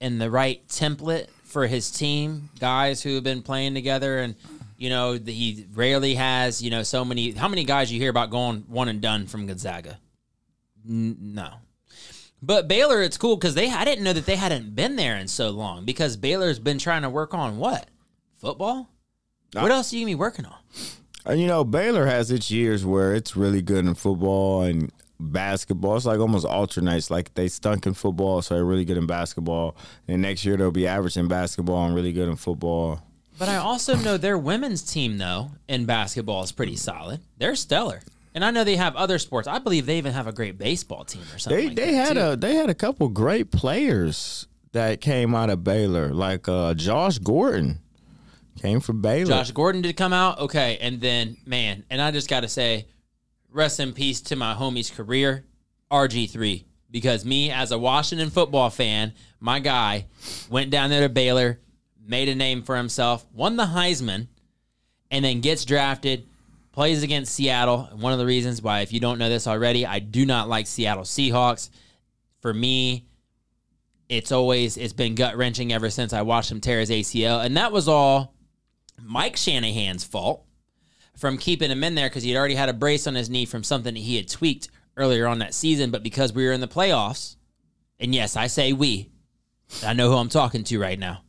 and 0.00 0.20
the 0.20 0.28
right 0.28 0.66
template 0.66 1.28
for 1.44 1.68
his 1.68 1.92
team. 1.92 2.50
Guys 2.58 3.00
who 3.00 3.14
have 3.14 3.22
been 3.22 3.40
playing 3.40 3.72
together, 3.72 4.18
and 4.18 4.34
you 4.76 4.90
know 4.90 5.16
the, 5.16 5.32
he 5.32 5.64
rarely 5.72 6.16
has 6.16 6.60
you 6.60 6.72
know 6.72 6.82
so 6.82 7.04
many. 7.04 7.30
How 7.30 7.46
many 7.46 7.62
guys 7.62 7.92
you 7.92 8.00
hear 8.00 8.10
about 8.10 8.30
going 8.30 8.64
one 8.66 8.88
and 8.88 9.00
done 9.00 9.28
from 9.28 9.46
Gonzaga? 9.46 10.00
N- 10.84 11.16
no. 11.20 11.52
But 12.42 12.66
Baylor, 12.66 13.00
it's 13.00 13.16
cool 13.16 13.36
because 13.36 13.54
they 13.54 13.70
I 13.70 13.84
didn't 13.84 14.02
know 14.02 14.12
that 14.12 14.26
they 14.26 14.34
hadn't 14.34 14.74
been 14.74 14.96
there 14.96 15.16
in 15.16 15.28
so 15.28 15.50
long 15.50 15.84
because 15.84 16.16
Baylor's 16.16 16.58
been 16.58 16.78
trying 16.78 17.02
to 17.02 17.10
work 17.10 17.32
on 17.32 17.58
what 17.58 17.86
football. 18.38 18.88
What 19.52 19.70
else 19.70 19.92
are 19.92 19.96
you 19.96 20.02
gonna 20.02 20.16
be 20.16 20.16
working 20.16 20.46
on? 20.46 20.56
And 21.24 21.40
you 21.40 21.46
know, 21.46 21.62
Baylor 21.62 22.06
has 22.06 22.32
its 22.32 22.50
years 22.50 22.84
where 22.84 23.14
it's 23.14 23.36
really 23.36 23.62
good 23.62 23.86
in 23.86 23.94
football 23.94 24.62
and 24.62 24.90
basketball. 25.20 25.96
It's 25.96 26.06
like 26.06 26.18
almost 26.18 26.46
alternates. 26.46 27.10
Like 27.10 27.34
they 27.34 27.48
stunk 27.48 27.86
in 27.86 27.94
football, 27.94 28.42
so 28.42 28.54
they're 28.54 28.64
really 28.64 28.84
good 28.84 28.96
in 28.96 29.06
basketball. 29.06 29.76
And 30.08 30.22
next 30.22 30.44
year 30.44 30.56
they'll 30.56 30.70
be 30.70 30.86
average 30.86 31.16
in 31.16 31.28
basketball 31.28 31.84
and 31.86 31.94
really 31.94 32.12
good 32.12 32.28
in 32.28 32.36
football. 32.36 33.02
But 33.38 33.48
I 33.48 33.56
also 33.56 33.96
know 33.96 34.16
their 34.16 34.36
women's 34.36 34.82
team, 34.82 35.16
though, 35.16 35.52
in 35.66 35.86
basketball 35.86 36.42
is 36.42 36.52
pretty 36.52 36.76
solid. 36.76 37.20
They're 37.38 37.54
stellar. 37.54 38.02
And 38.34 38.44
I 38.44 38.50
know 38.50 38.64
they 38.64 38.76
have 38.76 38.94
other 38.96 39.18
sports. 39.18 39.48
I 39.48 39.58
believe 39.58 39.86
they 39.86 39.98
even 39.98 40.12
have 40.12 40.26
a 40.26 40.32
great 40.32 40.58
baseball 40.58 41.04
team 41.04 41.22
or 41.34 41.38
something. 41.38 41.58
They 41.58 41.66
like 41.68 41.76
they 41.76 41.94
had 41.94 42.14
too. 42.14 42.20
a 42.20 42.36
they 42.36 42.54
had 42.54 42.70
a 42.70 42.74
couple 42.74 43.08
great 43.08 43.50
players 43.50 44.46
that 44.72 45.00
came 45.00 45.34
out 45.34 45.50
of 45.50 45.64
Baylor, 45.64 46.10
like 46.14 46.48
uh, 46.48 46.74
Josh 46.74 47.18
Gordon 47.18 47.80
came 48.60 48.80
from 48.80 49.00
Baylor. 49.00 49.30
Josh 49.30 49.50
Gordon 49.50 49.82
did 49.82 49.96
come 49.96 50.12
out. 50.12 50.38
Okay. 50.38 50.78
And 50.80 51.00
then, 51.00 51.36
man, 51.46 51.84
and 51.90 52.00
I 52.00 52.10
just 52.10 52.28
got 52.28 52.40
to 52.40 52.48
say, 52.48 52.86
rest 53.52 53.80
in 53.80 53.92
peace 53.92 54.20
to 54.22 54.36
my 54.36 54.54
homie's 54.54 54.90
career, 54.90 55.44
RG3. 55.90 56.64
Because 56.90 57.24
me, 57.24 57.50
as 57.50 57.70
a 57.70 57.78
Washington 57.78 58.30
football 58.30 58.70
fan, 58.70 59.12
my 59.38 59.60
guy 59.60 60.06
went 60.48 60.70
down 60.70 60.90
there 60.90 61.02
to 61.02 61.08
Baylor, 61.08 61.60
made 62.04 62.28
a 62.28 62.34
name 62.34 62.62
for 62.62 62.76
himself, 62.76 63.24
won 63.32 63.56
the 63.56 63.66
Heisman, 63.66 64.26
and 65.10 65.24
then 65.24 65.40
gets 65.40 65.64
drafted, 65.64 66.26
plays 66.72 67.02
against 67.02 67.34
Seattle. 67.34 67.88
One 67.94 68.12
of 68.12 68.18
the 68.18 68.26
reasons 68.26 68.60
why, 68.60 68.80
if 68.80 68.92
you 68.92 68.98
don't 69.00 69.18
know 69.18 69.28
this 69.28 69.46
already, 69.46 69.86
I 69.86 70.00
do 70.00 70.26
not 70.26 70.48
like 70.48 70.66
Seattle 70.66 71.04
Seahawks. 71.04 71.70
For 72.40 72.52
me, 72.52 73.06
it's 74.08 74.32
always 74.32 74.76
it's 74.76 74.92
been 74.92 75.14
gut 75.14 75.36
wrenching 75.36 75.72
ever 75.72 75.90
since 75.90 76.12
I 76.12 76.22
watched 76.22 76.50
him 76.50 76.60
tear 76.60 76.80
his 76.80 76.90
ACL, 76.90 77.44
and 77.44 77.56
that 77.56 77.70
was 77.70 77.86
all 77.86 78.34
Mike 79.00 79.36
Shanahan's 79.36 80.04
fault 80.04 80.44
from 81.16 81.38
keeping 81.38 81.70
him 81.70 81.84
in 81.84 81.94
there 81.94 82.08
because 82.08 82.22
he 82.22 82.30
had 82.30 82.38
already 82.38 82.54
had 82.54 82.68
a 82.68 82.74
brace 82.74 83.06
on 83.06 83.14
his 83.14 83.30
knee 83.30 83.44
from 83.44 83.62
something 83.62 83.94
that 83.94 84.00
he 84.00 84.16
had 84.16 84.28
tweaked 84.28 84.68
earlier 84.96 85.26
on 85.26 85.38
that 85.38 85.54
season. 85.54 85.90
But 85.90 86.02
because 86.02 86.32
we 86.32 86.44
were 86.44 86.52
in 86.52 86.60
the 86.60 86.68
playoffs, 86.68 87.36
and 87.98 88.14
yes, 88.14 88.36
I 88.36 88.46
say 88.46 88.72
we, 88.72 89.10
I 89.84 89.92
know 89.92 90.10
who 90.10 90.16
I'm 90.16 90.28
talking 90.28 90.64
to 90.64 90.80
right 90.80 90.98
now. 90.98 91.22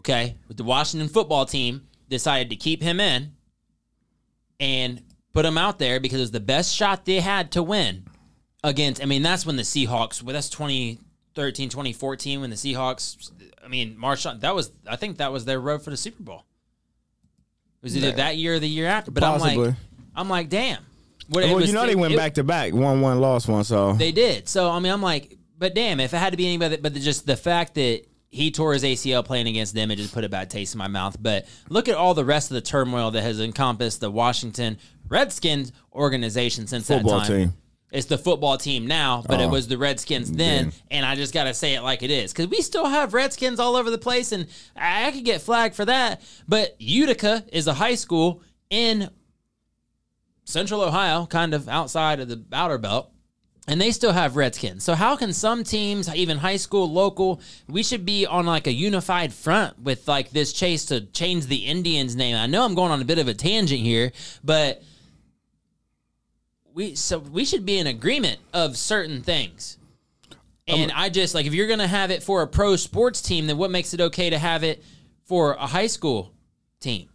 Okay, 0.00 0.36
with 0.48 0.56
the 0.56 0.64
Washington 0.64 1.10
football 1.10 1.44
team 1.44 1.86
decided 2.08 2.48
to 2.48 2.56
keep 2.56 2.82
him 2.82 3.00
in 3.00 3.32
and 4.58 5.02
put 5.32 5.44
him 5.44 5.58
out 5.58 5.78
there 5.78 6.00
because 6.00 6.18
it 6.18 6.22
was 6.22 6.30
the 6.30 6.40
best 6.40 6.74
shot 6.74 7.04
they 7.04 7.20
had 7.20 7.52
to 7.52 7.62
win 7.62 8.06
against. 8.64 9.02
I 9.02 9.04
mean, 9.04 9.22
that's 9.22 9.44
when 9.44 9.56
the 9.56 9.62
Seahawks. 9.62 10.22
Well, 10.22 10.32
that's 10.32 10.48
2013, 10.48 11.68
2014 11.68 12.40
when 12.40 12.50
the 12.50 12.56
Seahawks. 12.56 13.30
I 13.62 13.68
mean, 13.68 13.96
Marshawn. 13.96 14.40
That 14.40 14.54
was. 14.54 14.72
I 14.86 14.96
think 14.96 15.18
that 15.18 15.32
was 15.32 15.44
their 15.44 15.60
road 15.60 15.82
for 15.82 15.90
the 15.90 15.96
Super 15.98 16.22
Bowl. 16.22 16.44
It 17.80 17.84
was 17.84 17.96
either 17.96 18.12
that 18.12 18.36
year 18.36 18.54
or 18.54 18.58
the 18.58 18.68
year 18.68 18.86
after. 18.86 19.10
But 19.10 19.24
I'm 19.24 19.40
Possibly. 19.40 19.66
like, 19.68 19.74
I'm 20.14 20.28
like, 20.28 20.48
damn. 20.50 20.82
What, 21.28 21.44
it 21.44 21.46
Well, 21.46 21.56
was- 21.56 21.68
you 21.68 21.72
know 21.72 21.86
they 21.86 21.94
went 21.94 22.12
it- 22.12 22.16
back 22.16 22.34
to 22.34 22.44
back, 22.44 22.72
one 22.74 23.00
one, 23.00 23.20
lost 23.20 23.48
one. 23.48 23.64
So 23.64 23.92
They 23.94 24.12
did. 24.12 24.48
So 24.48 24.68
I 24.70 24.78
mean, 24.80 24.92
I'm 24.92 25.00
like, 25.02 25.38
but 25.58 25.74
damn, 25.74 26.00
if 26.00 26.12
it 26.12 26.16
had 26.18 26.30
to 26.32 26.36
be 26.36 26.46
anybody, 26.46 26.76
but 26.76 26.92
the, 26.94 27.00
just 27.00 27.26
the 27.26 27.36
fact 27.36 27.74
that 27.74 28.02
he 28.28 28.50
tore 28.50 28.72
his 28.74 28.84
ACL 28.84 29.24
playing 29.24 29.46
against 29.48 29.74
them, 29.74 29.90
it 29.90 29.96
just 29.96 30.12
put 30.14 30.24
a 30.24 30.28
bad 30.28 30.50
taste 30.50 30.74
in 30.74 30.78
my 30.78 30.88
mouth. 30.88 31.16
But 31.20 31.46
look 31.68 31.88
at 31.88 31.94
all 31.96 32.14
the 32.14 32.24
rest 32.24 32.50
of 32.50 32.54
the 32.54 32.60
turmoil 32.60 33.10
that 33.12 33.22
has 33.22 33.40
encompassed 33.40 34.00
the 34.00 34.10
Washington 34.10 34.78
Redskins 35.08 35.72
organization 35.92 36.66
since 36.66 36.86
Football 36.86 37.20
that 37.20 37.26
time. 37.28 37.36
team. 37.36 37.52
It's 37.92 38.06
the 38.06 38.18
football 38.18 38.56
team 38.56 38.86
now, 38.86 39.24
but 39.26 39.40
it 39.40 39.44
Oh. 39.44 39.48
was 39.48 39.66
the 39.66 39.76
Redskins 39.76 40.30
then, 40.30 40.66
Then. 40.66 40.72
and 40.92 41.06
I 41.06 41.16
just 41.16 41.34
gotta 41.34 41.52
say 41.54 41.74
it 41.74 41.82
like 41.82 42.02
it 42.02 42.10
is 42.10 42.32
because 42.32 42.46
we 42.46 42.62
still 42.62 42.86
have 42.86 43.14
Redskins 43.14 43.58
all 43.58 43.74
over 43.74 43.90
the 43.90 43.98
place, 43.98 44.30
and 44.32 44.46
I, 44.76 45.08
I 45.08 45.10
could 45.10 45.24
get 45.24 45.40
flagged 45.42 45.74
for 45.74 45.84
that. 45.84 46.22
But 46.46 46.76
Utica 46.78 47.44
is 47.52 47.66
a 47.66 47.74
high 47.74 47.96
school 47.96 48.42
in 48.70 49.10
Central 50.44 50.82
Ohio, 50.82 51.26
kind 51.26 51.54
of 51.54 51.68
outside 51.68 52.20
of 52.20 52.28
the 52.28 52.44
outer 52.52 52.78
belt, 52.78 53.10
and 53.68 53.80
they 53.80 53.92
still 53.92 54.12
have 54.12 54.36
Redskins. 54.36 54.82
So 54.82 54.94
how 54.94 55.14
can 55.16 55.32
some 55.32 55.62
teams, 55.64 56.12
even 56.14 56.38
high 56.38 56.56
school, 56.56 56.90
local, 56.90 57.40
we 57.68 57.82
should 57.82 58.04
be 58.04 58.26
on 58.26 58.46
like 58.46 58.66
a 58.66 58.72
unified 58.72 59.32
front 59.32 59.78
with 59.80 60.08
like 60.08 60.30
this 60.30 60.52
chase 60.52 60.84
to 60.86 61.02
change 61.02 61.46
the 61.46 61.66
Indians 61.66 62.16
name? 62.16 62.36
I 62.36 62.46
know 62.46 62.64
I'm 62.64 62.74
going 62.74 62.90
on 62.90 63.00
a 63.00 63.04
bit 63.04 63.18
of 63.18 63.28
a 63.28 63.34
tangent 63.34 63.80
here, 63.80 64.10
but 64.42 64.82
we 66.74 66.94
so 66.94 67.18
we 67.18 67.44
should 67.44 67.64
be 67.64 67.78
in 67.78 67.86
agreement 67.86 68.38
of 68.52 68.76
certain 68.76 69.22
things. 69.22 69.76
And 70.68 70.92
I 70.92 71.08
just 71.08 71.34
like 71.34 71.46
if 71.46 71.54
you're 71.54 71.66
gonna 71.66 71.88
have 71.88 72.10
it 72.10 72.22
for 72.22 72.42
a 72.42 72.46
pro 72.46 72.76
sports 72.76 73.20
team, 73.20 73.46
then 73.46 73.58
what 73.58 73.70
makes 73.70 73.92
it 73.92 74.00
okay 74.00 74.30
to 74.30 74.38
have 74.38 74.62
it 74.62 74.84
for 75.24 75.54
a 75.54 75.66
high 75.66 75.88
school 75.88 76.32
team? 76.80 77.08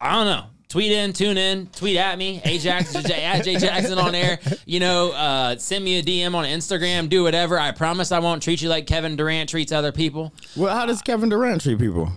I 0.00 0.12
don't 0.12 0.26
know. 0.26 0.46
Tweet 0.68 0.90
in, 0.90 1.12
tune 1.12 1.38
in, 1.38 1.68
tweet 1.68 1.96
at 1.96 2.18
me, 2.18 2.40
Ajax, 2.44 2.94
at 3.10 3.44
Jay 3.44 3.56
Jackson 3.56 3.98
on 3.98 4.16
air. 4.16 4.40
You 4.64 4.80
know, 4.80 5.12
uh, 5.12 5.56
send 5.56 5.84
me 5.84 6.00
a 6.00 6.02
DM 6.02 6.34
on 6.34 6.44
Instagram, 6.44 7.08
do 7.08 7.22
whatever. 7.22 7.58
I 7.58 7.70
promise 7.70 8.10
I 8.10 8.18
won't 8.18 8.42
treat 8.42 8.60
you 8.60 8.68
like 8.68 8.86
Kevin 8.86 9.14
Durant 9.14 9.48
treats 9.48 9.70
other 9.70 9.92
people. 9.92 10.34
well, 10.56 10.74
how 10.76 10.84
does 10.84 11.02
Kevin 11.02 11.28
Durant 11.28 11.62
treat 11.62 11.78
people? 11.78 12.10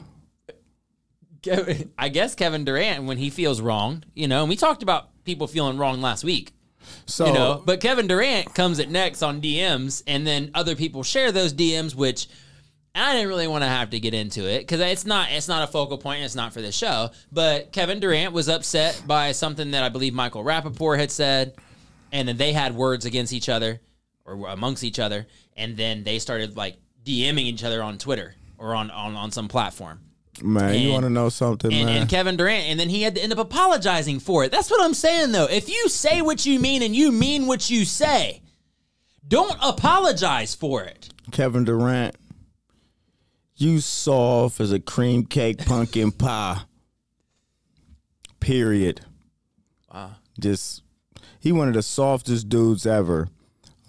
I 1.97 2.09
guess 2.09 2.35
Kevin 2.35 2.65
Durant, 2.65 3.05
when 3.05 3.17
he 3.17 3.29
feels 3.29 3.61
wronged, 3.61 4.05
you 4.13 4.27
know, 4.27 4.41
and 4.41 4.49
we 4.49 4.55
talked 4.55 4.83
about 4.83 5.09
people 5.23 5.47
feeling 5.47 5.77
wrong 5.77 6.01
last 6.01 6.23
week. 6.23 6.53
So 7.05 7.27
you 7.27 7.33
know. 7.33 7.61
But 7.65 7.81
Kevin 7.81 8.07
Durant 8.07 8.53
comes 8.53 8.79
at 8.79 8.89
next 8.89 9.21
on 9.21 9.41
DMs, 9.41 10.03
and 10.07 10.25
then 10.25 10.51
other 10.53 10.75
people 10.75 11.03
share 11.03 11.31
those 11.31 11.53
DMs, 11.53 11.95
which 11.95 12.27
I 12.95 13.13
didn't 13.13 13.29
really 13.29 13.47
want 13.47 13.63
to 13.63 13.67
have 13.67 13.91
to 13.91 13.99
get 13.99 14.13
into 14.13 14.49
it 14.49 14.59
because 14.59 14.79
it's 14.79 15.05
not 15.05 15.31
it's 15.31 15.47
not 15.47 15.67
a 15.67 15.71
focal 15.71 15.97
point. 15.97 16.17
And 16.17 16.25
it's 16.25 16.35
not 16.35 16.53
for 16.53 16.61
the 16.61 16.71
show. 16.71 17.11
But 17.31 17.71
Kevin 17.71 17.99
Durant 17.99 18.33
was 18.33 18.49
upset 18.49 19.01
by 19.05 19.31
something 19.31 19.71
that 19.71 19.83
I 19.83 19.89
believe 19.89 20.13
Michael 20.13 20.43
Rapaport 20.43 20.99
had 20.99 21.11
said, 21.11 21.55
and 22.11 22.27
then 22.27 22.37
they 22.37 22.53
had 22.53 22.75
words 22.75 23.05
against 23.05 23.33
each 23.33 23.49
other 23.49 23.81
or 24.25 24.47
amongst 24.47 24.83
each 24.83 24.99
other, 24.99 25.27
and 25.55 25.77
then 25.77 26.03
they 26.03 26.19
started 26.19 26.57
like 26.57 26.77
DMing 27.03 27.43
each 27.43 27.63
other 27.63 27.81
on 27.83 27.97
Twitter 27.97 28.35
or 28.57 28.75
on 28.75 28.89
on, 28.91 29.15
on 29.15 29.31
some 29.31 29.47
platform. 29.47 29.99
Man, 30.43 30.75
you 30.79 30.91
want 30.91 31.03
to 31.03 31.09
know 31.09 31.29
something, 31.29 31.71
And, 31.71 31.85
man? 31.85 32.01
and 32.01 32.09
Kevin 32.09 32.37
Durant, 32.37 32.65
and 32.67 32.79
then 32.79 32.89
he 32.89 33.01
had 33.03 33.15
to 33.15 33.21
end 33.21 33.31
up 33.33 33.39
apologizing 33.39 34.19
for 34.19 34.43
it. 34.43 34.51
That's 34.51 34.69
what 34.71 34.81
I'm 34.83 34.93
saying, 34.93 35.31
though. 35.31 35.45
If 35.45 35.69
you 35.69 35.89
say 35.89 36.21
what 36.21 36.45
you 36.45 36.59
mean 36.59 36.81
and 36.83 36.95
you 36.95 37.11
mean 37.11 37.47
what 37.47 37.69
you 37.69 37.85
say, 37.85 38.41
don't 39.27 39.57
apologize 39.61 40.55
for 40.55 40.83
it. 40.83 41.09
Kevin 41.31 41.63
Durant, 41.63 42.15
you 43.55 43.79
soft 43.79 44.59
as 44.59 44.71
a 44.71 44.79
cream 44.79 45.25
cake 45.25 45.65
pumpkin 45.65 46.11
pie. 46.11 46.61
Period. 48.39 49.01
Wow. 49.93 50.11
Just 50.39 50.83
he 51.39 51.51
one 51.51 51.67
of 51.67 51.73
the 51.73 51.83
softest 51.83 52.47
dudes 52.49 52.85
ever. 52.85 53.27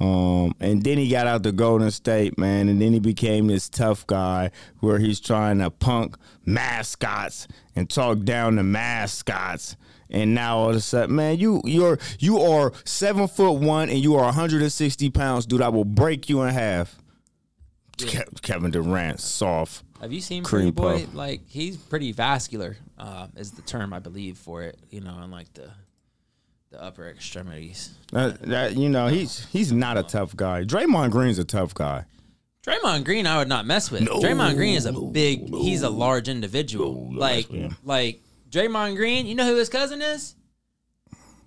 Um, 0.01 0.55
and 0.61 0.83
then 0.83 0.97
he 0.97 1.09
got 1.09 1.27
out 1.27 1.43
to 1.43 1.53
Golden 1.53 1.91
State, 1.91 2.39
man, 2.39 2.71
and 2.71 2.81
then 2.81 2.95
he 2.95 3.01
became 3.01 3.49
this 3.49 3.69
tough 3.69 4.07
guy 4.07 4.51
where 4.79 4.99
he's 4.99 5.21
trying 5.21 5.59
to 5.59 5.71
punk 5.71 6.17
mascots 6.47 7.47
and 7.77 7.89
talk 7.89 8.23
down 8.23 8.57
to 8.57 8.63
mascots. 8.63 9.77
And 10.09 10.35
now 10.35 10.57
all 10.59 10.71
of 10.71 10.77
a 10.77 10.81
sudden, 10.81 11.15
man, 11.17 11.39
you 11.39 11.61
you're 11.65 11.99
you 12.19 12.41
are 12.41 12.73
seven 12.85 13.29
foot 13.29 13.61
one 13.61 13.91
and 13.91 13.99
you 13.99 14.17
are 14.17 14.25
160 14.25 15.11
pounds, 15.11 15.47
dude. 15.47 15.63
I 15.63 15.69
will 15.69 15.85
break 15.85 16.29
you 16.29 16.43
in 16.43 16.49
half. 16.53 16.97
Ke- 17.99 18.41
Kevin 18.43 18.71
Durant, 18.71 19.21
soft. 19.21 19.85
Have 20.01 20.13
you 20.13 20.23
seen 20.23 20.43
Cream 20.43 20.73
Pretty 20.73 20.99
Boy? 20.99 21.05
puff. 21.05 21.15
Like 21.15 21.43
he's 21.47 21.77
pretty 21.77 22.13
vascular, 22.13 22.77
uh, 22.99 23.29
is 23.37 23.53
the 23.53 23.63
term 23.63 23.93
I 23.93 23.99
believe 23.99 24.39
for 24.39 24.63
it. 24.63 24.79
You 24.91 25.03
know, 25.03 25.21
in 25.23 25.31
like 25.31 25.53
the 25.53 25.71
the 26.71 26.83
upper 26.83 27.09
extremities. 27.09 27.91
That, 28.13 28.41
that, 28.43 28.77
you 28.77 28.89
know, 28.89 29.09
he's 29.09 29.47
he's 29.47 29.73
not 29.73 29.99
a 29.99 30.03
tough 30.03 30.37
guy. 30.37 30.65
Draymond 30.65 31.11
Green's 31.11 31.39
a 31.39 31.45
tough 31.45 31.75
guy. 31.75 32.05
Draymond 32.65 33.05
Green, 33.05 33.27
I 33.27 33.39
would 33.39 33.49
not 33.49 33.67
mess 33.67 33.91
with. 33.91 34.03
Draymond 34.03 34.55
Green 34.57 34.77
is 34.77 34.87
a 34.87 34.93
big. 34.93 35.49
he's 35.49 35.83
a 35.83 35.91
large 35.91 36.29
individual. 36.29 37.13
like, 37.15 37.49
like 37.83 38.23
Draymond 38.51 38.97
Green. 38.97 39.27
You 39.27 39.35
know 39.35 39.47
who 39.47 39.57
his 39.57 39.69
cousin 39.69 40.03
is? 40.03 40.35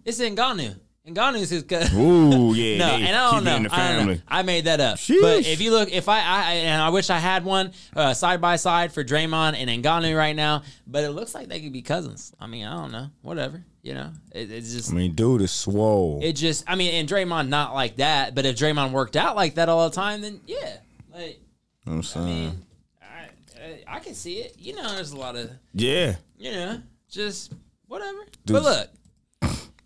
It's 0.06 0.20
Ngannou. 0.20 0.80
Ngannou's 1.08 1.50
his 1.50 1.64
cousin. 1.64 2.00
Ooh, 2.00 2.54
yeah. 2.54 2.78
No, 2.80 2.86
and 2.96 3.16
I 3.16 3.32
don't 3.32 3.44
know. 3.44 3.70
I 3.72 3.94
don't 3.94 4.08
know. 4.08 4.18
I 4.28 4.42
made 4.42 4.66
that 4.66 4.80
up. 4.80 4.98
Sheesh. 4.98 5.22
But 5.22 5.46
if 5.46 5.62
you 5.62 5.72
look, 5.72 5.92
if 5.92 6.08
I, 6.10 6.20
I 6.20 6.54
and 6.54 6.82
I 6.82 6.90
wish 6.90 7.10
I 7.10 7.20
had 7.20 7.44
one 7.46 7.74
uh, 7.96 8.14
side 8.14 8.40
by 8.42 8.56
side 8.56 8.94
for 8.94 9.04
Draymond 9.04 9.56
and 9.56 9.70
Ngannou 9.84 10.18
right 10.18 10.36
now, 10.36 10.64
but 10.88 11.04
it 11.04 11.12
looks 11.12 11.36
like 11.36 11.50
they 11.50 11.60
could 11.60 11.74
be 11.74 11.82
cousins. 11.82 12.34
I 12.40 12.48
mean, 12.48 12.66
I 12.66 12.74
don't 12.82 12.92
know. 12.92 13.10
Whatever. 13.22 13.66
You 13.84 13.94
know, 13.94 14.12
it, 14.32 14.50
it's 14.50 14.74
just. 14.74 14.92
I 14.92 14.96
mean, 14.96 15.14
dude 15.14 15.42
is 15.42 15.52
swole. 15.52 16.22
It 16.24 16.34
just, 16.34 16.64
I 16.68 16.76
mean, 16.76 16.94
and 16.94 17.08
Draymond 17.08 17.50
not 17.50 17.74
like 17.74 17.98
that, 17.98 18.34
but 18.34 18.46
if 18.46 18.56
Draymond 18.56 18.92
worked 18.92 19.18
out 19.18 19.36
like 19.36 19.56
that 19.56 19.68
all 19.68 19.90
the 19.90 19.96
time, 19.96 20.22
then 20.22 20.40
yeah, 20.48 20.78
like 21.14 21.42
You 21.86 21.92
know 21.92 21.92
what 21.92 21.94
I'm 21.96 22.04
saying? 22.04 22.66
I, 23.02 23.62
I, 23.62 23.98
I 23.98 24.00
can 24.00 24.16
see 24.16 24.36
it. 24.36 24.56
You 24.58 24.76
know, 24.78 24.96
there's 24.96 25.12
a 25.12 25.18
lot 25.18 25.36
of, 25.36 25.52
yeah. 25.74 26.16
you 26.38 26.52
know, 26.52 26.82
just 27.10 27.52
whatever. 27.88 28.20
Dude. 28.46 28.56
But 28.56 28.64
look, 28.64 28.90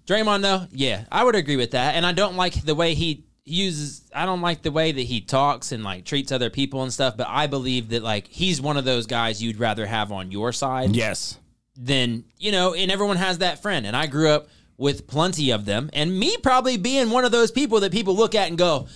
Draymond, 0.06 0.44
though, 0.44 0.68
yeah, 0.72 1.06
I 1.12 1.24
would 1.24 1.36
agree 1.36 1.58
with 1.58 1.72
that, 1.72 1.96
and 1.96 2.06
I 2.06 2.12
don't 2.12 2.36
like 2.36 2.54
the 2.54 2.76
way 2.76 2.94
he 2.94 3.26
uses. 3.46 4.04
I 4.14 4.28
don't 4.28 4.42
like 4.42 4.62
the 4.62 4.72
way 4.72 4.92
that 4.92 5.02
he 5.02 5.22
talks 5.22 5.72
and 5.72 5.84
like 5.84 6.06
treats 6.06 6.32
other 6.32 6.52
people 6.52 6.84
and 6.84 6.94
stuff. 6.94 7.18
But 7.18 7.28
I 7.30 7.48
believe 7.48 7.90
that 7.90 8.04
like 8.04 8.28
he's 8.28 8.62
one 8.62 8.78
of 8.78 8.86
those 8.86 9.08
guys 9.08 9.42
you'd 9.42 9.58
rather 9.58 9.88
have 9.88 10.12
on 10.12 10.32
your 10.32 10.54
side 10.54 10.96
Yes. 10.96 11.40
Then 11.78 12.24
you 12.40 12.52
know, 12.52 12.74
and 12.74 12.92
everyone 12.92 13.18
has 13.18 13.38
that 13.40 13.62
friend. 13.62 13.86
And 13.86 13.96
I 13.96 14.08
grew 14.08 14.30
up 14.30 14.48
with 14.78 15.08
plenty 15.08 15.52
of 15.52 15.66
them, 15.66 15.90
and 15.94 16.18
me 16.20 16.38
probably 16.38 16.78
being 16.78 17.10
one 17.10 17.26
of 17.26 17.32
those 17.32 17.52
people 17.52 17.80
that 17.82 17.92
people 17.92 18.16
look 18.16 18.36
at 18.36 18.48
and 18.50 18.58
go, 18.58 18.88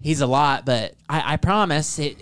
"He's 0.00 0.20
a 0.20 0.26
lot," 0.26 0.64
but 0.66 0.94
I, 1.08 1.34
I 1.34 1.36
promise 1.36 1.98
it. 1.98 2.16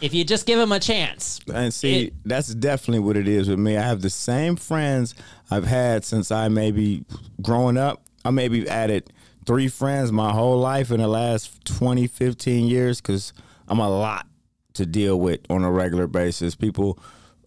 If 0.00 0.12
you 0.12 0.24
just 0.24 0.44
give 0.44 0.58
him 0.58 0.72
a 0.72 0.78
chance, 0.80 1.40
And 1.52 1.72
see, 1.72 2.06
It- 2.08 2.14
that's 2.26 2.48
definitely 2.54 2.98
what 2.98 3.16
it 3.16 3.26
is 3.26 3.48
with 3.48 3.58
me. 3.58 3.78
I 3.78 3.82
have 3.82 4.02
the 4.02 4.10
same 4.10 4.56
friends 4.56 5.14
I've 5.50 5.64
had 5.64 6.04
since 6.04 6.30
I 6.30 6.48
maybe 6.48 7.04
growing 7.40 7.78
up. 7.78 8.02
I 8.22 8.30
maybe 8.30 8.68
added 8.68 9.10
three 9.46 9.68
friends 9.68 10.12
my 10.12 10.32
whole 10.32 10.58
life 10.58 10.90
in 10.90 11.00
the 11.00 11.08
last 11.08 11.64
20, 11.64 12.06
15 12.08 12.66
years 12.66 13.00
because 13.00 13.32
I'm 13.68 13.78
a 13.78 13.88
lot 13.88 14.26
to 14.74 14.84
deal 14.84 15.18
with 15.18 15.40
on 15.48 15.64
a 15.64 15.70
regular 15.72 16.06
basis. 16.06 16.54
People, 16.54 16.98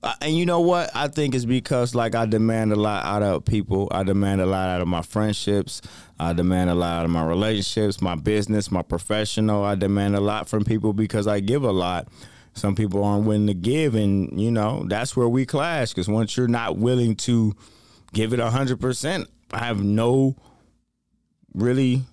uh, 0.01 0.13
and 0.21 0.35
you 0.35 0.45
know 0.45 0.61
what? 0.61 0.89
I 0.95 1.09
think 1.09 1.35
it's 1.35 1.45
because 1.45 1.93
like 1.93 2.15
I 2.15 2.25
demand 2.25 2.71
a 2.71 2.75
lot 2.75 3.05
out 3.05 3.21
of 3.21 3.43
people. 3.43 3.89
I 3.91 4.03
demand 4.03 4.39
a 4.39 4.45
lot 4.45 4.69
out 4.69 4.81
of 4.81 4.87
my 4.87 5.01
friendships. 5.01 5.81
I 6.19 6.33
demand 6.33 6.69
a 6.69 6.75
lot 6.75 6.99
out 6.99 7.05
of 7.05 7.11
my 7.11 7.25
relationships, 7.25 8.01
my 8.01 8.15
business, 8.15 8.71
my 8.71 8.81
professional. 8.81 9.63
I 9.63 9.75
demand 9.75 10.15
a 10.15 10.21
lot 10.21 10.47
from 10.47 10.63
people 10.63 10.93
because 10.93 11.27
I 11.27 11.41
give 11.41 11.63
a 11.63 11.71
lot. 11.71 12.07
Some 12.53 12.75
people 12.75 13.03
aren't 13.03 13.25
willing 13.25 13.47
to 13.47 13.53
give, 13.53 13.95
and 13.95 14.39
you 14.39 14.51
know 14.51 14.85
that's 14.87 15.15
where 15.15 15.27
we 15.29 15.45
clash. 15.45 15.89
Because 15.89 16.07
once 16.07 16.35
you're 16.37 16.47
not 16.47 16.77
willing 16.77 17.15
to 17.17 17.53
give 18.13 18.33
it 18.33 18.39
hundred 18.39 18.79
percent, 18.79 19.27
I 19.51 19.59
have 19.59 19.83
no 19.83 20.35
really 21.53 22.03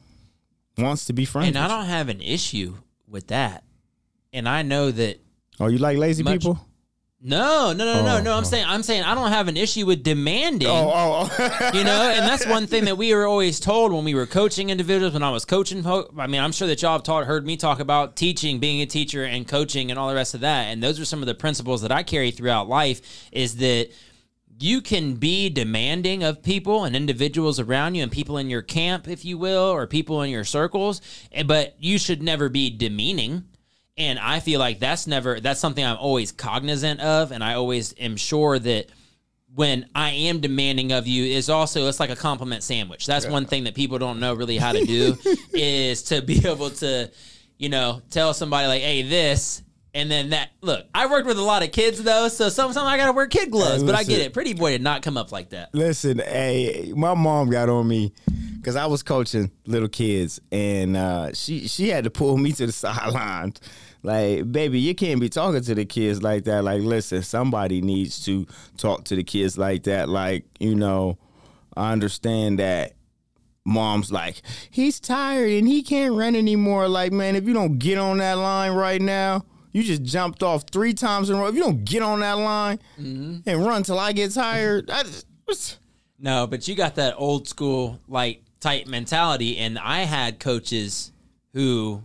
wants 0.77 1.07
to 1.07 1.13
be 1.13 1.25
friends. 1.25 1.49
And 1.49 1.59
I 1.59 1.69
don't 1.69 1.87
have 1.87 2.09
an 2.09 2.21
issue 2.21 2.75
with 3.09 3.29
that. 3.29 3.65
And 4.33 4.49
I 4.49 4.63
know 4.63 4.91
that. 4.91 5.21
Oh, 5.59 5.69
you 5.69 5.79
like 5.79 5.99
lazy 5.99 6.23
much- 6.23 6.41
people? 6.41 6.66
No, 7.27 7.73
no, 7.73 7.85
no, 7.85 8.03
no, 8.03 8.17
Oh, 8.17 8.23
no. 8.23 8.33
I'm 8.33 8.45
oh. 8.45 8.47
saying 8.47 8.65
I'm 8.69 8.85
saying 8.85 9.03
I 9.03 9.15
don't 9.15 9.33
have 9.33 9.49
an 9.49 9.57
issue 9.57 9.85
with 9.85 10.05
demanding. 10.05 10.69
Oh, 10.69 10.93
oh, 10.95 11.29
oh. 11.39 11.71
You 11.75 11.83
know, 11.83 12.11
and 12.11 12.25
that's 12.25 12.47
one 12.47 12.69
thing 12.69 12.85
that 12.85 12.97
we 12.97 13.13
were 13.13 13.27
always 13.27 13.59
told 13.59 13.93
when 13.93 14.05
we 14.05 14.15
were 14.15 14.27
coaching 14.27 14.71
individuals. 14.71 15.13
When 15.13 15.25
I 15.25 15.31
was 15.31 15.45
coaching, 15.45 15.85
I 15.85 16.27
mean, 16.29 16.41
I'm 16.41 16.53
sure 16.53 16.69
that 16.69 16.81
y'all 16.83 16.93
have 16.93 17.03
taught, 17.03 17.27
heard 17.27 17.45
me 17.45 17.57
talk 17.57 17.81
about 17.81 18.15
teaching, 18.15 18.61
being 18.61 18.81
a 18.81 18.87
teacher, 18.87 19.25
and 19.25 19.47
coaching, 19.47 19.91
and 19.91 19.99
all 19.99 20.09
the 20.09 20.15
rest 20.15 20.35
of 20.35 20.41
that. 20.41 20.67
And 20.67 20.81
those 20.81 21.01
are 21.01 21.05
some 21.05 21.21
of 21.21 21.27
the 21.27 21.35
principles 21.35 21.83
that 21.83 21.91
I 21.91 22.05
carry 22.05 22.31
throughout 22.31 22.69
life. 22.69 23.29
Is 23.33 23.57
that 23.57 23.89
you 24.59 24.81
can 24.81 25.15
be 25.15 25.51
demanding 25.51 26.23
of 26.23 26.43
people 26.43 26.85
and 26.85 26.95
individuals 26.95 27.61
around 27.61 27.95
you 27.97 28.03
and 28.03 28.13
people 28.13 28.39
in 28.39 28.49
your 28.49 28.63
camp, 28.63 29.09
if 29.09 29.25
you 29.25 29.37
will, 29.37 29.65
or 29.65 29.87
people 29.87 30.23
in 30.23 30.31
your 30.31 30.45
circles, 30.45 31.01
eh, 31.33 31.43
but 31.43 31.75
you 31.79 31.99
should 31.99 32.23
never 32.23 32.49
be 32.49 32.71
demeaning. 32.71 33.45
And 33.99 34.19
I 34.19 34.41
feel 34.41 34.61
like 34.61 34.79
that's 34.79 35.07
never 35.07 35.41
that's 35.41 35.59
something 35.59 35.85
I'm 35.85 35.97
always 35.97 36.31
cognizant 36.31 37.01
of, 37.01 37.33
and 37.33 37.43
I 37.43 37.55
always 37.55 37.95
am 37.99 38.17
sure 38.17 38.59
that 38.59 38.87
when 39.55 39.89
I 39.95 40.11
am 40.11 40.41
demanding 40.41 40.93
of 40.93 41.07
you 41.07 41.25
is 41.25 41.49
also 41.49 41.89
it's 41.89 41.99
like 41.99 42.11
a 42.11 42.17
compliment 42.17 42.63
sandwich. 42.63 43.07
That's 43.07 43.27
one 43.27 43.47
thing 43.47 43.65
that 43.65 43.75
people 43.75 43.99
don't 43.99 44.21
know 44.21 44.35
really 44.35 44.59
how 44.59 44.73
to 44.73 44.85
do 44.85 45.17
is 45.55 46.03
to 46.05 46.21
be 46.21 46.47
able 46.47 46.69
to, 46.71 47.11
you 47.57 47.71
know, 47.71 48.03
tell 48.11 48.35
somebody 48.35 48.67
like, 48.69 48.83
"Hey, 48.83 49.03
this." 49.03 49.63
And 49.95 50.11
then 50.11 50.29
that 50.29 50.51
look, 50.61 50.85
I 50.95 51.07
worked 51.07 51.27
with 51.27 51.39
a 51.39 51.43
lot 51.43 51.63
of 51.63 51.73
kids 51.73 52.03
though, 52.03 52.29
so 52.29 52.51
sometimes 52.51 52.77
I 52.77 52.99
gotta 52.99 53.13
wear 53.13 53.27
kid 53.29 53.51
gloves. 53.51 53.81
Hey, 53.81 53.87
but 53.87 53.95
I 53.95 54.05
get 54.05 54.21
it. 54.21 54.35
Pretty 54.35 54.53
boy 54.53 54.73
did 54.73 54.83
not 54.83 55.01
come 55.01 55.17
up 55.17 55.33
like 55.33 55.49
that. 55.51 55.75
Listen, 55.75 56.19
hey, 56.19 56.93
my 56.95 57.15
mom 57.15 57.49
got 57.49 57.71
on 57.71 57.89
me 57.89 58.13
because 58.57 58.77
I 58.77 58.85
was 58.85 59.03
coaching 59.03 59.51
little 59.65 59.89
kids, 59.89 60.39
and 60.53 60.99
uh, 60.99 61.33
she 61.33 61.67
she 61.67 61.89
had 61.89 62.05
to 62.05 62.11
pull 62.11 62.37
me 62.37 62.53
to 62.53 62.67
the 62.67 62.73
sidelines. 62.73 63.59
Like, 64.07 64.53
baby, 64.53 64.79
you 64.79 64.95
can't 64.95 65.21
be 65.21 65.29
talking 65.29 65.61
to 65.61 65.75
the 65.75 65.85
kids 65.85 66.23
like 66.23 66.45
that. 66.45 66.63
Like, 66.63 66.83
listen, 66.83 67.23
somebody 67.25 67.81
needs 67.81 68.25
to 68.25 68.47
talk 68.77 69.03
to 69.07 69.17
the 69.17 69.25
kids 69.25 69.59
like 69.59 69.83
that. 69.83 70.09
Like, 70.09 70.45
you 70.61 70.77
know, 70.77 71.19
I 71.77 71.91
understand 71.91 72.61
that 72.61 72.93
mom's 73.65 74.13
like, 74.13 74.43
he's 74.71 75.01
tired 75.01 75.51
and 75.51 75.67
he 75.67 75.83
can't 75.83 76.15
run 76.15 76.37
anymore. 76.37 76.87
Like, 76.87 77.11
man, 77.11 77.35
if 77.35 77.49
you 77.49 77.53
don't 77.53 77.81
get 77.81 77.99
on 77.99 78.19
that 78.19 78.35
line 78.35 78.75
right 78.75 79.03
now, 79.03 79.45
you 79.73 79.83
just 79.83 80.05
jumped 80.05 80.41
off 80.41 80.63
three 80.71 80.95
times 80.95 81.29
in 81.29 81.37
a 81.37 81.41
row. 81.41 81.49
If 81.49 81.57
you 81.57 81.63
don't 81.63 81.85
get 81.85 82.03
on 82.03 82.21
that 82.21 82.39
line 82.39 82.79
mm-hmm. 82.97 83.39
and 83.45 83.67
run 83.67 83.83
till 83.83 83.99
I 83.99 84.13
get 84.13 84.33
tired, 84.33 84.89
I 84.89 85.03
just, 85.03 85.27
No, 86.17 86.47
but 86.47 86.69
you 86.69 86.77
got 86.77 86.95
that 86.95 87.15
old 87.19 87.49
school 87.49 87.99
like 88.07 88.45
type 88.61 88.87
mentality, 88.87 89.59
and 89.59 89.81
I 89.81 90.03
had 90.03 90.39
coaches 90.39 91.11
who 91.53 92.05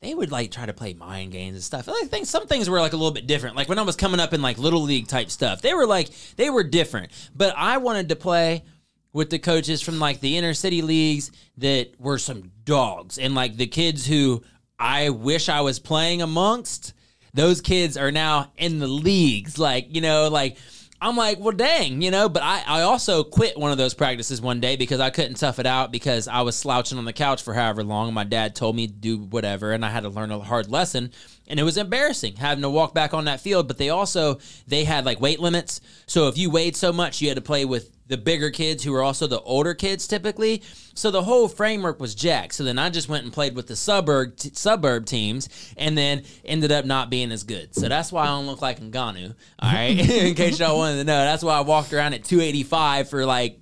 they 0.00 0.14
would 0.14 0.30
like 0.30 0.50
try 0.50 0.64
to 0.66 0.72
play 0.72 0.94
mind 0.94 1.32
games 1.32 1.54
and 1.54 1.64
stuff. 1.64 1.88
I 1.88 2.04
think 2.06 2.26
some 2.26 2.46
things 2.46 2.70
were 2.70 2.80
like 2.80 2.92
a 2.92 2.96
little 2.96 3.12
bit 3.12 3.26
different. 3.26 3.56
Like 3.56 3.68
when 3.68 3.78
I 3.78 3.82
was 3.82 3.96
coming 3.96 4.20
up 4.20 4.32
in 4.32 4.42
like 4.42 4.58
little 4.58 4.82
league 4.82 5.08
type 5.08 5.30
stuff, 5.30 5.60
they 5.60 5.74
were 5.74 5.86
like 5.86 6.10
they 6.36 6.50
were 6.50 6.62
different. 6.62 7.10
But 7.34 7.54
I 7.56 7.78
wanted 7.78 8.08
to 8.10 8.16
play 8.16 8.64
with 9.12 9.30
the 9.30 9.38
coaches 9.38 9.82
from 9.82 9.98
like 9.98 10.20
the 10.20 10.36
inner 10.36 10.54
city 10.54 10.82
leagues 10.82 11.32
that 11.56 11.98
were 11.98 12.18
some 12.18 12.52
dogs, 12.64 13.18
and 13.18 13.34
like 13.34 13.56
the 13.56 13.66
kids 13.66 14.06
who 14.06 14.42
I 14.78 15.10
wish 15.10 15.48
I 15.48 15.62
was 15.62 15.78
playing 15.78 16.22
amongst. 16.22 16.94
Those 17.34 17.60
kids 17.60 17.96
are 17.96 18.10
now 18.10 18.52
in 18.56 18.78
the 18.78 18.86
leagues, 18.86 19.58
like 19.58 19.94
you 19.94 20.00
know, 20.00 20.28
like 20.28 20.56
I'm 21.00 21.16
like, 21.16 21.38
well, 21.38 21.54
dang, 21.54 22.02
you 22.02 22.10
know. 22.10 22.28
But 22.28 22.42
I, 22.42 22.62
I 22.66 22.82
also 22.82 23.22
quit 23.22 23.56
one 23.56 23.70
of 23.70 23.78
those 23.78 23.94
practices 23.94 24.40
one 24.40 24.60
day 24.60 24.76
because 24.76 25.00
I 25.00 25.10
couldn't 25.10 25.36
tough 25.36 25.58
it 25.58 25.66
out 25.66 25.92
because 25.92 26.26
I 26.26 26.42
was 26.42 26.56
slouching 26.56 26.98
on 26.98 27.04
the 27.04 27.12
couch 27.12 27.42
for 27.42 27.54
however 27.54 27.84
long. 27.84 28.12
My 28.12 28.24
dad 28.24 28.56
told 28.56 28.74
me 28.74 28.86
to 28.86 28.92
do 28.92 29.18
whatever, 29.18 29.72
and 29.72 29.84
I 29.84 29.90
had 29.90 30.02
to 30.02 30.08
learn 30.08 30.30
a 30.30 30.40
hard 30.40 30.70
lesson. 30.70 31.12
And 31.48 31.58
it 31.58 31.62
was 31.62 31.76
embarrassing 31.76 32.36
having 32.36 32.62
to 32.62 32.70
walk 32.70 32.94
back 32.94 33.14
on 33.14 33.24
that 33.24 33.40
field. 33.40 33.66
But 33.66 33.78
they 33.78 33.88
also 33.88 34.38
they 34.66 34.84
had 34.84 35.04
like 35.04 35.20
weight 35.20 35.40
limits, 35.40 35.80
so 36.06 36.28
if 36.28 36.38
you 36.38 36.50
weighed 36.50 36.76
so 36.76 36.92
much, 36.92 37.20
you 37.20 37.28
had 37.28 37.36
to 37.36 37.42
play 37.42 37.64
with 37.64 37.90
the 38.08 38.16
bigger 38.16 38.50
kids 38.50 38.82
who 38.82 38.92
were 38.92 39.02
also 39.02 39.26
the 39.26 39.40
older 39.40 39.74
kids 39.74 40.08
typically. 40.08 40.62
So 40.94 41.10
the 41.10 41.22
whole 41.22 41.46
framework 41.46 42.00
was 42.00 42.14
jacked. 42.14 42.54
So 42.54 42.64
then 42.64 42.78
I 42.78 42.90
just 42.90 43.08
went 43.08 43.24
and 43.24 43.32
played 43.32 43.54
with 43.54 43.66
the 43.66 43.76
suburb 43.76 44.36
t- 44.36 44.50
suburb 44.52 45.06
teams, 45.06 45.48
and 45.76 45.96
then 45.96 46.24
ended 46.44 46.72
up 46.72 46.84
not 46.84 47.10
being 47.10 47.30
as 47.32 47.44
good. 47.44 47.74
So 47.74 47.88
that's 47.88 48.10
why 48.10 48.24
I 48.24 48.26
don't 48.28 48.46
look 48.46 48.62
like 48.62 48.80
Ngannou. 48.80 49.34
All 49.58 49.72
right, 49.72 49.98
in 50.10 50.34
case 50.34 50.58
y'all 50.58 50.76
wanted 50.76 50.96
to 50.96 51.04
know, 51.04 51.18
that's 51.18 51.42
why 51.42 51.56
I 51.56 51.60
walked 51.60 51.92
around 51.92 52.14
at 52.14 52.24
285 52.24 53.10
for 53.10 53.24
like 53.24 53.60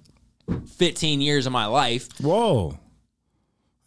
15 0.77 1.21
years 1.21 1.47
of 1.47 1.53
my 1.53 1.67
life. 1.67 2.09
whoa. 2.21 2.79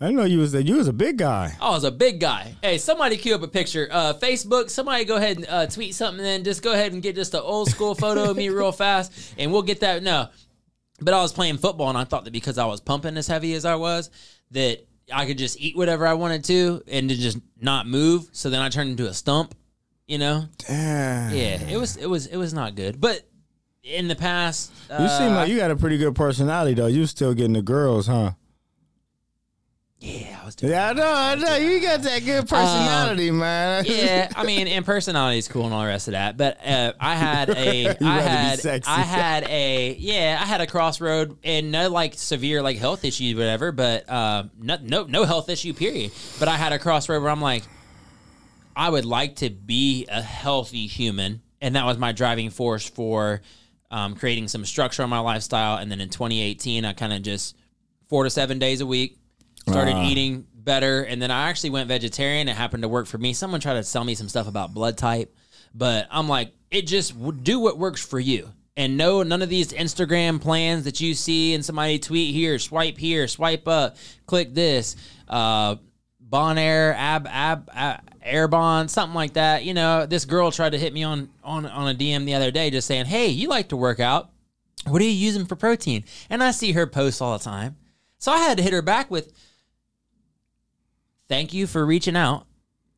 I 0.01 0.05
didn't 0.05 0.17
know 0.17 0.25
you 0.25 0.39
was 0.39 0.53
a, 0.55 0.63
you 0.63 0.77
was 0.77 0.87
a 0.87 0.93
big 0.93 1.17
guy. 1.17 1.53
I 1.59 1.71
was 1.71 1.83
a 1.83 1.91
big 1.91 2.21
guy. 2.21 2.55
Hey, 2.61 2.77
somebody 2.77 3.17
cue 3.17 3.35
up 3.35 3.41
a 3.41 3.47
picture. 3.49 3.87
Uh, 3.91 4.13
Facebook, 4.13 4.69
somebody 4.69 5.03
go 5.03 5.17
ahead 5.17 5.37
and 5.37 5.45
uh, 5.49 5.67
tweet 5.67 5.93
something, 5.93 6.23
then 6.23 6.45
just 6.45 6.63
go 6.63 6.71
ahead 6.71 6.93
and 6.93 7.01
get 7.01 7.15
just 7.15 7.33
an 7.33 7.41
old 7.41 7.69
school 7.69 7.95
photo 7.95 8.29
of 8.31 8.37
me 8.37 8.47
real 8.49 8.71
fast, 8.71 9.33
and 9.37 9.51
we'll 9.51 9.61
get 9.61 9.81
that. 9.81 10.01
No, 10.01 10.29
but 11.01 11.13
I 11.13 11.21
was 11.21 11.33
playing 11.33 11.57
football, 11.57 11.89
and 11.89 11.97
I 11.97 12.05
thought 12.05 12.23
that 12.23 12.31
because 12.31 12.57
I 12.57 12.65
was 12.65 12.79
pumping 12.79 13.17
as 13.17 13.27
heavy 13.27 13.53
as 13.55 13.65
I 13.65 13.75
was, 13.75 14.09
that 14.51 14.87
I 15.13 15.25
could 15.25 15.37
just 15.37 15.59
eat 15.59 15.75
whatever 15.75 16.07
I 16.07 16.13
wanted 16.13 16.45
to 16.45 16.81
and 16.87 17.09
to 17.09 17.15
just 17.15 17.37
not 17.59 17.85
move. 17.85 18.29
So 18.31 18.49
then 18.49 18.61
I 18.61 18.69
turned 18.69 18.91
into 18.91 19.07
a 19.07 19.13
stump. 19.13 19.53
You 20.07 20.17
know? 20.17 20.45
Damn. 20.57 21.35
Yeah, 21.35 21.61
it 21.69 21.77
was 21.77 21.95
it 21.95 22.07
was 22.07 22.25
it 22.25 22.37
was 22.37 22.51
not 22.51 22.73
good. 22.73 22.99
But 22.99 23.29
in 23.83 24.07
the 24.07 24.15
past, 24.15 24.71
uh, 24.89 25.03
You 25.03 25.07
seem 25.07 25.35
like 25.35 25.49
you 25.49 25.57
got 25.57 25.69
a 25.69 25.75
pretty 25.75 25.97
good 25.99 26.15
personality 26.15 26.73
though. 26.73 26.87
You 26.87 27.05
still 27.05 27.35
getting 27.35 27.53
the 27.53 27.61
girls, 27.61 28.07
huh? 28.07 28.31
Yeah, 30.01 30.39
I 30.41 30.45
was 30.45 30.55
doing. 30.55 30.71
Yeah, 30.71 30.89
I 30.89 30.93
know, 30.93 31.13
I 31.13 31.35
know. 31.35 31.55
You 31.57 31.81
got 31.81 32.01
that 32.03 32.23
good 32.23 32.47
personality, 32.47 33.31
man. 33.31 33.83
yeah, 33.85 34.29
I 34.33 34.43
mean, 34.45 34.69
and 34.69 34.85
personality 34.85 35.39
is 35.39 35.49
cool 35.49 35.65
and 35.65 35.73
all 35.73 35.81
the 35.81 35.87
rest 35.87 36.07
of 36.07 36.13
that. 36.13 36.37
But 36.37 36.65
uh, 36.65 36.93
I 36.97 37.15
had 37.17 37.49
a, 37.49 37.97
I 38.01 38.21
had. 38.21 38.65
I 38.87 39.01
had 39.01 39.43
a, 39.49 39.95
yeah, 39.99 40.39
I 40.41 40.45
had 40.45 40.61
a 40.61 40.67
crossroad 40.67 41.37
and 41.43 41.71
no 41.71 41.89
like 41.89 42.13
severe 42.13 42.61
like 42.61 42.77
health 42.77 43.03
issue, 43.03 43.35
whatever. 43.35 43.73
But 43.73 44.09
uh, 44.09 44.43
no, 44.57 44.77
no, 44.81 45.03
no 45.03 45.25
health 45.25 45.49
issue, 45.49 45.73
period. 45.73 46.13
But 46.39 46.47
I 46.47 46.55
had 46.55 46.71
a 46.71 46.79
crossroad 46.79 47.21
where 47.21 47.31
I'm 47.31 47.41
like, 47.41 47.63
I 48.77 48.89
would 48.89 49.05
like 49.05 49.35
to 49.37 49.49
be 49.49 50.07
a 50.07 50.21
healthy 50.21 50.87
human, 50.87 51.41
and 51.59 51.75
that 51.75 51.85
was 51.85 51.97
my 51.97 52.13
driving 52.13 52.51
force 52.51 52.89
for 52.89 53.41
um, 53.91 54.15
creating 54.15 54.47
some 54.47 54.63
structure 54.63 55.03
on 55.03 55.09
my 55.09 55.19
lifestyle. 55.19 55.77
And 55.77 55.91
then 55.91 55.99
in 55.99 56.07
2018, 56.07 56.85
I 56.85 56.93
kind 56.93 57.11
of 57.11 57.21
just 57.21 57.57
four 58.07 58.23
to 58.23 58.29
seven 58.29 58.59
days 58.59 58.79
a 58.79 58.85
week 58.85 59.18
started 59.69 59.95
Ah. 59.95 60.05
eating 60.07 60.45
better, 60.53 61.03
and 61.03 61.21
then 61.21 61.31
I 61.31 61.49
actually 61.49 61.71
went 61.71 61.87
vegetarian. 61.87 62.47
It 62.47 62.55
happened 62.55 62.83
to 62.83 62.89
work 62.89 63.07
for 63.07 63.17
me. 63.17 63.33
Someone 63.33 63.59
tried 63.61 63.75
to 63.75 63.83
sell 63.83 64.03
me 64.03 64.15
some 64.15 64.29
stuff 64.29 64.47
about 64.47 64.73
blood 64.73 64.97
type, 64.97 65.33
but 65.73 66.07
I'm 66.11 66.27
like, 66.27 66.53
it 66.69 66.83
just 66.87 67.13
do 67.43 67.59
what 67.59 67.77
works 67.77 68.05
for 68.05 68.19
you. 68.19 68.49
And 68.77 68.95
no, 68.95 69.23
none 69.23 69.41
of 69.41 69.49
these 69.49 69.73
Instagram 69.73 70.39
plans 70.39 70.83
that 70.85 71.01
you 71.01 71.13
see 71.13 71.53
and 71.53 71.65
somebody 71.65 71.99
tweet 71.99 72.33
here, 72.33 72.57
swipe 72.59 72.97
here, 72.97 73.27
swipe 73.27 73.67
up, 73.67 73.97
click 74.25 74.53
this, 74.53 74.95
uh, 75.27 75.75
Bonaire, 76.29 76.93
ab, 76.95 77.27
ab, 77.27 77.69
ab 77.73 78.01
Airbond, 78.25 78.89
something 78.89 79.15
like 79.15 79.33
that. 79.33 79.63
You 79.63 79.73
know, 79.73 80.05
this 80.05 80.25
girl 80.25 80.51
tried 80.51 80.73
to 80.73 80.77
hit 80.77 80.93
me 80.93 81.03
on 81.03 81.29
on 81.43 81.65
on 81.65 81.87
a 81.89 81.97
DM 81.97 82.25
the 82.25 82.35
other 82.35 82.51
day, 82.51 82.69
just 82.69 82.85
saying, 82.87 83.05
"Hey, 83.07 83.27
you 83.29 83.47
like 83.49 83.69
to 83.69 83.75
work 83.77 83.99
out? 83.99 84.29
What 84.85 85.01
are 85.01 85.05
you 85.05 85.09
using 85.11 85.45
for 85.45 85.55
protein?" 85.55 86.03
And 86.29 86.43
I 86.43 86.51
see 86.51 86.73
her 86.73 86.85
post 86.85 87.21
all 87.21 87.35
the 87.35 87.43
time, 87.43 87.77
so 88.19 88.31
I 88.31 88.37
had 88.37 88.57
to 88.57 88.63
hit 88.63 88.73
her 88.73 88.83
back 88.83 89.09
with, 89.09 89.33
"Thank 91.29 91.53
you 91.53 91.67
for 91.67 91.85
reaching 91.85 92.17
out." 92.17 92.45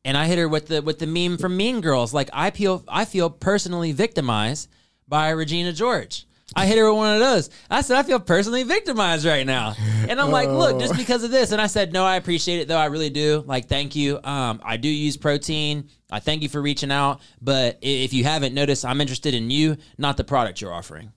And 0.04 0.16
I 0.16 0.26
hit 0.26 0.38
her 0.38 0.48
with 0.48 0.66
the 0.66 0.82
with 0.82 0.98
the 0.98 1.06
meme 1.06 1.38
from 1.38 1.56
Mean 1.56 1.80
Girls, 1.80 2.12
like 2.12 2.28
I 2.32 2.50
feel 2.50 2.82
I 2.88 3.04
feel 3.04 3.30
personally 3.30 3.92
victimized 3.92 4.68
by 5.06 5.30
Regina 5.30 5.72
George. 5.72 6.26
I 6.54 6.66
hit 6.66 6.76
her 6.76 6.90
with 6.90 6.98
one 6.98 7.14
of 7.14 7.20
those. 7.20 7.48
I 7.70 7.80
said, 7.80 7.96
I 7.96 8.02
feel 8.02 8.20
personally 8.20 8.62
victimized 8.62 9.24
right 9.24 9.46
now. 9.46 9.74
And 10.08 10.20
I'm 10.20 10.30
like, 10.30 10.48
look, 10.48 10.78
just 10.78 10.96
because 10.96 11.24
of 11.24 11.30
this. 11.30 11.50
And 11.50 11.60
I 11.60 11.66
said, 11.66 11.92
no, 11.92 12.04
I 12.04 12.16
appreciate 12.16 12.58
it 12.58 12.68
though. 12.68 12.76
I 12.76 12.86
really 12.86 13.08
do. 13.08 13.42
Like, 13.46 13.68
thank 13.68 13.96
you. 13.96 14.20
Um, 14.22 14.60
I 14.62 14.76
do 14.76 14.88
use 14.88 15.16
protein. 15.16 15.88
I 16.10 16.20
thank 16.20 16.42
you 16.42 16.50
for 16.50 16.60
reaching 16.60 16.90
out. 16.92 17.20
But 17.40 17.78
if 17.80 18.12
you 18.12 18.24
haven't 18.24 18.54
noticed, 18.54 18.84
I'm 18.84 19.00
interested 19.00 19.32
in 19.32 19.50
you, 19.50 19.78
not 19.96 20.18
the 20.18 20.24
product 20.24 20.60
you're 20.60 20.74
offering. 20.74 21.12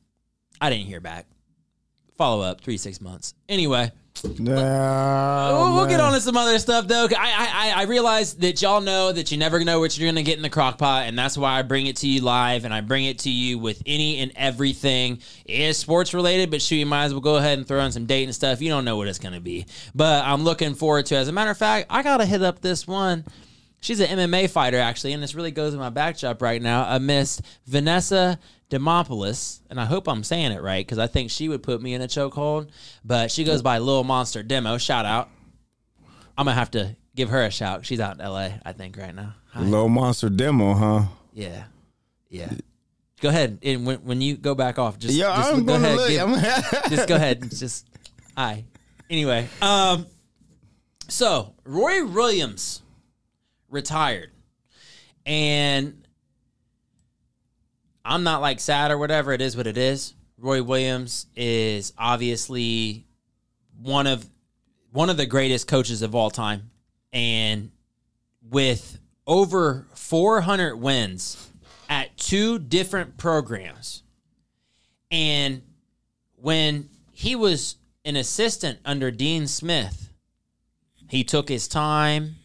I 0.62 0.70
didn't 0.70 0.86
hear 0.86 1.02
back. 1.02 1.26
Follow 2.18 2.42
up, 2.42 2.62
three, 2.62 2.78
six 2.78 3.02
months. 3.02 3.34
Anyway. 3.50 3.92
Nah, 4.24 5.52
We'll, 5.52 5.76
we'll 5.76 5.86
get 5.88 6.00
on 6.00 6.14
to 6.14 6.22
some 6.22 6.38
other 6.38 6.58
stuff 6.58 6.88
though. 6.88 7.08
I, 7.18 7.74
I 7.76 7.82
I 7.82 7.84
realize 7.84 8.34
that 8.36 8.62
y'all 8.62 8.82
know 8.82 9.12
that 9.12 9.32
you 9.32 9.38
never 9.38 9.64
know 9.64 9.80
what 9.80 9.98
you're 9.98 10.10
gonna 10.10 10.24
get 10.24 10.38
in 10.38 10.42
the 10.42 10.50
crock 10.50 10.78
pot, 10.78 11.04
and 11.06 11.18
that's 11.20 11.38
why 11.38 11.60
I 11.60 11.62
bring 11.62 11.86
it 11.88 11.98
to 11.98 12.08
you 12.08 12.22
live, 12.22 12.66
and 12.66 12.74
I 12.74 12.82
bring 12.82 13.06
it 13.06 13.20
to 13.20 13.30
you 13.30 13.60
with 13.60 13.84
any 13.86 14.20
and 14.20 14.32
everything. 14.36 15.20
It 15.46 15.60
is 15.60 15.78
sports 15.78 16.14
related, 16.14 16.50
but 16.50 16.62
shoot, 16.62 16.78
you 16.78 16.86
might 16.86 17.06
as 17.06 17.14
well 17.14 17.22
go 17.22 17.36
ahead 17.36 17.58
and 17.58 17.68
throw 17.68 17.82
in 17.82 17.92
some 17.92 18.06
dating 18.06 18.34
stuff. 18.34 18.62
You 18.62 18.70
don't 18.70 18.86
know 18.86 18.98
what 18.98 19.08
it's 19.08 19.20
gonna 19.20 19.42
be, 19.42 19.66
but 19.94 20.24
I'm 20.26 20.44
looking 20.44 20.74
forward 20.76 21.06
to. 21.08 21.16
it. 21.16 21.20
As 21.20 21.28
a 21.28 21.32
matter 21.34 21.52
of 21.52 21.58
fact, 21.58 21.88
I 21.90 22.02
gotta 22.02 22.26
hit 22.26 22.42
up 22.42 22.62
this 22.62 22.88
one. 22.88 23.26
She's 23.86 24.00
an 24.00 24.18
MMA 24.18 24.50
fighter 24.50 24.80
actually, 24.80 25.14
and 25.14 25.22
this 25.22 25.36
really 25.36 25.52
goes 25.52 25.76
in 25.76 25.80
my 25.80 25.92
backdrop 25.92 26.42
right 26.42 26.60
now. 26.60 26.88
A 26.96 27.00
Miss 27.00 27.40
Vanessa 27.68 28.40
Demopoulos, 28.72 29.60
and 29.70 29.80
I 29.80 29.86
hope 29.86 30.08
I'm 30.08 30.24
saying 30.24 30.54
it 30.54 30.64
right 30.64 30.84
because 30.84 30.98
I 30.98 31.06
think 31.06 31.30
she 31.30 31.50
would 31.50 31.62
put 31.62 31.84
me 31.84 31.94
in 31.94 32.02
a 32.02 32.08
chokehold. 32.08 32.70
But 33.04 33.30
she 33.30 33.44
goes 33.44 33.62
by 33.62 33.78
Little 33.78 34.04
Monster 34.04 34.42
Demo. 34.42 34.80
Shout 34.80 35.06
out. 35.06 35.30
I'm 36.36 36.46
gonna 36.46 36.56
have 36.56 36.72
to 36.72 36.96
give 37.16 37.30
her 37.30 37.44
a 37.44 37.52
shout. 37.52 37.86
She's 37.86 38.00
out 38.00 38.20
in 38.20 38.26
LA, 38.26 38.50
I 38.66 38.72
think, 38.74 38.98
right 38.98 39.14
now. 39.14 39.36
Hi. 39.52 39.62
Low 39.62 39.88
monster 39.88 40.30
demo, 40.30 40.74
huh? 40.74 41.04
Yeah, 41.32 41.66
yeah. 42.30 42.52
Go 43.22 43.30
ahead. 43.30 43.60
And 43.62 43.86
when 43.86 43.98
when 44.00 44.20
you 44.20 44.36
go 44.36 44.56
back 44.56 44.80
off, 44.80 44.98
just 44.98 45.14
Yeah, 45.14 45.36
just 45.36 45.54
I'm 45.54 45.64
go 45.64 45.76
ahead. 45.76 45.96
look. 45.96 46.10
give- 46.10 46.90
just 46.90 47.08
go 47.08 47.16
ahead. 47.18 47.52
Just 47.52 47.88
hi. 48.36 48.66
Anyway, 49.12 49.48
um, 49.62 50.08
so 51.08 51.54
Roy 51.66 52.04
Williams 52.04 52.82
retired, 53.70 54.32
and 55.26 56.06
I'm 58.04 58.24
not 58.24 58.42
like 58.42 58.60
sad 58.60 58.92
or 58.92 58.98
whatever. 58.98 59.34
It 59.34 59.42
is 59.42 59.58
what 59.58 59.68
it 59.68 59.78
is. 59.78 60.14
Roy 60.38 60.62
Williams 60.62 61.28
is 61.36 61.94
obviously 61.98 63.06
one 63.82 64.08
of 64.08 64.30
one 64.92 65.10
of 65.10 65.18
the 65.18 65.26
greatest 65.26 65.68
coaches 65.68 66.02
of 66.02 66.16
all 66.16 66.30
time, 66.30 66.70
and 67.12 67.72
with 68.50 69.00
over 69.28 69.88
400 69.96 70.76
wins 70.76 71.50
at 71.90 72.16
two 72.18 72.60
different 72.60 73.18
programs, 73.18 74.04
and 75.12 75.62
when 76.36 76.90
he 77.12 77.36
was 77.36 77.78
an 78.04 78.16
assistant 78.16 78.80
under 78.86 79.10
Dean 79.10 79.48
Smith, 79.48 80.12
he 81.10 81.24
took 81.24 81.50
his 81.50 81.68
time 81.68 82.36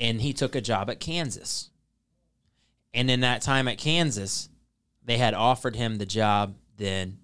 and 0.00 0.20
he 0.20 0.32
took 0.32 0.54
a 0.54 0.60
job 0.60 0.90
at 0.90 1.00
Kansas. 1.00 1.70
And 2.92 3.10
in 3.10 3.20
that 3.20 3.42
time 3.42 3.68
at 3.68 3.78
Kansas, 3.78 4.48
they 5.04 5.18
had 5.18 5.34
offered 5.34 5.76
him 5.76 5.98
the 5.98 6.06
job 6.06 6.54
then 6.76 7.18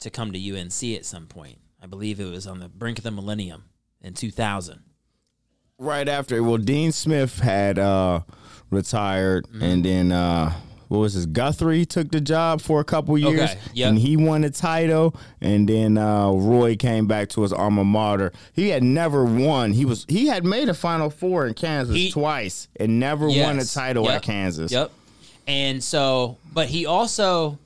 to 0.00 0.10
come 0.10 0.32
to 0.32 0.38
UNC 0.58 0.82
at 0.96 1.04
some 1.04 1.26
point. 1.26 1.58
I 1.82 1.86
believe 1.86 2.18
it 2.20 2.24
was 2.30 2.46
on 2.46 2.60
the 2.60 2.68
brink 2.68 2.98
of 2.98 3.04
the 3.04 3.10
millennium 3.10 3.64
in 4.00 4.14
2000. 4.14 4.80
right 5.78 6.08
after. 6.08 6.42
Well, 6.42 6.56
Dean 6.58 6.92
Smith 6.92 7.38
had 7.40 7.78
uh, 7.78 8.20
retired, 8.70 9.46
Mm-hmm. 9.48 9.62
and 9.62 9.84
then 9.84 10.12
uh, 10.12 10.52
what 10.94 11.00
was 11.00 11.12
his 11.14 11.26
Guthridge 11.26 11.88
took 11.88 12.10
the 12.10 12.20
job 12.20 12.60
for 12.60 12.80
a 12.80 12.84
couple 12.84 13.18
years, 13.18 13.50
Okay, 13.50 13.58
yep. 13.74 13.90
and 13.90 13.98
he 13.98 14.16
won 14.16 14.40
the 14.40 14.50
title. 14.50 15.14
And 15.40 15.68
then 15.68 15.98
uh, 15.98 16.30
Roy 16.32 16.76
came 16.76 17.06
back 17.06 17.28
to 17.30 17.42
his 17.42 17.52
alma 17.52 17.84
mater. 17.84 18.32
He 18.54 18.70
had 18.70 18.82
never 18.82 19.24
won. 19.24 19.72
He 19.72 19.84
was 19.84 20.06
he 20.08 20.26
had 20.28 20.44
made 20.44 20.68
a 20.68 20.74
Final 20.74 21.10
Four 21.10 21.46
in 21.46 21.54
Kansas 21.54 21.94
He- 21.96 22.10
twice 22.10 22.68
and 22.80 22.98
never 22.98 23.28
won 23.28 23.58
a 23.58 23.64
title 23.64 24.04
Yep. 24.04 24.14
at 24.14 24.22
Kansas. 24.22 24.72
Yep. 24.72 24.90
And 25.46 25.84
so, 25.84 26.38
but 26.54 26.68
he 26.68 26.86
also, 26.86 27.58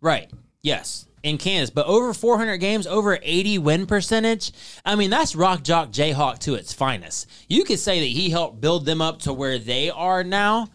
right, 0.00 0.30
yes, 0.62 1.06
in 1.22 1.36
Kansas, 1.38 1.70
but 1.70 1.86
over 1.86 2.12
400 2.14 2.56
games, 2.56 2.86
over 2.86 3.18
80 3.22 3.58
win 3.58 3.86
percentage. 3.86 4.50
I 4.84 4.96
mean, 4.96 5.10
that's 5.10 5.36
Rock 5.36 5.62
Chalk 5.62 5.90
Jayhawk 5.92 6.38
to 6.40 6.54
its 6.54 6.72
finest. 6.72 7.28
You 7.48 7.64
could 7.64 7.78
say 7.78 8.00
that 8.00 8.06
he 8.06 8.30
helped 8.30 8.60
build 8.60 8.86
them 8.86 9.00
up 9.02 9.20
to 9.20 9.32
where 9.32 9.58
they 9.58 9.90
are 9.90 10.24
now, 10.24 10.68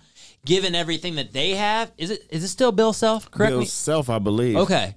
given 0.47 0.73
everything 0.73 1.15
that 1.15 1.33
they 1.33 1.51
have. 1.51 1.91
Is 1.97 2.09
it 2.09 2.25
is 2.29 2.43
it 2.43 2.47
still 2.47 2.71
Bill 2.71 2.93
Self? 2.93 3.29
Correct 3.29 3.51
Bill 3.51 3.59
me. 3.59 3.65
Self, 3.65 4.09
I 4.09 4.17
believe. 4.17 4.55
Okay. 4.55 4.95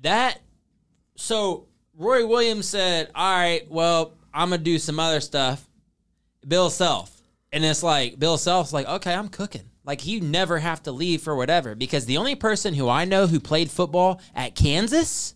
That 0.00 0.40
so 1.16 1.66
Roy 1.96 2.26
Williams 2.26 2.66
said, 2.66 3.10
"All 3.14 3.36
right, 3.36 3.70
well, 3.70 4.14
I'm 4.32 4.50
gonna 4.50 4.62
do 4.62 4.78
some 4.78 4.98
other 4.98 5.20
stuff." 5.20 5.68
Bill 6.48 6.70
Self, 6.70 7.22
and 7.52 7.64
it's 7.64 7.82
like 7.82 8.18
Bill 8.18 8.38
Self's 8.38 8.72
like, 8.72 8.88
"Okay, 8.88 9.14
I'm 9.14 9.28
cooking." 9.28 9.70
Like 9.84 10.06
you 10.06 10.22
never 10.22 10.58
have 10.58 10.82
to 10.84 10.92
leave 10.92 11.20
for 11.20 11.36
whatever 11.36 11.74
because 11.74 12.06
the 12.06 12.16
only 12.16 12.34
person 12.34 12.72
who 12.72 12.88
I 12.88 13.04
know 13.04 13.26
who 13.26 13.38
played 13.38 13.70
football 13.70 14.20
at 14.34 14.54
Kansas 14.54 15.34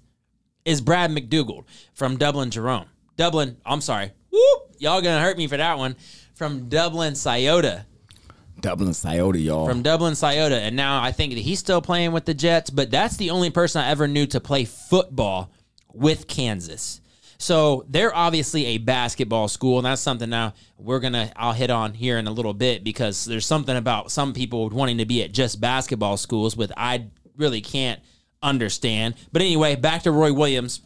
is 0.64 0.80
Brad 0.80 1.10
McDougald 1.10 1.64
from 1.92 2.16
Dublin 2.16 2.50
Jerome. 2.50 2.86
Dublin, 3.16 3.58
I'm 3.66 3.82
sorry. 3.82 4.12
Whoop, 4.30 4.74
y'all 4.78 5.02
gonna 5.02 5.20
hurt 5.20 5.36
me 5.36 5.46
for 5.46 5.58
that 5.58 5.76
one. 5.76 5.96
From 6.34 6.68
Dublin 6.70 7.14
Scioto 7.14 7.82
Dublin 8.61 8.94
Scioto, 8.94 9.38
y'all. 9.38 9.66
from 9.68 9.82
Dublin 9.82 10.14
Scioto, 10.14 10.54
and 10.54 10.76
now 10.76 11.02
I 11.02 11.12
think 11.12 11.32
he's 11.32 11.59
still 11.59 11.80
playing 11.80 12.12
with 12.12 12.24
the 12.24 12.34
Jets. 12.34 12.70
But 12.70 12.90
that's 12.90 13.16
the 13.16 13.30
only 13.30 13.50
person 13.50 13.82
I 13.82 13.90
ever 13.90 14.09
knew 14.09 14.26
to 14.26 14.40
play 14.40 14.64
football 14.64 15.50
with 15.92 16.26
Kansas. 16.26 17.00
So 17.38 17.84
they're 17.88 18.14
obviously 18.14 18.66
a 18.66 18.78
basketball 18.78 19.46
school, 19.46 19.78
and 19.78 19.86
that's 19.86 20.02
something 20.02 20.28
now 20.28 20.54
we're 20.76 20.98
gonna 20.98 21.32
I'll 21.36 21.52
hit 21.52 21.70
on 21.70 21.94
here 21.94 22.18
in 22.18 22.26
a 22.26 22.32
little 22.32 22.54
bit 22.54 22.82
because 22.82 23.24
there's 23.24 23.46
something 23.46 23.76
about 23.76 24.11
some 24.11 24.32
people 24.32 24.68
wanting 24.70 24.98
to 24.98 25.06
be 25.06 25.22
at 25.22 25.32
just 25.32 25.61
basketball 25.61 26.16
schools 26.16 26.56
with 26.56 26.72
I 26.76 27.06
really 27.36 27.61
can't 27.61 28.00
understand. 28.42 29.14
But 29.32 29.42
anyway, 29.42 29.76
back 29.76 30.02
to 30.02 30.11
Roy 30.11 30.32
Williams. 30.32 30.80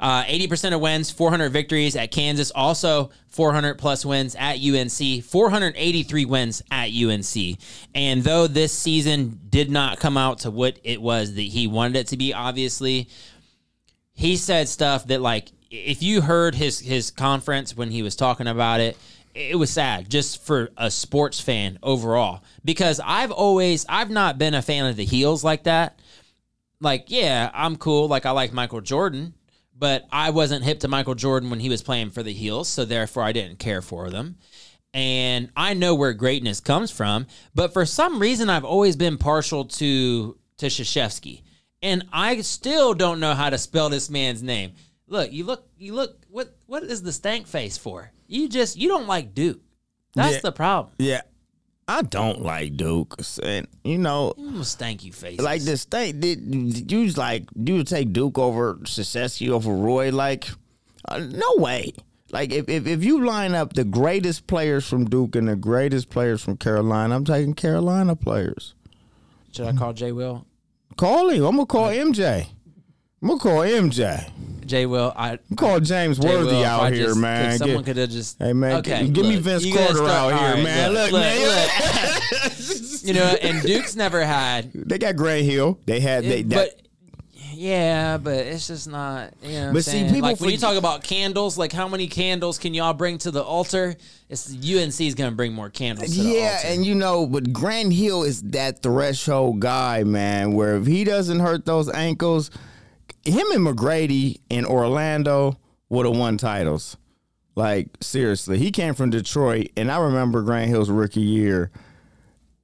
Uh, 0.00 0.24
80% 0.24 0.74
of 0.74 0.80
wins, 0.80 1.10
400 1.10 1.50
victories 1.52 1.94
at 1.94 2.10
Kansas, 2.10 2.50
also 2.52 3.10
400 3.28 3.74
plus 3.74 4.04
wins 4.04 4.34
at 4.34 4.56
UNC, 4.58 5.22
483 5.22 6.24
wins 6.24 6.62
at 6.70 6.88
UNC. 6.90 7.58
And 7.94 8.24
though 8.24 8.46
this 8.46 8.72
season 8.72 9.38
did 9.50 9.70
not 9.70 10.00
come 10.00 10.16
out 10.16 10.38
to 10.40 10.50
what 10.50 10.78
it 10.82 11.02
was 11.02 11.34
that 11.34 11.42
he 11.42 11.66
wanted 11.66 11.96
it 11.96 12.06
to 12.08 12.16
be, 12.16 12.32
obviously, 12.32 13.08
he 14.14 14.36
said 14.36 14.68
stuff 14.68 15.06
that 15.08 15.20
like 15.20 15.52
if 15.70 16.02
you 16.02 16.22
heard 16.22 16.54
his 16.54 16.80
his 16.80 17.10
conference 17.10 17.76
when 17.76 17.90
he 17.90 18.02
was 18.02 18.16
talking 18.16 18.46
about 18.46 18.80
it, 18.80 18.96
it 19.34 19.56
was 19.56 19.70
sad 19.70 20.10
just 20.10 20.42
for 20.42 20.70
a 20.76 20.90
sports 20.90 21.40
fan 21.40 21.78
overall. 21.82 22.42
Because 22.64 23.00
I've 23.04 23.30
always 23.30 23.86
I've 23.88 24.10
not 24.10 24.38
been 24.38 24.54
a 24.54 24.62
fan 24.62 24.86
of 24.86 24.96
the 24.96 25.04
heels 25.04 25.44
like 25.44 25.64
that. 25.64 25.98
Like, 26.80 27.06
yeah, 27.08 27.50
I'm 27.52 27.76
cool. 27.76 28.08
Like, 28.08 28.24
I 28.24 28.30
like 28.30 28.54
Michael 28.54 28.80
Jordan, 28.80 29.34
but 29.80 30.06
I 30.12 30.30
wasn't 30.30 30.62
hip 30.64 30.78
to 30.80 30.88
Michael 30.88 31.16
Jordan 31.16 31.50
when 31.50 31.58
he 31.58 31.68
was 31.68 31.82
playing 31.82 32.10
for 32.10 32.22
the 32.22 32.32
Heels, 32.32 32.68
so 32.68 32.84
therefore 32.84 33.24
I 33.24 33.32
didn't 33.32 33.58
care 33.58 33.82
for 33.82 34.10
them. 34.10 34.36
And 34.94 35.50
I 35.56 35.74
know 35.74 35.94
where 35.94 36.12
greatness 36.12 36.60
comes 36.60 36.90
from, 36.90 37.26
but 37.54 37.72
for 37.72 37.86
some 37.86 38.20
reason 38.20 38.48
I've 38.50 38.64
always 38.64 38.94
been 38.96 39.18
partial 39.18 39.64
to 39.64 40.36
to 40.58 40.66
Shashevsky. 40.66 41.42
And 41.82 42.04
I 42.12 42.40
still 42.42 42.92
don't 42.92 43.20
know 43.20 43.34
how 43.34 43.48
to 43.50 43.56
spell 43.56 43.88
this 43.88 44.10
man's 44.10 44.42
name. 44.42 44.72
Look, 45.06 45.32
you 45.32 45.44
look 45.44 45.66
you 45.78 45.94
look 45.94 46.18
what 46.28 46.54
what 46.66 46.82
is 46.82 47.02
the 47.02 47.12
stank 47.12 47.46
face 47.46 47.78
for? 47.78 48.12
You 48.26 48.48
just 48.48 48.76
you 48.76 48.88
don't 48.88 49.06
like 49.06 49.34
Duke. 49.34 49.60
That's 50.14 50.34
Yeah. 50.34 50.40
the 50.42 50.52
problem. 50.52 50.92
yeah, 50.98 51.22
I 51.90 52.02
don't 52.02 52.42
like 52.42 52.76
Duke, 52.76 53.20
and 53.42 53.66
you 53.82 53.98
know, 53.98 54.32
stank 54.62 55.02
you 55.04 55.12
face. 55.12 55.40
like 55.40 55.62
this 55.62 55.84
thing 55.84 56.20
did 56.20 56.92
you 56.92 57.08
like 57.10 57.48
you 57.56 57.74
would 57.78 57.88
take 57.88 58.12
Duke 58.12 58.38
over 58.38 58.76
Saseki 58.84 59.48
over 59.50 59.74
Roy 59.74 60.12
like 60.12 60.48
uh, 61.08 61.18
no 61.18 61.56
way 61.56 61.92
like 62.30 62.52
if, 62.52 62.68
if 62.68 62.86
if 62.86 63.02
you 63.02 63.24
line 63.24 63.56
up 63.56 63.72
the 63.72 63.82
greatest 63.82 64.46
players 64.46 64.86
from 64.88 65.10
Duke 65.10 65.34
and 65.34 65.48
the 65.48 65.56
greatest 65.56 66.10
players 66.10 66.44
from 66.44 66.56
Carolina 66.58 67.16
I'm 67.16 67.24
taking 67.24 67.54
Carolina 67.54 68.14
players 68.14 68.74
Should 69.50 69.66
I 69.66 69.72
call 69.72 69.92
Jay 69.92 70.12
Will? 70.12 70.46
call 70.96 71.28
him 71.28 71.44
I'm 71.44 71.56
gonna 71.56 71.66
call 71.66 71.88
MJ 71.88 72.46
I'm 73.22 73.28
gonna 73.28 73.40
call 73.40 73.58
MJ 73.60 74.30
Jay 74.66 74.86
Will, 74.86 75.12
I 75.16 75.32
I'm 75.50 75.56
call 75.56 75.80
James 75.80 76.18
Jay 76.18 76.28
Worthy 76.28 76.52
Will, 76.56 76.64
out 76.64 76.84
I 76.84 76.90
here 76.92 77.06
just- 77.08 77.18
man 77.18 77.58
someone 77.58 77.78
Get- 77.78 77.84
could 77.86 77.96
have 77.98 78.10
just. 78.10 78.38
Hey 78.38 78.52
man, 78.52 78.76
Okay, 78.78 79.04
g- 79.04 79.10
give 79.10 79.26
me 79.26 79.34
look, 79.36 79.44
Vince 79.44 79.64
you 79.64 79.74
gotta 79.74 79.94
Carter 79.94 80.08
start- 80.08 80.32
out 80.34 80.40
here, 80.40 80.54
right, 80.54 80.62
man. 80.64 80.92
Look, 80.94 81.12
man. 81.12 82.50
you 83.02 83.14
know, 83.14 83.36
and 83.42 83.62
Duke's 83.62 83.96
never 83.96 84.24
had. 84.24 84.70
they 84.74 84.96
got 84.98 85.16
Grant 85.16 85.44
Hill. 85.44 85.78
They 85.86 86.00
had 86.00 86.24
they. 86.24 86.42
That, 86.42 86.54
but 86.54 86.80
yeah, 87.52 88.16
but 88.16 88.36
it's 88.36 88.68
just 88.68 88.88
not. 88.88 89.32
You 89.42 89.48
know 89.50 89.58
what 89.60 89.66
I'm 89.68 89.74
But 89.74 89.84
see, 89.84 89.90
saying? 89.90 90.06
people 90.14 90.22
like 90.22 90.40
when 90.40 90.50
you 90.50 90.56
forget- 90.56 90.70
talk 90.70 90.78
about 90.78 91.02
candles, 91.02 91.58
like 91.58 91.72
how 91.72 91.88
many 91.88 92.06
candles 92.06 92.56
can 92.58 92.72
y'all 92.72 92.94
bring 92.94 93.18
to 93.18 93.30
the 93.30 93.42
altar? 93.42 93.96
It's 94.30 94.48
UNC 94.54 95.00
is 95.00 95.14
going 95.16 95.30
to 95.30 95.36
bring 95.36 95.52
more 95.52 95.68
candles. 95.68 96.14
To 96.14 96.22
the 96.22 96.28
yeah, 96.30 96.54
altar. 96.56 96.68
and 96.68 96.86
you 96.86 96.94
know, 96.94 97.26
but 97.26 97.52
Grant 97.52 97.92
Hill 97.92 98.22
is 98.22 98.40
that 98.42 98.82
threshold 98.82 99.60
guy, 99.60 100.04
man. 100.04 100.52
Where 100.54 100.76
if 100.76 100.86
he 100.86 101.02
doesn't 101.04 101.40
hurt 101.40 101.66
those 101.66 101.90
ankles, 101.90 102.50
him 103.24 103.50
and 103.52 103.66
McGrady 103.66 104.40
in 104.48 104.64
Orlando 104.64 105.58
would 105.88 106.06
have 106.06 106.16
won 106.16 106.36
titles. 106.38 106.96
Like 107.56 107.88
seriously, 108.00 108.58
he 108.58 108.70
came 108.70 108.94
from 108.94 109.10
Detroit, 109.10 109.68
and 109.76 109.90
I 109.90 109.98
remember 109.98 110.42
Grant 110.42 110.68
Hill's 110.68 110.88
rookie 110.88 111.20
year, 111.20 111.70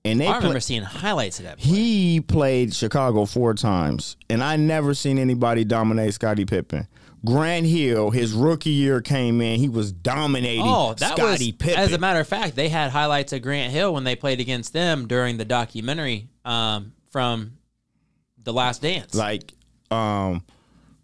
and 0.04 0.20
they 0.20 0.26
I 0.26 0.30
play- 0.32 0.38
remember 0.38 0.60
seeing 0.60 0.82
highlights 0.82 1.38
of 1.40 1.44
that. 1.46 1.58
play. 1.58 1.68
He 1.70 2.20
played 2.20 2.72
Chicago 2.74 3.24
four 3.26 3.52
times, 3.54 4.16
and 4.30 4.42
I 4.42 4.56
never 4.56 4.94
seen 4.94 5.18
anybody 5.18 5.64
dominate 5.64 6.14
Scottie 6.14 6.44
Pippen. 6.44 6.86
Grant 7.24 7.66
Hill, 7.66 8.10
his 8.10 8.32
rookie 8.32 8.70
year 8.70 9.00
came 9.00 9.40
in, 9.40 9.58
he 9.58 9.68
was 9.68 9.90
dominating 9.90 10.62
Oh, 10.64 10.94
that 10.94 11.16
Scottie 11.16 11.46
was. 11.50 11.56
Pippen. 11.58 11.78
As 11.80 11.92
a 11.92 11.98
matter 11.98 12.20
of 12.20 12.28
fact, 12.28 12.54
they 12.54 12.68
had 12.68 12.90
highlights 12.90 13.32
of 13.32 13.42
Grant 13.42 13.72
Hill 13.72 13.92
when 13.92 14.04
they 14.04 14.14
played 14.14 14.38
against 14.40 14.72
them 14.72 15.08
during 15.08 15.36
the 15.36 15.44
documentary 15.44 16.28
um, 16.44 16.92
from 17.10 17.58
The 18.44 18.52
Last 18.52 18.82
Dance. 18.82 19.14
like, 19.14 19.52
um, 19.90 20.44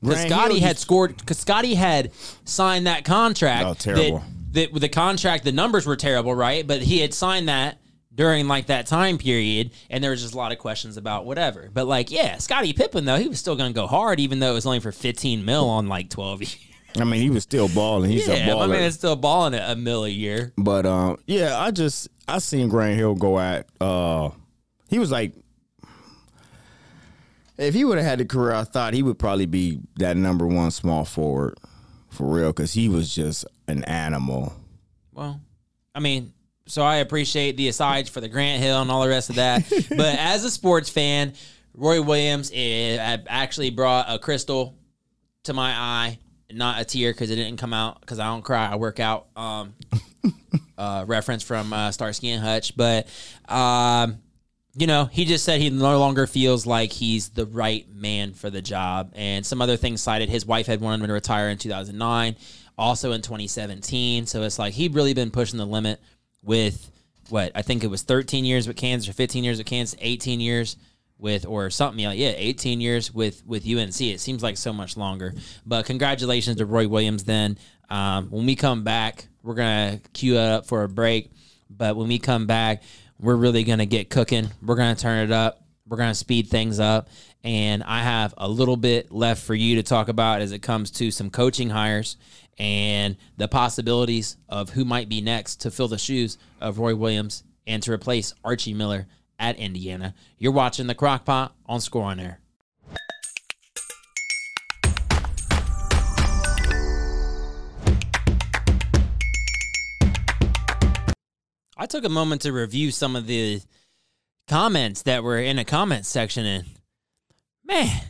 Because 0.01 0.23
Scottie 0.23 0.61
had 0.61 0.79
scored. 0.79 1.17
Because 1.17 1.39
Scottie 1.39 1.75
had 1.75 2.13
signed 2.45 2.87
that 2.87 3.05
contract. 3.05 3.67
Oh, 3.67 3.75
terrible. 3.75 4.25
That, 4.53 4.73
that 4.73 4.81
the 4.81 4.89
contract, 4.89 5.45
the 5.45 5.53
numbers 5.53 5.87
were 5.87 5.97
terrible, 5.97 6.35
right? 6.35 6.67
But 6.67 6.83
he 6.83 7.01
had 7.01 7.15
signed 7.15 7.49
that 7.49 7.79
during 8.15 8.49
like 8.49 8.67
that 8.67 8.87
time 8.87 9.19
period, 9.19 9.71
and 9.91 10.03
there 10.03 10.11
was 10.11 10.23
just 10.23 10.35
a 10.35 10.37
lot 10.37 10.53
of 10.53 10.59
questions 10.59 10.97
about 10.97 11.25
whatever. 11.25 11.71
But 11.73 11.87
like, 11.87 12.11
yeah, 12.11 12.37
Scottie 12.39 12.73
Pippen 12.73 13.05
though, 13.05 13.17
he 13.17 13.29
was 13.29 13.39
still 13.39 13.57
going 13.57 13.73
to 13.73 13.75
go 13.75 13.87
hard, 13.87 14.21
even 14.21 14.39
though 14.39 14.51
it 14.51 14.55
was 14.55 14.67
only 14.67 14.81
for 14.81 14.93
fifteen 14.93 15.45
mil 15.45 15.69
on 15.69 15.89
like 15.89 16.11
twelve 16.11 16.41
years. 16.41 16.59
I 16.99 17.05
mean, 17.05 17.23
he 17.23 17.31
was 17.31 17.43
still 17.43 17.69
balling. 17.69 18.11
He's 18.11 18.29
a 18.29 18.37
yeah, 18.37 18.55
my 18.55 18.67
baller. 18.67 18.71
man 18.71 18.83
is 18.83 18.95
still 18.95 19.17
balling 19.17 19.55
at 19.55 19.71
a 19.71 19.77
mill 19.77 20.05
a 20.05 20.11
year. 20.11 20.53
But 20.59 20.85
um, 20.85 21.17
yeah, 21.27 21.59
I 21.59 21.71
just 21.71 22.09
I 22.29 22.39
seen 22.39 22.69
Grant 22.69 22.99
Hill 22.99 23.15
go 23.15 23.39
at. 23.39 23.67
uh 23.81 24.31
He 24.91 24.99
was 24.99 25.11
like, 25.11 25.33
if 27.63 27.75
he 27.75 27.85
would 27.85 27.99
have 27.99 28.07
had 28.07 28.19
the 28.19 28.25
career 28.25 28.53
I 28.53 28.65
thought, 28.65 28.95
he 28.95 29.03
would 29.03 29.19
probably 29.19 29.47
be 29.47 29.81
that 29.97 30.17
number 30.17 30.47
one 30.47 30.71
small 30.71 31.05
forward 31.05 31.59
for 32.11 32.27
real, 32.27 32.49
because 32.49 32.73
he 32.73 32.89
was 32.89 33.15
just 33.15 33.47
an 33.69 33.85
animal. 33.85 34.53
Well, 35.13 35.41
I 35.95 36.01
mean, 36.01 36.33
so 36.67 36.83
I 36.83 36.97
appreciate 36.97 37.57
the 37.57 37.69
asides 37.69 38.09
for 38.11 38.21
the 38.21 38.29
Grant 38.29 38.63
Hill 38.63 38.81
and 38.81 38.91
all 38.91 39.03
the 39.03 39.09
rest 39.09 39.31
of 39.31 39.37
that. 39.37 39.65
but 39.89 40.19
as 40.19 40.45
a 40.45 40.51
sports 40.51 40.91
fan, 40.91 41.33
Roy 41.75 42.03
Williams 42.03 42.51
eh, 42.55 43.19
actually 43.29 43.71
brought 43.71 44.07
a 44.09 44.19
crystal 44.19 44.77
to 45.45 45.55
my 45.55 45.73
eye, 45.73 46.19
not 46.51 46.81
a 46.81 46.85
tear 46.85 47.13
because 47.13 47.31
it 47.31 47.37
didn't 47.37 47.59
come 47.59 47.73
out 47.73 48.01
because 48.01 48.19
I 48.19 48.27
don't 48.27 48.43
cry. 48.43 48.69
I 48.71 48.77
work 48.77 49.01
out. 49.01 49.27
Um, 49.35 49.75
uh, 50.79 51.05
reference 51.07 51.43
from 51.43 51.73
uh, 51.73 51.91
Starsky 51.93 52.31
and 52.31 52.43
Hutch, 52.43 52.77
but 52.77 53.07
um, 53.49 54.19
you 54.75 54.87
know, 54.87 55.05
he 55.05 55.25
just 55.25 55.45
said 55.45 55.61
he 55.61 55.71
no 55.71 55.99
longer 55.99 56.27
feels 56.27 56.67
like 56.67 56.93
he's 56.93 57.31
the 57.31 57.47
right 57.47 57.87
man 57.95 58.33
for 58.33 58.49
the 58.49 58.63
job. 58.63 59.13
And 59.15 59.45
some 59.45 59.61
other 59.61 59.77
things 59.77 60.01
cited 60.01 60.29
his 60.29 60.47
wife 60.47 60.67
had 60.67 60.81
wanted 60.81 61.03
him 61.03 61.09
to 61.09 61.13
retire 61.13 61.51
in 61.51 61.59
2009, 61.59 62.37
also 62.79 63.13
in 63.13 63.21
2017. 63.21 64.27
So 64.27 64.43
it's 64.43 64.59
like 64.59 64.73
he'd 64.73 64.95
really 64.95 65.15
been 65.15 65.31
pushing 65.31 65.59
the 65.59 65.67
limit 65.67 66.01
with 66.43 66.91
what 67.29 67.53
I 67.55 67.63
think 67.63 67.85
it 67.85 67.89
was 67.89 68.03
13 68.03 68.45
years 68.45 68.67
with 68.67 68.77
Kansas 68.77 69.09
or 69.09 69.13
15 69.13 69.45
years 69.45 69.59
with 69.59 69.67
Kansas, 69.67 69.99
18 70.01 70.41
years 70.41 70.77
with 71.19 71.47
or 71.47 71.71
something 71.71 72.05
like 72.05 72.19
yeah 72.19 72.33
18 72.35 72.81
years 72.81 73.15
with 73.15 73.47
with 73.47 73.65
UNC 73.65 74.01
it 74.01 74.19
seems 74.19 74.43
like 74.43 74.57
so 74.57 74.73
much 74.73 74.97
longer 74.97 75.33
but 75.65 75.87
congratulations 75.87 76.57
to 76.57 76.67
Roy 76.67 76.89
Williams 76.89 77.23
then 77.23 77.57
um, 77.89 78.29
when 78.31 78.45
we 78.45 78.57
come 78.57 78.83
back 78.83 79.29
we're 79.45 79.55
gonna 79.55 80.01
queue 80.15 80.37
up 80.37 80.67
for 80.67 80.83
a 80.83 80.89
break 80.89 81.31
but 81.71 81.95
when 81.95 82.09
we 82.09 82.19
come 82.19 82.47
back 82.49 82.83
we're 83.23 83.37
really 83.37 83.65
gonna 83.65 83.87
get 83.87 84.11
cooking 84.11 84.51
we're 84.63 84.77
gonna 84.77 84.95
turn 84.95 85.25
it 85.25 85.33
up 85.33 85.63
we're 85.89 85.97
gonna 85.97 86.15
speed 86.15 86.49
things 86.49 86.79
up 86.79 87.09
and 87.45 87.83
I 87.83 88.03
have 88.03 88.35
a 88.37 88.49
little 88.49 88.77
bit 88.77 89.11
left 89.11 89.43
for 89.43 89.55
you 89.55 89.77
to 89.77 89.83
talk 89.83 90.09
about 90.09 90.41
as 90.43 90.53
it 90.53 90.61
comes 90.61 90.91
to 90.93 91.11
some 91.11 91.31
coaching 91.31 91.71
hires 91.71 92.17
and 92.59 93.17
the 93.37 93.49
possibilities 93.49 94.37
of 94.49 94.71
who 94.71 94.85
might 94.85 95.09
be 95.09 95.21
next 95.21 95.63
to 95.63 95.71
fill 95.71 95.89
the 95.89 95.99
shoes 95.99 96.39
of 96.61 96.79
Roy 96.79 96.95
Williams 96.95 97.45
and 97.67 97.83
to 97.83 97.93
replace 97.93 98.35
Archie 98.45 98.75
Miller 98.75 99.07
at 99.39 99.57
Indiana. 99.57 100.15
You're 100.39 100.53
watching 100.53 100.87
the 100.87 100.95
Crockpot 100.95 101.53
on 101.67 101.81
Score 101.81 102.05
on 102.05 102.21
Air. 102.21 102.42
I 111.77 111.87
took 111.87 112.05
a 112.05 112.09
moment 112.09 112.43
to 112.43 112.53
review 112.53 112.91
some 112.91 113.17
of 113.17 113.27
the 113.27 113.61
comments 114.49 115.03
that 115.03 115.23
were 115.23 115.39
in 115.39 115.57
the 115.57 115.65
comments 115.65 116.09
section, 116.09 116.45
and 116.45 116.65
man, 117.65 118.03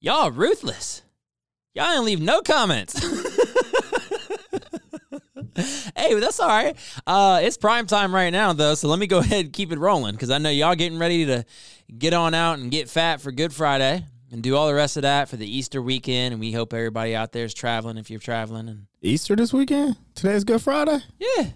y'all 0.00 0.30
ruthless. 0.30 1.02
Y'all 1.74 1.90
didn't 1.90 2.04
leave 2.04 2.20
no 2.20 2.40
comments. 2.40 2.94
hey, 5.96 6.14
that's 6.14 6.40
all 6.40 6.48
right. 6.48 6.76
Uh, 7.06 7.40
it's 7.42 7.56
prime 7.56 7.86
time 7.86 8.14
right 8.14 8.30
now, 8.30 8.52
though, 8.52 8.74
so 8.74 8.88
let 8.88 8.98
me 8.98 9.06
go 9.06 9.18
ahead 9.20 9.46
and 9.46 9.52
keep 9.52 9.72
it 9.72 9.78
rolling 9.78 10.14
because 10.14 10.30
I 10.30 10.38
know 10.38 10.50
y'all 10.50 10.74
getting 10.74 10.98
ready 10.98 11.26
to 11.26 11.44
get 11.96 12.12
on 12.14 12.34
out 12.34 12.58
and 12.58 12.70
get 12.70 12.88
fat 12.88 13.20
for 13.20 13.32
Good 13.32 13.52
Friday 13.52 14.04
and 14.30 14.42
do 14.42 14.56
all 14.56 14.66
the 14.66 14.74
rest 14.74 14.96
of 14.96 15.02
that 15.02 15.28
for 15.28 15.36
the 15.36 15.46
Easter 15.46 15.80
weekend. 15.80 16.32
And 16.32 16.40
we 16.40 16.52
hope 16.52 16.72
everybody 16.72 17.14
out 17.14 17.32
there 17.32 17.44
is 17.44 17.54
traveling 17.54 17.98
if 17.98 18.10
you're 18.10 18.20
traveling. 18.20 18.68
And 18.68 18.86
Easter 19.02 19.36
this 19.36 19.52
weekend? 19.52 19.96
Today's 20.14 20.44
Good 20.44 20.62
Friday? 20.62 20.98
yeah, 21.18 21.50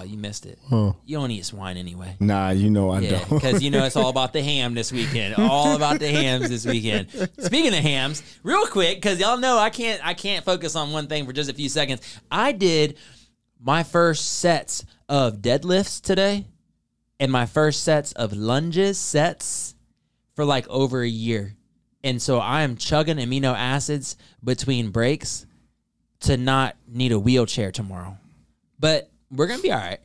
oh, 0.00 0.02
you 0.04 0.16
missed 0.16 0.46
it. 0.46 0.58
Huh. 0.68 0.92
You 1.04 1.18
don't 1.18 1.30
eat 1.30 1.44
swine 1.44 1.76
anyway. 1.76 2.16
Nah, 2.20 2.50
you 2.50 2.70
know 2.70 2.90
I 2.90 3.00
Yeah, 3.00 3.18
don't. 3.18 3.28
because 3.40 3.62
you 3.62 3.70
know 3.70 3.84
it's 3.84 3.96
all 3.96 4.08
about 4.16 4.32
the 4.32 4.42
ham 4.42 4.74
this 4.74 4.90
weekend. 4.92 5.34
All 5.36 5.76
about 5.76 5.98
the 6.00 6.08
hams 6.10 6.48
this 6.48 6.64
weekend. 6.66 7.10
Speaking 7.38 7.68
of 7.74 7.80
hams, 7.80 8.22
real 8.42 8.66
quick, 8.66 8.96
because 8.96 9.20
y'all 9.20 9.38
know 9.38 9.58
I 9.58 9.70
can't 9.70 10.04
I 10.04 10.14
can't 10.14 10.44
focus 10.44 10.74
on 10.76 10.92
one 10.92 11.06
thing 11.06 11.26
for 11.26 11.32
just 11.32 11.50
a 11.50 11.54
few 11.54 11.68
seconds. 11.68 12.00
I 12.30 12.52
did 12.52 12.96
my 13.60 13.82
first 13.82 14.38
sets 14.40 14.84
of 15.08 15.36
deadlifts 15.36 16.00
today, 16.00 16.46
and 17.20 17.30
my 17.30 17.46
first 17.46 17.84
sets 17.84 18.12
of 18.12 18.32
lunges 18.32 18.98
sets 18.98 19.74
for 20.34 20.44
like 20.44 20.66
over 20.68 21.02
a 21.02 21.08
year, 21.08 21.54
and 22.02 22.20
so 22.20 22.38
I 22.38 22.62
am 22.62 22.76
chugging 22.76 23.18
amino 23.18 23.54
acids 23.54 24.16
between 24.42 24.90
breaks 24.90 25.46
to 26.20 26.36
not 26.36 26.76
need 26.88 27.12
a 27.12 27.18
wheelchair 27.18 27.70
tomorrow. 27.70 28.16
But 28.80 29.10
we're 29.32 29.46
gonna 29.46 29.62
be 29.62 29.72
all 29.72 29.78
right 29.78 30.00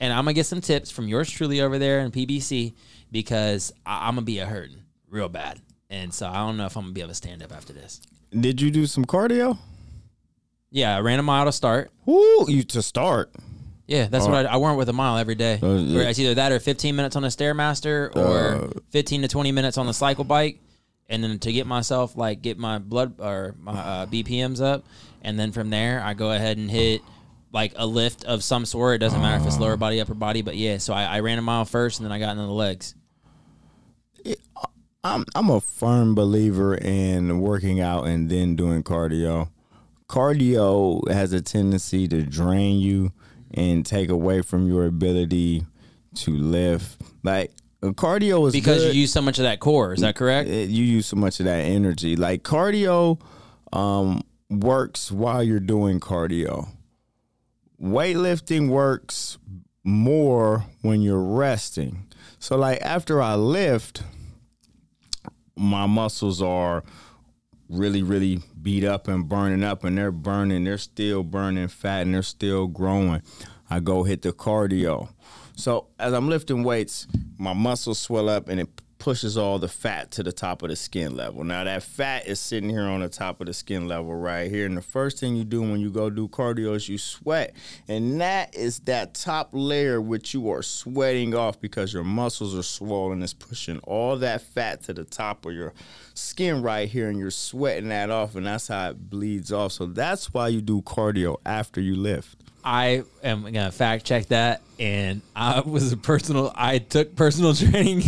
and 0.00 0.12
I'm 0.12 0.24
gonna 0.24 0.32
get 0.34 0.46
some 0.46 0.60
tips 0.60 0.90
from 0.90 1.08
yours 1.08 1.30
truly 1.30 1.60
over 1.60 1.78
there 1.78 2.00
in 2.00 2.10
PBC 2.10 2.74
because 3.12 3.72
I- 3.84 4.08
I'm 4.08 4.14
gonna 4.14 4.24
be 4.26 4.38
a 4.40 4.46
hurting 4.46 4.82
real 5.08 5.28
bad, 5.28 5.60
and 5.88 6.12
so 6.12 6.26
I 6.28 6.34
don't 6.38 6.56
know 6.56 6.66
if 6.66 6.76
I'm 6.76 6.82
gonna 6.84 6.92
be 6.92 7.00
able 7.00 7.08
to 7.10 7.14
stand 7.14 7.42
up 7.42 7.52
after 7.52 7.72
this. 7.72 8.00
Did 8.38 8.60
you 8.60 8.70
do 8.70 8.86
some 8.86 9.04
cardio? 9.04 9.56
Yeah, 10.70 10.96
I 10.96 11.00
ran 11.00 11.18
a 11.18 11.22
mile 11.22 11.44
to 11.46 11.52
start. 11.52 11.90
Woo, 12.04 12.44
you 12.48 12.62
to 12.64 12.82
start. 12.82 13.32
Yeah, 13.86 14.08
that's 14.08 14.26
what 14.32 14.46
I, 14.46 14.54
I 14.54 14.56
went 14.56 14.76
with 14.76 14.88
a 14.88 14.92
mile 14.92 15.16
every 15.16 15.36
day. 15.36 15.60
Uh, 15.62 16.08
it's 16.10 16.18
either 16.18 16.34
that 16.34 16.50
or 16.52 16.58
15 16.58 16.96
minutes 16.96 17.14
on 17.14 17.22
the 17.22 17.28
stairmaster 17.28 18.14
or 18.16 18.72
15 18.90 19.22
to 19.22 19.28
20 19.28 19.52
minutes 19.52 19.78
on 19.78 19.86
the 19.86 19.94
cycle 19.94 20.24
bike, 20.24 20.58
and 21.08 21.22
then 21.22 21.38
to 21.38 21.52
get 21.52 21.66
myself 21.68 22.16
like 22.16 22.42
get 22.42 22.58
my 22.58 22.78
blood 22.78 23.14
or 23.20 23.54
my 23.62 23.72
uh, 23.72 24.06
BPMs 24.06 24.60
up, 24.60 24.84
and 25.22 25.38
then 25.38 25.52
from 25.52 25.70
there 25.70 26.02
I 26.02 26.14
go 26.14 26.32
ahead 26.32 26.58
and 26.58 26.68
hit 26.70 27.00
like 27.56 27.72
a 27.76 27.86
lift 27.86 28.22
of 28.24 28.44
some 28.44 28.66
sort. 28.66 28.96
It 28.96 28.98
doesn't 28.98 29.20
matter 29.20 29.40
if 29.40 29.46
it's 29.46 29.58
lower 29.58 29.78
body, 29.78 29.98
upper 29.98 30.12
body, 30.12 30.42
but 30.42 30.56
yeah. 30.56 30.76
So 30.76 30.92
I, 30.92 31.04
I 31.04 31.20
ran 31.20 31.38
a 31.38 31.42
mile 31.42 31.64
first, 31.64 31.98
and 31.98 32.04
then 32.04 32.12
I 32.12 32.18
got 32.18 32.32
into 32.32 32.42
the 32.42 32.52
legs. 32.52 32.94
I'm 35.02 35.24
I'm 35.34 35.48
a 35.48 35.62
firm 35.62 36.14
believer 36.14 36.74
in 36.74 37.40
working 37.40 37.80
out 37.80 38.06
and 38.06 38.28
then 38.28 38.56
doing 38.56 38.82
cardio. 38.82 39.48
Cardio 40.06 41.10
has 41.10 41.32
a 41.32 41.40
tendency 41.40 42.06
to 42.08 42.22
drain 42.22 42.78
you 42.78 43.12
and 43.54 43.86
take 43.86 44.10
away 44.10 44.42
from 44.42 44.68
your 44.68 44.84
ability 44.84 45.64
to 46.16 46.30
lift. 46.32 47.00
Like 47.22 47.52
cardio 47.82 48.46
is 48.48 48.52
because 48.52 48.82
good. 48.82 48.94
you 48.94 49.00
use 49.00 49.12
so 49.12 49.22
much 49.22 49.38
of 49.38 49.44
that 49.44 49.60
core. 49.60 49.94
Is 49.94 50.00
that 50.02 50.14
correct? 50.14 50.50
you 50.50 50.84
use 50.84 51.06
so 51.06 51.16
much 51.16 51.40
of 51.40 51.46
that 51.46 51.60
energy. 51.60 52.16
Like 52.16 52.42
cardio 52.42 53.18
um, 53.72 54.22
works 54.50 55.10
while 55.10 55.42
you're 55.42 55.58
doing 55.58 56.00
cardio. 56.00 56.68
Weightlifting 57.80 58.68
works 58.68 59.38
more 59.84 60.64
when 60.82 61.02
you're 61.02 61.22
resting. 61.22 62.06
So, 62.38 62.56
like 62.56 62.80
after 62.82 63.20
I 63.20 63.34
lift, 63.34 64.02
my 65.56 65.86
muscles 65.86 66.42
are 66.42 66.82
really, 67.68 68.02
really 68.02 68.40
beat 68.60 68.84
up 68.84 69.08
and 69.08 69.28
burning 69.28 69.62
up, 69.62 69.84
and 69.84 69.98
they're 69.98 70.12
burning. 70.12 70.64
They're 70.64 70.78
still 70.78 71.22
burning 71.22 71.68
fat, 71.68 72.02
and 72.02 72.14
they're 72.14 72.22
still 72.22 72.66
growing. 72.66 73.22
I 73.68 73.80
go 73.80 74.04
hit 74.04 74.22
the 74.22 74.32
cardio. 74.32 75.08
So 75.56 75.88
as 75.98 76.12
I'm 76.12 76.28
lifting 76.28 76.62
weights, 76.62 77.06
my 77.38 77.52
muscles 77.52 77.98
swell 77.98 78.28
up, 78.28 78.48
and 78.48 78.60
it 78.60 78.68
pushes 79.06 79.38
all 79.38 79.60
the 79.60 79.68
fat 79.68 80.10
to 80.10 80.20
the 80.24 80.32
top 80.32 80.62
of 80.62 80.68
the 80.68 80.74
skin 80.74 81.14
level. 81.14 81.44
Now 81.44 81.62
that 81.62 81.84
fat 81.84 82.26
is 82.26 82.40
sitting 82.40 82.68
here 82.68 82.82
on 82.82 83.02
the 83.02 83.08
top 83.08 83.40
of 83.40 83.46
the 83.46 83.54
skin 83.54 83.86
level 83.86 84.12
right 84.12 84.50
here. 84.50 84.66
And 84.66 84.76
the 84.76 84.82
first 84.82 85.20
thing 85.20 85.36
you 85.36 85.44
do 85.44 85.60
when 85.62 85.78
you 85.78 85.90
go 85.90 86.10
do 86.10 86.26
cardio 86.26 86.74
is 86.74 86.88
you 86.88 86.98
sweat. 86.98 87.54
And 87.86 88.20
that 88.20 88.56
is 88.56 88.80
that 88.80 89.14
top 89.14 89.50
layer 89.52 90.00
which 90.00 90.34
you 90.34 90.50
are 90.50 90.60
sweating 90.60 91.36
off 91.36 91.60
because 91.60 91.92
your 91.92 92.02
muscles 92.02 92.58
are 92.58 92.64
swollen. 92.64 93.22
It's 93.22 93.32
pushing 93.32 93.78
all 93.84 94.16
that 94.16 94.40
fat 94.42 94.82
to 94.86 94.92
the 94.92 95.04
top 95.04 95.46
of 95.46 95.52
your 95.52 95.72
skin 96.14 96.60
right 96.60 96.88
here 96.88 97.08
and 97.08 97.16
you're 97.16 97.30
sweating 97.30 97.90
that 97.90 98.10
off 98.10 98.34
and 98.34 98.44
that's 98.44 98.66
how 98.66 98.90
it 98.90 99.08
bleeds 99.08 99.52
off. 99.52 99.70
So 99.70 99.86
that's 99.86 100.34
why 100.34 100.48
you 100.48 100.60
do 100.60 100.82
cardio 100.82 101.36
after 101.46 101.80
you 101.80 101.94
lift. 101.94 102.42
I 102.68 103.04
am 103.22 103.44
gonna 103.44 103.70
fact 103.70 104.04
check 104.04 104.26
that, 104.26 104.60
and 104.80 105.22
I 105.36 105.60
was 105.60 105.92
a 105.92 105.96
personal. 105.96 106.52
I 106.54 106.78
took 106.78 107.14
personal 107.14 107.54
training. 107.54 108.02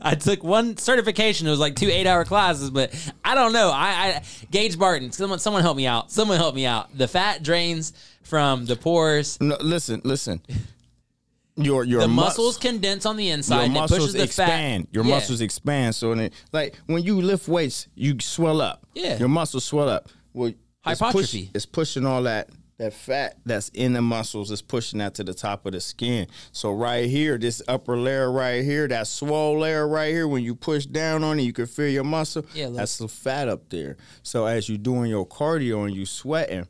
I 0.00 0.14
took 0.14 0.44
one 0.44 0.76
certification. 0.76 1.48
It 1.48 1.50
was 1.50 1.58
like 1.58 1.74
two 1.74 1.88
eight-hour 1.88 2.24
classes, 2.24 2.70
but 2.70 2.94
I 3.24 3.34
don't 3.34 3.52
know. 3.52 3.70
I, 3.74 3.88
I 3.88 4.22
Gage 4.52 4.78
Barton. 4.78 5.10
Someone, 5.10 5.40
someone 5.40 5.62
help 5.62 5.76
me 5.76 5.86
out. 5.88 6.12
Someone 6.12 6.36
help 6.38 6.54
me 6.54 6.64
out. 6.64 6.96
The 6.96 7.08
fat 7.08 7.42
drains 7.42 7.92
from 8.22 8.66
the 8.66 8.76
pores. 8.76 9.40
No, 9.40 9.56
listen, 9.60 10.00
listen. 10.04 10.40
Your 11.56 11.84
your 11.84 12.00
The 12.02 12.08
mus- 12.08 12.24
muscles 12.38 12.56
condense 12.58 13.04
on 13.04 13.16
the 13.16 13.28
inside. 13.30 13.56
your 13.56 13.64
and 13.64 13.76
it 13.76 13.80
muscles 13.80 13.98
pushes 13.98 14.12
the 14.14 14.22
expand. 14.22 14.84
fat. 14.86 14.94
Your 14.94 15.04
Yeah. 15.04 15.10
muscles 15.16 15.40
expand. 15.40 15.94
So, 15.96 16.14
then, 16.14 16.30
like 16.52 16.76
when 16.86 17.02
you 17.02 17.20
lift 17.20 17.48
weights, 17.48 17.88
you 17.96 18.16
swell 18.20 18.60
up. 18.60 18.86
Yeah. 18.94 19.18
Your 19.18 19.28
muscles 19.28 19.64
swell 19.64 19.88
up. 19.88 20.08
Well, 20.32 20.48
it's 20.48 20.56
push- 20.86 20.98
Hypertrophy. 21.00 21.50
It's, 21.52 21.66
pushing 21.66 22.06
all 22.06 22.22
that 22.22 22.48
that 22.82 22.92
fat 22.92 23.36
that's 23.46 23.68
in 23.70 23.92
the 23.92 24.02
muscles 24.02 24.50
is 24.50 24.60
pushing 24.60 24.98
that 24.98 25.14
to 25.14 25.24
the 25.24 25.32
top 25.34 25.64
of 25.66 25.72
the 25.72 25.80
skin. 25.80 26.26
So 26.50 26.72
right 26.72 27.06
here, 27.08 27.38
this 27.38 27.62
upper 27.68 27.96
layer 27.96 28.30
right 28.30 28.64
here, 28.64 28.88
that 28.88 29.06
swole 29.06 29.58
layer 29.60 29.86
right 29.86 30.12
here, 30.12 30.26
when 30.26 30.42
you 30.42 30.54
push 30.56 30.84
down 30.86 31.22
on 31.22 31.38
it, 31.38 31.42
you 31.42 31.52
can 31.52 31.66
feel 31.66 31.88
your 31.88 32.04
muscle. 32.04 32.44
Yeah, 32.54 32.66
look. 32.66 32.76
that's 32.78 32.98
the 32.98 33.08
fat 33.08 33.48
up 33.48 33.68
there. 33.68 33.96
So 34.24 34.46
as 34.46 34.68
you're 34.68 34.78
doing 34.78 35.10
your 35.10 35.26
cardio 35.26 35.86
and 35.86 35.94
you 35.94 36.06
sweating, 36.06 36.66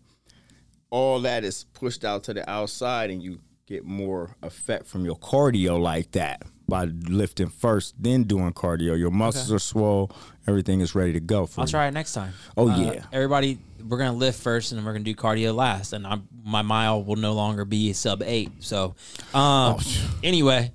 all 0.91 1.21
that 1.21 1.45
is 1.45 1.65
pushed 1.73 2.05
out 2.05 2.25
to 2.25 2.35
the 2.35 2.49
outside, 2.51 3.11
and 3.11 3.23
you 3.23 3.41
get 3.67 3.85
more 3.85 4.37
effect 4.43 4.87
from 4.87 5.07
your 5.07 5.17
cardio 5.17 5.81
like 5.81 6.11
that 6.13 6.43
by 6.69 6.85
lifting 6.85 7.49
first, 7.49 7.95
then 7.99 8.25
doing 8.25 8.53
cardio. 8.53 8.99
Your 8.99 9.11
muscles 9.11 9.51
are 9.51 9.59
swole, 9.59 10.11
everything 10.47 10.81
is 10.81 10.95
ready 10.95 11.13
to 11.15 11.21
go. 11.21 11.47
For 11.47 11.61
I'll 11.63 11.67
you. 11.67 11.71
try 11.71 11.87
it 11.87 11.93
next 11.93 12.13
time. 12.13 12.33
Oh, 12.57 12.69
Uh, 12.69 12.77
yeah. 12.79 13.05
Everybody, 13.13 13.59
we're 13.89 13.99
gonna 13.99 14.13
lift 14.13 14.41
first, 14.41 14.73
and 14.73 14.79
then 14.79 14.85
we're 14.85 14.93
gonna 14.93 15.05
do 15.05 15.15
cardio 15.15 15.55
last, 15.55 15.93
and 15.93 16.07
I'm, 16.07 16.29
my 16.45 16.63
mile 16.63 17.03
will 17.03 17.17
no 17.17 17.33
longer 17.33 17.65
be 17.65 17.93
sub 17.93 18.23
eight. 18.23 18.51
So, 18.61 18.95
um, 19.35 19.79
anyway, 20.23 20.73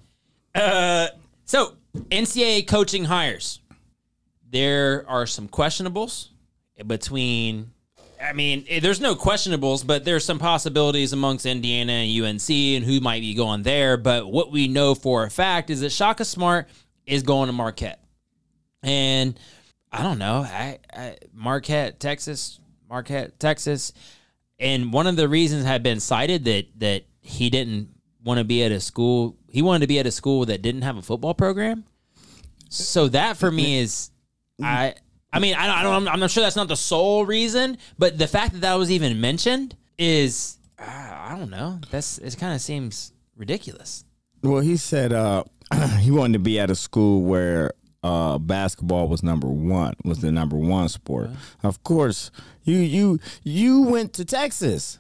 uh, 0.56 1.08
so 1.46 1.74
NCAA 2.10 2.68
coaching 2.68 3.06
hires. 3.06 3.60
There 4.50 5.06
are 5.08 5.26
some 5.26 5.48
questionables 5.48 6.30
between. 6.86 7.72
I 8.22 8.34
mean, 8.34 8.66
eh, 8.68 8.80
there's 8.80 9.00
no 9.00 9.16
questionables, 9.16 9.86
but 9.86 10.04
there's 10.04 10.26
some 10.26 10.40
possibilities 10.40 11.14
amongst 11.14 11.46
Indiana 11.46 11.92
and 11.92 12.24
UNC 12.24 12.50
and 12.50 12.84
who 12.84 13.00
might 13.00 13.22
be 13.22 13.36
going 13.36 13.62
there. 13.62 13.96
But 13.98 14.32
what 14.32 14.52
we 14.52 14.68
know 14.68 14.96
for 14.96 15.24
a 15.24 15.30
fact 15.30 15.70
is 15.70 15.82
that 15.82 15.92
Shaka 15.92 16.26
Smart 16.26 16.68
is 17.06 17.22
going 17.22 17.48
to 17.48 17.54
Marquette. 17.54 18.04
And 18.82 19.40
I 19.92 20.04
don't 20.04 20.20
know, 20.20 20.42
I, 20.42 20.80
I 20.94 21.18
Marquette, 21.34 22.00
Texas, 22.00 22.60
Marquette, 22.90 23.40
Texas, 23.40 23.94
and 24.60 24.92
one 24.92 25.08
of 25.08 25.16
the 25.16 25.28
reasons 25.28 25.66
had 25.66 25.84
been 25.84 26.00
cited 26.00 26.46
that 26.46 26.68
that 26.80 27.06
he 27.22 27.50
didn't 27.50 27.90
want 28.24 28.40
to 28.40 28.44
be 28.44 28.64
at 28.64 28.72
a 28.72 28.80
school. 28.80 29.38
He 29.50 29.62
wanted 29.62 29.82
to 29.82 29.88
be 29.88 30.00
at 30.00 30.06
a 30.06 30.12
school 30.12 30.46
that 30.46 30.62
didn't 30.62 30.82
have 30.82 30.98
a 30.98 31.02
football 31.02 31.34
program. 31.34 31.86
So 32.70 33.08
that 33.10 33.38
for 33.38 33.52
me 33.52 33.80
is, 33.80 34.12
I. 34.62 34.96
I 35.32 35.40
mean, 35.40 35.56
I 35.56 35.68
don't, 35.68 35.76
I 35.76 35.84
don't. 35.84 36.08
I'm 36.08 36.20
not 36.22 36.32
sure 36.32 36.42
that's 36.42 36.56
not 36.56 36.70
the 36.70 36.78
sole 36.78 37.26
reason, 37.26 37.78
but 38.00 38.18
the 38.18 38.28
fact 38.28 38.54
that 38.54 38.62
that 38.62 38.76
was 38.76 38.90
even 38.90 39.20
mentioned 39.20 39.76
is, 39.98 40.58
uh, 40.80 40.84
I 40.86 41.36
don't 41.38 41.50
know. 41.50 41.82
That's 41.92 42.18
it. 42.18 42.38
Kind 42.38 42.56
of 42.56 42.62
seems 42.62 43.12
ridiculous. 43.36 44.06
Well, 44.42 44.62
he 44.62 44.78
said 44.78 45.12
uh, 45.12 45.44
he 46.00 46.12
wanted 46.12 46.34
to 46.34 46.40
be 46.40 46.60
at 46.60 46.72
a 46.72 46.76
school 46.76 47.24
where 47.24 47.74
uh, 48.04 48.38
basketball 48.38 49.08
was 49.08 49.22
number 49.22 49.48
one, 49.48 49.96
was 50.04 50.20
the 50.20 50.32
number 50.32 50.56
one 50.56 50.88
sport. 50.90 51.30
Of 51.62 51.84
course, 51.84 52.32
you 52.68 52.78
you 52.78 53.20
you 53.44 53.82
went 53.84 54.14
to 54.14 54.26
Texas. 54.26 55.00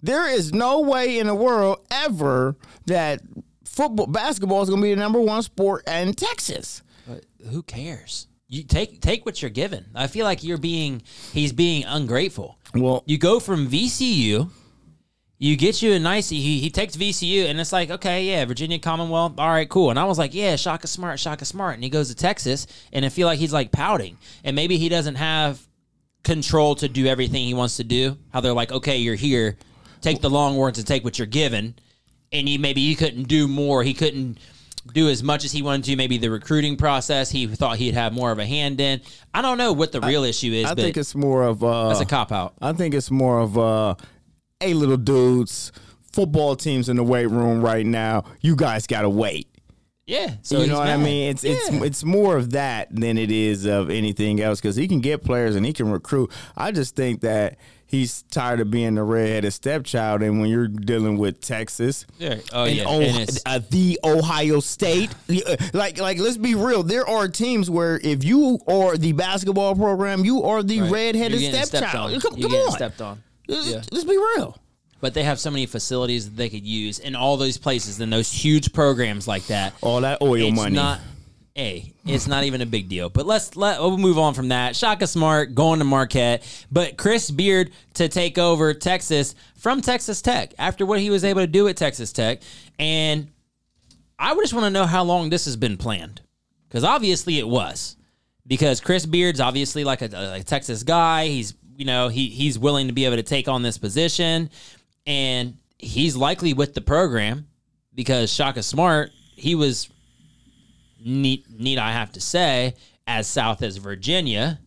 There 0.00 0.30
is 0.30 0.52
no 0.52 0.80
way 0.80 1.18
in 1.18 1.26
the 1.26 1.34
world 1.34 1.84
ever 1.90 2.56
that 2.86 3.20
football 3.64 4.06
basketball 4.06 4.62
is 4.62 4.68
going 4.68 4.80
to 4.80 4.86
be 4.86 4.94
the 4.94 5.00
number 5.00 5.20
one 5.20 5.42
sport 5.42 5.86
in 5.88 6.14
Texas. 6.14 6.82
But 7.06 7.24
who 7.50 7.62
cares? 7.62 8.28
You 8.46 8.62
take 8.62 9.00
take 9.00 9.26
what 9.26 9.42
you're 9.42 9.50
given. 9.50 9.86
I 9.94 10.06
feel 10.06 10.24
like 10.24 10.42
you're 10.44 10.56
being 10.56 11.02
he's 11.32 11.52
being 11.52 11.84
ungrateful. 11.84 12.58
Well, 12.74 13.02
You 13.06 13.18
go 13.18 13.40
from 13.40 13.68
VCU, 13.68 14.50
you 15.38 15.56
get 15.56 15.82
you 15.82 15.92
a 15.92 15.98
nice 15.98 16.28
he, 16.28 16.58
he 16.60 16.70
takes 16.70 16.96
VCU 16.96 17.46
and 17.46 17.60
it's 17.60 17.72
like, 17.72 17.90
okay, 17.90 18.24
yeah, 18.24 18.44
Virginia 18.44 18.78
Commonwealth, 18.78 19.34
all 19.38 19.48
right, 19.48 19.68
cool. 19.68 19.90
And 19.90 19.98
I 19.98 20.04
was 20.04 20.18
like, 20.18 20.34
yeah, 20.34 20.56
Shaka 20.56 20.86
Smart, 20.86 21.20
Shaka 21.20 21.44
Smart. 21.44 21.74
And 21.74 21.84
he 21.84 21.90
goes 21.90 22.08
to 22.08 22.14
Texas 22.14 22.66
and 22.92 23.04
I 23.04 23.08
feel 23.08 23.26
like 23.26 23.38
he's 23.38 23.52
like 23.52 23.70
pouting. 23.72 24.16
And 24.44 24.56
maybe 24.56 24.78
he 24.78 24.88
doesn't 24.88 25.16
have 25.16 25.67
control 26.22 26.74
to 26.76 26.88
do 26.88 27.06
everything 27.06 27.46
he 27.46 27.54
wants 27.54 27.76
to 27.76 27.84
do. 27.84 28.18
How 28.32 28.40
they're 28.40 28.52
like, 28.52 28.72
okay, 28.72 28.98
you're 28.98 29.14
here, 29.14 29.56
take 30.00 30.20
the 30.20 30.30
long 30.30 30.56
words 30.56 30.78
and 30.78 30.86
take 30.86 31.04
what 31.04 31.18
you're 31.18 31.26
given. 31.26 31.74
And 32.32 32.48
you 32.48 32.58
maybe 32.58 32.80
you 32.80 32.96
couldn't 32.96 33.24
do 33.24 33.48
more. 33.48 33.82
He 33.82 33.94
couldn't 33.94 34.38
do 34.92 35.08
as 35.08 35.22
much 35.22 35.44
as 35.44 35.52
he 35.52 35.62
wanted 35.62 35.84
to. 35.84 35.96
Maybe 35.96 36.18
the 36.18 36.30
recruiting 36.30 36.76
process 36.76 37.30
he 37.30 37.46
thought 37.46 37.78
he'd 37.78 37.94
have 37.94 38.12
more 38.12 38.30
of 38.30 38.38
a 38.38 38.44
hand 38.44 38.80
in. 38.80 39.00
I 39.32 39.42
don't 39.42 39.58
know 39.58 39.72
what 39.72 39.92
the 39.92 40.00
real 40.00 40.24
issue 40.24 40.52
is, 40.52 40.66
I 40.66 40.74
think 40.74 40.96
it's 40.96 41.14
more 41.14 41.44
of 41.44 41.64
uh, 41.64 41.88
that's 41.88 42.00
a 42.00 42.06
cop 42.06 42.32
out. 42.32 42.54
I 42.60 42.72
think 42.72 42.94
it's 42.94 43.10
more 43.10 43.40
of 43.40 43.56
uh, 43.56 43.94
hey, 44.60 44.74
little 44.74 44.96
dudes, 44.96 45.72
football 46.12 46.56
teams 46.56 46.88
in 46.88 46.96
the 46.96 47.04
weight 47.04 47.30
room 47.30 47.62
right 47.62 47.86
now. 47.86 48.24
You 48.40 48.56
guys 48.56 48.86
got 48.86 49.02
to 49.02 49.10
wait. 49.10 49.48
Yeah. 50.08 50.34
So 50.42 50.62
you 50.62 50.66
know 50.68 50.78
what 50.78 50.88
I 50.88 50.96
mean? 50.96 51.30
It's 51.30 51.44
it's 51.44 51.70
Yeah. 51.70 51.84
it's 51.84 52.02
more 52.02 52.36
of 52.38 52.52
that 52.52 52.88
than 52.90 53.18
it 53.18 53.30
is 53.30 53.66
of 53.66 53.90
anything 53.90 54.40
else 54.40 54.58
because 54.60 54.74
he 54.74 54.88
can 54.88 55.00
get 55.00 55.22
players 55.22 55.54
and 55.54 55.64
he 55.66 55.72
can 55.74 55.90
recruit. 55.90 56.32
I 56.56 56.72
just 56.72 56.96
think 56.96 57.20
that 57.20 57.58
he's 57.86 58.22
tired 58.30 58.60
of 58.60 58.70
being 58.70 58.94
the 58.94 59.02
redheaded 59.02 59.52
stepchild, 59.52 60.22
and 60.22 60.40
when 60.40 60.48
you're 60.48 60.66
dealing 60.66 61.18
with 61.18 61.42
Texas. 61.42 62.06
Yeah. 62.18 62.36
Oh 62.54 62.64
and 62.64 62.76
yeah. 62.76 62.88
And 62.88 63.38
uh, 63.44 63.60
the 63.70 64.00
Ohio 64.02 64.60
State, 64.60 65.10
like, 65.74 65.98
like, 65.98 66.18
let's 66.18 66.38
be 66.38 66.54
real. 66.54 66.82
There 66.82 67.06
are 67.06 67.28
teams 67.28 67.68
where 67.70 68.00
if 68.02 68.24
you 68.24 68.60
are 68.66 68.96
the 68.96 69.12
basketball 69.12 69.74
program, 69.74 70.24
you 70.24 70.42
are 70.44 70.62
the 70.62 70.80
Right. 70.80 70.90
redheaded 70.90 71.38
You're 71.40 71.50
getting 71.50 71.66
stepped 71.66 71.84
stepchild. 71.90 72.22
Come, 72.22 72.36
You're 72.38 72.48
come 72.48 72.58
on, 72.60 72.72
stepped 72.72 73.02
on. 73.02 73.22
Let's, 73.46 73.68
Yeah. 73.70 73.82
let's 73.92 74.04
be 74.04 74.16
real. 74.16 74.56
But 75.00 75.14
they 75.14 75.22
have 75.22 75.38
so 75.38 75.50
many 75.50 75.66
facilities 75.66 76.24
that 76.24 76.36
they 76.36 76.48
could 76.48 76.66
use 76.66 76.98
in 76.98 77.14
all 77.14 77.36
those 77.36 77.56
places 77.56 78.00
and 78.00 78.12
those 78.12 78.32
huge 78.32 78.72
programs 78.72 79.28
like 79.28 79.46
that. 79.46 79.74
All 79.80 80.00
that 80.00 80.20
oil 80.20 80.48
it's 80.48 80.56
money. 80.56 80.74
not 80.74 81.00
a. 81.56 81.92
It's 82.04 82.26
not 82.26 82.44
even 82.44 82.62
a 82.62 82.66
big 82.66 82.88
deal. 82.88 83.08
But 83.08 83.26
let's 83.26 83.56
let 83.56 83.80
we'll 83.80 83.98
move 83.98 84.18
on 84.18 84.34
from 84.34 84.48
that. 84.48 84.74
Shaka 84.74 85.06
Smart 85.06 85.54
going 85.54 85.78
to 85.80 85.84
Marquette, 85.84 86.42
but 86.70 86.96
Chris 86.96 87.30
Beard 87.30 87.70
to 87.94 88.08
take 88.08 88.38
over 88.38 88.72
Texas 88.74 89.34
from 89.56 89.82
Texas 89.82 90.22
Tech 90.22 90.54
after 90.58 90.86
what 90.86 91.00
he 91.00 91.10
was 91.10 91.24
able 91.24 91.42
to 91.42 91.46
do 91.46 91.68
at 91.68 91.76
Texas 91.76 92.12
Tech, 92.12 92.40
and 92.78 93.28
I 94.18 94.32
would 94.32 94.42
just 94.42 94.54
want 94.54 94.64
to 94.64 94.70
know 94.70 94.86
how 94.86 95.04
long 95.04 95.30
this 95.30 95.44
has 95.44 95.56
been 95.56 95.76
planned, 95.76 96.22
because 96.68 96.82
obviously 96.82 97.38
it 97.38 97.46
was, 97.46 97.96
because 98.46 98.80
Chris 98.80 99.04
Beard's 99.06 99.40
obviously 99.40 99.84
like 99.84 100.02
a, 100.02 100.34
a 100.36 100.42
Texas 100.42 100.82
guy. 100.82 101.26
He's 101.26 101.54
you 101.76 101.84
know 101.84 102.08
he 102.08 102.28
he's 102.28 102.58
willing 102.58 102.86
to 102.86 102.92
be 102.92 103.04
able 103.04 103.16
to 103.16 103.22
take 103.22 103.48
on 103.48 103.62
this 103.62 103.78
position, 103.78 104.48
and 105.08 105.56
he's 105.78 106.14
likely 106.14 106.52
with 106.52 106.74
the 106.74 106.80
program 106.80 107.48
because 107.94 108.32
Shaka 108.32 108.62
Smart 108.62 109.10
he 109.34 109.56
was 109.56 109.88
need 111.04 111.44
need 111.50 111.78
I 111.78 111.92
have 111.92 112.12
to 112.12 112.20
say 112.20 112.74
as 113.06 113.26
south 113.26 113.62
as 113.62 113.78
Virginia, 113.78 114.60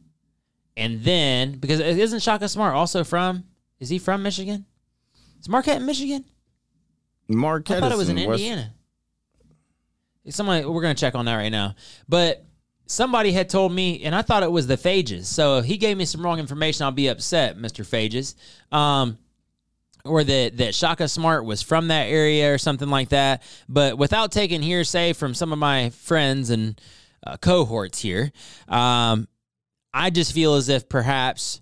and 0.76 1.04
then 1.04 1.54
because 1.54 1.80
isn't 1.80 2.22
Shaka 2.22 2.50
Smart 2.50 2.76
also 2.76 3.06
from? 3.06 3.46
Is 3.80 3.90
he 3.90 4.00
from 4.00 4.24
Michigan? 4.24 4.66
Is 5.40 5.48
Marquette 5.48 5.78
in 5.78 5.86
Michigan? 5.86 6.26
Marquette. 7.28 7.78
I 7.78 7.80
thought 7.80 7.92
it 7.92 7.98
was 7.98 8.10
in 8.10 8.18
Indiana. 8.18 8.74
Somebody, 10.30 10.66
we're 10.66 10.82
gonna 10.82 10.96
check 10.96 11.16
on 11.16 11.26
that 11.26 11.36
right 11.36 11.50
now. 11.50 11.76
But 12.08 12.46
somebody 12.86 13.32
had 13.32 13.50
told 13.50 13.74
me, 13.74 14.04
and 14.04 14.14
I 14.14 14.22
thought 14.22 14.44
it 14.44 14.52
was 14.52 14.68
the 14.68 14.78
Phages. 14.78 15.26
So 15.26 15.58
if 15.58 15.66
he 15.66 15.78
gave 15.78 15.98
me 15.98 16.06
some 16.06 16.24
wrong 16.24 16.40
information, 16.40 16.84
I'll 16.84 16.92
be 16.92 17.08
upset, 17.08 17.58
Mister 17.58 17.84
Phages. 17.84 18.36
Um, 18.72 19.18
or 20.06 20.24
that 20.24 20.58
that 20.58 20.76
Shaka 20.76 21.08
Smart 21.08 21.46
was 21.46 21.62
from 21.62 21.88
that 21.90 22.06
area 22.08 22.54
or 22.54 22.58
something 22.58 22.90
like 22.90 23.10
that. 23.10 23.44
But 23.70 23.98
without 23.98 24.32
taking 24.32 24.62
hearsay 24.62 25.14
from 25.14 25.34
some 25.34 25.52
of 25.54 25.60
my 25.60 25.90
friends 25.92 26.50
and 26.50 26.80
uh, 27.26 27.38
cohorts 27.38 28.00
here, 28.00 28.32
um, 28.68 29.28
I 29.94 30.10
just 30.10 30.34
feel 30.34 30.56
as 30.56 30.70
if 30.70 30.88
perhaps 30.90 31.62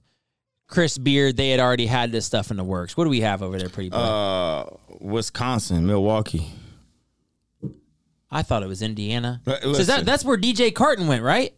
Chris 0.68 0.98
Beard 0.98 1.36
they 1.38 1.50
had 1.50 1.60
already 1.60 1.86
had 1.88 2.12
this 2.12 2.26
stuff 2.26 2.52
in 2.52 2.58
the 2.58 2.64
works. 2.64 2.96
What 2.96 3.06
do 3.06 3.10
we 3.10 3.22
have 3.22 3.42
over 3.42 3.58
there, 3.58 3.70
pretty 3.70 3.90
boy? 3.90 3.98
Uh, 3.98 4.70
Wisconsin, 5.02 5.86
Milwaukee. 5.88 6.52
I 8.32 8.44
thought 8.44 8.62
it 8.64 8.68
was 8.70 8.82
Indiana. 8.82 9.42
L- 9.48 9.74
So 9.74 9.84
that, 9.84 10.06
that's 10.06 10.24
where 10.24 10.38
DJ 10.38 10.74
Carton 10.74 11.08
went, 11.08 11.24
right? 11.24 11.54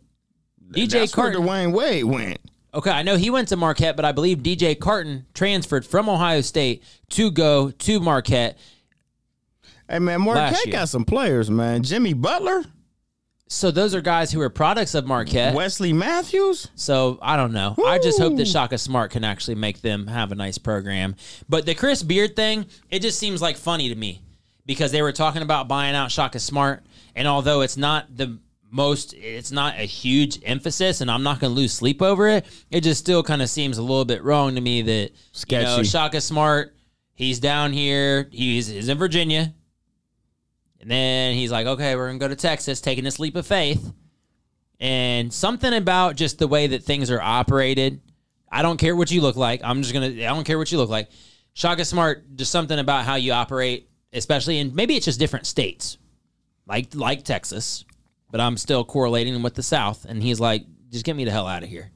DJ 0.72 0.90
That's 0.92 1.18
where 1.18 1.32
Carton. 1.34 1.44
Dwyane 1.44 1.74
Wade 1.74 2.06
went. 2.06 2.40
Okay, 2.74 2.92
I 2.92 3.04
know 3.04 3.18
he 3.18 3.30
went 3.30 3.50
to 3.50 3.58
Marquette, 3.58 3.96
but 3.98 4.06
I 4.06 4.14
believe 4.14 4.40
DJ 4.40 4.80
Carton 4.80 5.26
transferred 5.34 5.86
from 5.86 6.08
Ohio 6.08 6.42
State 6.42 6.84
to 7.10 7.30
go 7.30 7.72
to 7.72 8.00
Marquette. 8.00 8.58
Hey 9.90 10.00
man, 10.00 10.22
Marquette 10.22 10.72
got 10.72 10.88
some 10.88 11.04
players, 11.04 11.50
man. 11.52 11.84
Jimmy 11.84 12.14
Butler, 12.14 12.64
So 13.48 13.72
those 13.72 13.94
are 13.94 14.00
guys 14.00 14.32
who 14.32 14.40
are 14.40 14.50
products 14.50 14.96
of 14.96 15.06
Marquette. 15.06 15.54
Wesley 15.54 15.92
Matthews. 15.92 16.70
So 16.76 17.20
I 17.22 17.36
don't 17.36 17.52
know. 17.52 17.76
I 17.86 18.00
just 18.00 18.18
hope 18.18 18.38
that. 18.38 18.48
Shaka 18.48 18.78
Smart 18.78 19.12
can 19.12 19.26
actually 19.26 19.56
make 19.56 19.82
them 19.82 20.08
have 20.08 20.32
a 20.32 20.36
nice 20.36 20.58
program. 20.58 21.18
But 21.50 21.66
the 21.66 21.76
Chris 21.76 22.04
Beard 22.04 22.38
thing, 22.38 22.68
it 22.90 23.02
just 23.02 23.20
seems 23.20 23.42
like 23.42 23.58
funny 23.58 23.90
to 23.90 23.96
me 23.96 24.22
because 24.66 24.94
they 24.94 25.02
were 25.02 25.12
talking 25.12 25.42
about 25.42 25.68
buying 25.68 25.96
out 25.96 26.10
Shaka 26.10 26.40
Smart, 26.40 26.86
and 27.14 27.28
although 27.28 27.60
it's 27.60 27.76
not 27.76 28.16
the 28.16 28.40
most, 28.72 29.14
it's 29.14 29.52
not 29.52 29.76
a 29.76 29.84
huge 29.84 30.40
emphasis, 30.44 31.02
and 31.02 31.12
I'm 31.12 31.24
not 31.24 31.40
going 31.40 31.52
to 31.52 31.56
lose 31.56 31.74
sleep 31.74 32.02
over 32.02 32.28
it. 32.30 32.46
It 32.70 32.82
just 32.82 33.00
still 33.00 33.22
kind 33.22 33.42
of 33.42 33.50
seems 33.50 33.78
a 33.78 33.82
little 33.82 34.06
bit 34.06 34.24
wrong 34.24 34.56
to 34.56 34.62
me 34.62 34.82
that 34.82 35.12
you 35.50 35.60
know 35.60 35.84
Shaka 35.84 36.22
Smart, 36.22 36.74
he's 37.14 37.40
down 37.40 37.74
here, 37.74 38.28
he's, 38.32 38.68
he's 38.68 38.90
in 38.90 38.98
Virginia. 38.98 39.54
And 40.80 40.90
then 40.90 41.36
he's 41.36 41.52
like, 41.52 41.68
okay, 41.68 41.96
we're 41.96 42.08
going 42.08 42.20
to 42.20 42.24
go 42.24 42.28
to 42.30 42.36
Texas, 42.36 42.82
taking 42.82 43.04
this 43.04 43.20
leap 43.20 43.36
of 43.36 43.46
faith 43.46 43.94
and 44.82 45.32
something 45.32 45.74
about 45.74 46.16
just 46.16 46.40
the 46.40 46.48
way 46.48 46.68
that 46.68 46.84
things 46.84 47.12
are 47.12 47.22
operated. 47.22 48.02
I 48.52 48.64
don't 48.64 48.78
care 48.78 48.96
what 48.96 49.12
you 49.12 49.22
look 49.22 49.38
like. 49.38 49.62
I'm 49.64 49.82
just 49.84 49.94
gonna. 49.94 50.08
I 50.08 50.34
don't 50.34 50.44
care 50.44 50.58
what 50.58 50.72
you 50.72 50.78
look 50.78 50.90
like. 50.90 51.10
Shaka 51.54 51.86
Smart, 51.86 52.36
just 52.36 52.52
something 52.52 52.80
about 52.80 53.06
how 53.06 53.16
you 53.16 53.32
operate, 53.32 53.90
especially 54.12 54.58
in 54.58 54.76
maybe 54.76 54.96
it's 54.98 55.06
just 55.06 55.20
different 55.20 55.46
states, 55.46 55.98
like 56.68 56.94
like 56.96 57.24
Texas, 57.24 57.86
but 58.32 58.42
I'm 58.42 58.58
still 58.58 58.84
correlating 58.84 59.36
him 59.36 59.44
with 59.44 59.56
the 59.56 59.64
South. 59.64 60.06
And 60.06 60.24
he's 60.24 60.40
like, 60.40 60.66
just 60.90 61.06
get 61.06 61.16
me 61.16 61.26
the 61.26 61.32
hell 61.32 61.48
out 61.48 61.64
of 61.64 61.70
here. 61.70 61.92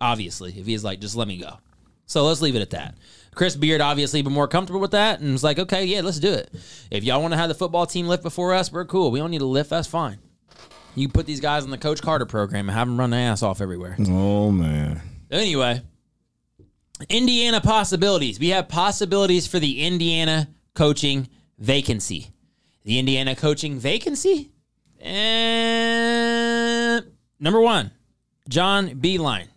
Obviously, 0.00 0.50
if 0.58 0.66
he's 0.66 0.84
like, 0.84 1.00
just 1.00 1.16
let 1.16 1.28
me 1.28 1.38
go. 1.38 1.58
So 2.06 2.24
let's 2.24 2.42
leave 2.42 2.56
it 2.56 2.62
at 2.62 2.70
that. 2.70 2.96
Chris 3.34 3.56
Beard 3.56 3.80
obviously 3.80 4.22
been 4.22 4.32
more 4.32 4.48
comfortable 4.48 4.80
with 4.80 4.92
that 4.92 5.20
and 5.20 5.32
was 5.32 5.42
like, 5.42 5.58
okay, 5.58 5.84
yeah, 5.84 6.02
let's 6.02 6.20
do 6.20 6.32
it. 6.32 6.50
If 6.90 7.04
y'all 7.04 7.20
want 7.20 7.32
to 7.32 7.38
have 7.38 7.48
the 7.48 7.54
football 7.54 7.86
team 7.86 8.06
lift 8.06 8.22
before 8.22 8.54
us, 8.54 8.70
we're 8.70 8.84
cool. 8.84 9.10
We 9.10 9.18
don't 9.18 9.30
need 9.30 9.38
to 9.38 9.46
lift. 9.46 9.70
That's 9.70 9.88
fine. 9.88 10.18
You 10.94 11.08
put 11.08 11.26
these 11.26 11.40
guys 11.40 11.64
in 11.64 11.70
the 11.70 11.78
Coach 11.78 12.00
Carter 12.02 12.26
program 12.26 12.68
and 12.68 12.76
have 12.76 12.86
them 12.86 12.98
run 12.98 13.10
their 13.10 13.30
ass 13.30 13.42
off 13.42 13.60
everywhere. 13.60 13.96
Oh 13.98 14.52
man. 14.52 15.00
Anyway, 15.30 15.82
Indiana 17.08 17.60
possibilities. 17.60 18.38
We 18.38 18.50
have 18.50 18.68
possibilities 18.68 19.48
for 19.48 19.58
the 19.58 19.84
Indiana 19.84 20.48
coaching 20.74 21.28
vacancy. 21.58 22.28
The 22.84 22.98
Indiana 22.98 23.34
coaching 23.34 23.78
vacancy? 23.78 24.52
And 25.00 27.04
number 27.40 27.60
one, 27.60 27.90
John 28.48 28.90
Beilein. 28.90 29.48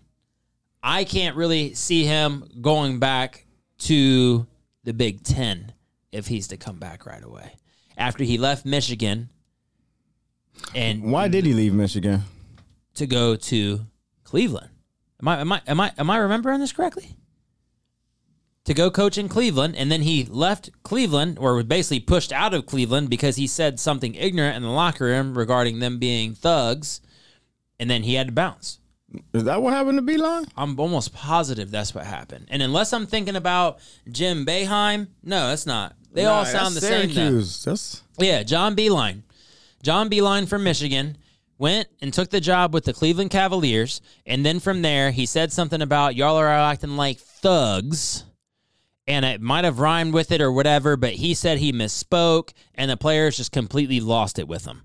I 0.83 1.03
can't 1.03 1.35
really 1.35 1.73
see 1.73 2.05
him 2.05 2.47
going 2.61 2.99
back 2.99 3.45
to 3.79 4.47
the 4.83 4.93
Big 4.93 5.23
Ten 5.23 5.73
if 6.11 6.27
he's 6.27 6.47
to 6.49 6.57
come 6.57 6.77
back 6.77 7.05
right 7.05 7.23
away. 7.23 7.55
After 7.97 8.23
he 8.23 8.37
left 8.37 8.65
Michigan 8.65 9.29
and 10.73 11.11
Why 11.11 11.27
did 11.27 11.45
he 11.45 11.53
leave 11.53 11.73
Michigan? 11.73 12.21
to 12.95 13.05
go 13.05 13.35
to 13.35 13.81
Cleveland. 14.23 14.69
Am 15.21 15.27
I 15.27 15.41
am 15.41 15.51
I 15.51 15.61
am 15.67 15.79
I 15.79 15.91
am 15.97 16.09
I 16.09 16.17
remembering 16.17 16.59
this 16.59 16.71
correctly? 16.71 17.15
To 18.67 18.73
go 18.73 18.91
coach 18.91 19.17
in 19.17 19.29
Cleveland, 19.29 19.77
and 19.77 19.89
then 19.89 20.01
he 20.01 20.25
left 20.25 20.71
Cleveland, 20.83 21.39
or 21.39 21.55
was 21.55 21.63
basically 21.63 22.01
pushed 22.01 22.33
out 22.33 22.53
of 22.53 22.65
Cleveland 22.65 23.09
because 23.09 23.37
he 23.37 23.47
said 23.47 23.79
something 23.79 24.13
ignorant 24.13 24.57
in 24.57 24.61
the 24.63 24.69
locker 24.69 25.05
room 25.05 25.37
regarding 25.37 25.79
them 25.79 25.99
being 25.99 26.35
thugs, 26.35 26.99
and 27.79 27.89
then 27.89 28.03
he 28.03 28.15
had 28.15 28.27
to 28.27 28.33
bounce. 28.33 28.79
Is 29.33 29.45
that 29.45 29.61
what 29.61 29.73
happened 29.73 29.99
to 29.99 30.03
Beilein? 30.03 30.49
I'm 30.57 30.77
almost 30.77 31.13
positive 31.13 31.71
that's 31.71 31.95
what 31.95 32.05
happened. 32.05 32.47
And 32.49 32.61
unless 32.61 32.91
I'm 32.91 33.05
thinking 33.05 33.37
about 33.37 33.79
Jim 34.11 34.45
Boeheim, 34.45 35.07
no, 35.23 35.47
that's 35.47 35.65
not. 35.65 35.95
They 36.11 36.25
all 36.25 36.43
sound 36.43 36.75
the 36.75 36.81
same. 36.81 37.07
though. 37.07 37.13
Syracuse. 37.13 37.63
That's 37.63 38.03
Yeah, 38.19 38.43
John 38.43 38.75
Beilein. 38.75 39.21
John 39.81 40.09
Beilein 40.09 40.45
from 40.45 40.65
Michigan 40.65 41.17
went 41.57 41.87
and 42.01 42.13
took 42.13 42.31
the 42.31 42.41
job 42.41 42.73
with 42.73 42.83
the 42.83 42.91
Cleveland 42.91 43.29
Cavaliers. 43.29 44.01
And 44.25 44.45
then 44.45 44.59
from 44.59 44.81
there, 44.81 45.11
he 45.11 45.25
said 45.25 45.53
something 45.53 45.81
about 45.81 46.17
y'all 46.17 46.35
are 46.35 46.49
acting 46.49 46.97
like 46.97 47.19
thugs. 47.19 48.25
And 49.07 49.23
it 49.23 49.41
might 49.41 49.63
have 49.63 49.79
rhymed 49.79 50.13
with 50.13 50.31
it 50.31 50.41
or 50.41 50.51
whatever, 50.51 50.97
but 50.97 51.13
he 51.13 51.33
said 51.33 51.59
he 51.59 51.71
misspoke, 51.71 52.51
and 52.75 52.91
the 52.91 52.97
players 52.97 53.37
just 53.37 53.51
completely 53.51 53.99
lost 53.99 54.37
it 54.37 54.47
with 54.47 54.65
him. 54.65 54.83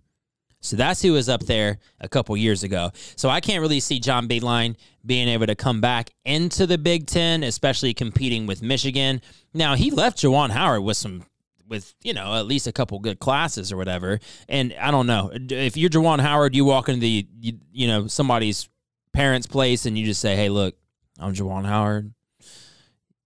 So 0.62 0.76
that's 0.76 1.02
who 1.02 1.12
was 1.12 1.28
up 1.28 1.42
there 1.42 1.78
a 2.00 2.08
couple 2.08 2.36
years 2.36 2.62
ago. 2.62 2.92
So 3.16 3.28
I 3.28 3.40
can't 3.40 3.60
really 3.60 3.80
see 3.80 3.98
John 3.98 4.28
Beilein 4.28 4.76
being 5.04 5.26
able 5.26 5.46
to 5.46 5.56
come 5.56 5.80
back 5.80 6.10
into 6.24 6.68
the 6.68 6.78
Big 6.78 7.06
Ten, 7.06 7.42
especially 7.42 7.92
competing 7.92 8.46
with 8.46 8.62
Michigan. 8.62 9.20
Now 9.52 9.74
he 9.74 9.90
left 9.90 10.18
Juwan 10.18 10.50
Howard 10.50 10.84
with 10.84 10.96
some 10.96 11.24
with 11.68 11.94
you 12.02 12.12
know 12.14 12.34
at 12.36 12.46
least 12.46 12.66
a 12.66 12.72
couple 12.72 12.98
good 13.00 13.18
classes 13.18 13.72
or 13.72 13.76
whatever. 13.76 14.20
And 14.48 14.72
I 14.80 14.92
don't 14.92 15.08
know 15.08 15.32
if 15.32 15.76
you're 15.76 15.90
Juwan 15.90 16.20
Howard, 16.20 16.54
you 16.54 16.64
walk 16.64 16.88
into 16.88 17.00
the 17.00 17.26
you, 17.40 17.58
you 17.72 17.88
know 17.88 18.06
somebody's 18.06 18.68
parents' 19.12 19.48
place 19.48 19.84
and 19.84 19.98
you 19.98 20.06
just 20.06 20.20
say, 20.20 20.36
"Hey, 20.36 20.48
look, 20.48 20.76
I'm 21.18 21.34
Juwan 21.34 21.66
Howard. 21.66 22.12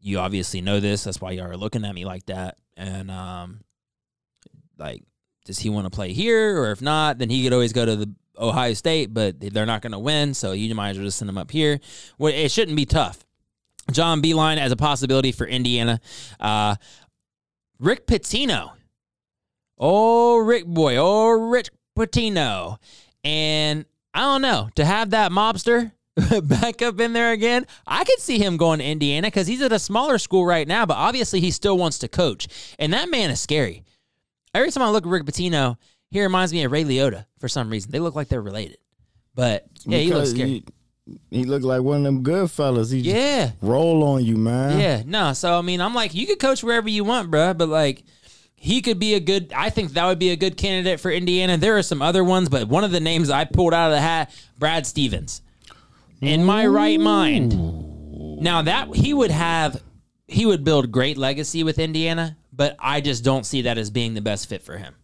You 0.07 0.21
obviously 0.21 0.61
know 0.61 0.79
this. 0.79 1.03
That's 1.03 1.21
why 1.21 1.33
y'all 1.33 1.51
are 1.51 1.57
looking 1.57 1.85
at 1.85 1.95
me 1.95 2.05
like 2.05 2.27
that." 2.27 2.59
And 2.77 3.11
um, 3.11 3.61
like, 4.79 5.03
does 5.45 5.59
he 5.59 5.69
want 5.69 5.87
to 5.87 5.91
play 5.91 6.13
here, 6.13 6.61
or 6.61 6.71
if 6.71 6.81
not, 6.81 7.19
then 7.19 7.29
he 7.29 7.43
could 7.43 7.53
always 7.53 7.73
go 7.73 7.85
to 7.85 7.97
the 7.97 8.15
Ohio 8.39 8.75
State, 8.75 9.13
but 9.13 9.41
they're 9.41 9.67
not 9.67 9.83
going 9.83 9.93
to 9.93 9.99
win, 9.99 10.35
so 10.35 10.53
you 10.53 10.73
might 10.75 10.91
as 10.91 10.99
well 10.99 11.07
just 11.07 11.19
send 11.19 11.29
him 11.29 11.39
up 11.39 11.51
here. 11.51 11.81
Well, 12.19 12.33
it 12.33 12.51
shouldn't 12.53 12.77
be 12.77 12.87
tough. 12.87 13.25
John 13.91 14.23
Beilein 14.23 14.59
as 14.59 14.73
a 14.73 14.77
possibility 14.77 15.33
for 15.33 15.47
Indiana. 15.47 16.01
Uh, 16.39 16.77
Rick 17.79 18.07
Pitino. 18.07 18.73
Oh, 19.79 20.39
Rick 20.39 20.67
boy. 20.67 20.97
Oh, 20.97 21.31
Rick 21.31 21.71
Pitino. 21.99 22.79
And 23.25 23.87
I 24.15 24.21
don't 24.21 24.43
know, 24.43 24.69
to 24.77 24.85
have 24.85 25.11
that 25.11 25.33
mobster 25.33 25.93
back 26.43 26.81
up 26.83 26.99
in 27.01 27.13
there 27.13 27.33
again, 27.33 27.67
I 27.87 28.05
could 28.05 28.21
see 28.21 28.39
him 28.39 28.57
going 28.57 28.79
to 28.79 28.85
Indiana 28.85 29.27
because 29.29 29.47
he's 29.47 29.61
at 29.63 29.73
a 29.73 29.79
smaller 29.79 30.19
school 30.19 30.47
right 30.47 30.67
now, 30.67 30.87
but 30.87 30.97
obviously 30.97 31.41
he 31.41 31.51
still 31.51 31.77
wants 31.77 31.99
to 31.99 32.09
coach. 32.09 32.49
And 32.79 32.93
that 32.95 33.11
man 33.11 33.31
is 33.31 33.41
scary. 33.41 33.85
Every 34.55 34.71
time 34.71 34.83
I 34.83 34.91
look 34.91 35.05
at 35.05 35.11
Rick 35.11 35.25
Pitino, 35.25 35.77
he 36.11 36.23
reminds 36.23 36.53
me 36.53 36.65
of 36.65 36.73
Ray 36.73 36.85
Liotta 36.85 37.27
for 37.39 37.49
some 37.49 37.69
reason. 37.69 37.91
They 37.91 37.99
look 37.99 38.15
like 38.15 38.29
they're 38.29 38.41
related. 38.41 38.79
But 39.35 39.67
yeah, 39.85 39.99
he 39.99 40.13
looks 40.15 40.31
scary. 40.31 40.65
He, 41.07 41.21
he 41.31 41.45
looked 41.45 41.65
like 41.65 41.83
one 41.83 41.99
of 41.99 42.03
them 42.05 42.23
good 42.23 42.51
fellas. 42.51 42.91
He 42.91 43.03
just 43.03 43.15
Yeah. 43.15 43.51
roll 43.61 44.03
on 44.03 44.25
you, 44.25 44.37
man. 44.39 44.81
Yeah, 44.81 45.03
no. 45.05 45.35
So 45.35 45.59
I 45.59 45.61
mean, 45.63 45.81
I'm 45.83 45.95
like, 45.95 46.15
you 46.15 46.27
could 46.27 46.39
coach 46.39 46.65
wherever 46.65 46.89
you 46.89 47.05
want, 47.05 47.31
bruh, 47.31 47.57
but 47.57 47.69
like, 47.69 48.03
he 48.55 48.81
could 48.81 48.99
be 48.99 49.13
a 49.15 49.21
good. 49.21 49.53
I 49.55 49.69
think 49.69 49.93
that 49.93 50.07
would 50.07 50.19
be 50.19 50.31
a 50.31 50.37
good 50.37 50.57
candidate 50.57 50.99
for 50.99 51.11
Indiana. 51.11 51.59
There 51.59 51.77
are 51.77 51.83
some 51.83 52.01
other 52.01 52.25
ones, 52.25 52.49
but 52.49 52.67
one 52.69 52.83
of 52.85 52.91
the 52.91 53.01
names 53.01 53.29
I 53.29 53.45
pulled 53.45 53.75
out 53.75 53.89
of 53.91 53.93
the 53.95 54.01
hat, 54.01 54.35
Brad 54.59 54.87
Stevens. 54.87 55.43
In 56.21 56.45
my 56.45 56.67
right 56.67 56.99
mind, 57.01 57.55
now 58.41 58.63
that 58.63 58.95
he 58.95 59.13
would 59.13 59.31
have, 59.31 59.83
he 60.29 60.47
would 60.47 60.65
build 60.65 60.91
great 60.91 61.19
legacy 61.19 61.63
with 61.63 61.79
Indiana, 61.79 62.37
but 62.53 62.77
I 62.79 63.01
just 63.01 63.23
don't 63.23 63.45
see 63.45 63.63
that 63.63 63.79
as 63.79 63.91
being 63.91 64.15
the 64.15 64.21
best 64.23 64.49
fit 64.49 64.63
for 64.63 64.79
him. 64.79 64.95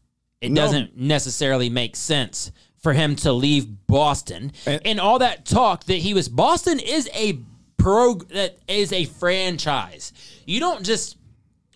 It 0.40 0.50
No. 0.52 0.62
doesn't 0.62 0.96
necessarily 0.96 1.68
make 1.68 1.96
sense 1.96 2.50
for 2.78 2.94
him 2.94 3.14
to 3.16 3.32
leave 3.32 3.86
Boston 3.86 4.52
And- 4.66 4.80
and 4.84 5.00
all 5.00 5.18
that 5.20 5.44
talk 5.44 5.84
that 5.84 5.98
he 5.98 6.14
was. 6.14 6.28
Boston 6.28 6.80
is 6.80 7.08
a 7.14 7.38
pro 7.76 8.14
that 8.14 8.58
is 8.66 8.92
a 8.92 9.04
franchise. 9.04 10.12
You 10.46 10.60
don't 10.60 10.84
just 10.84 11.16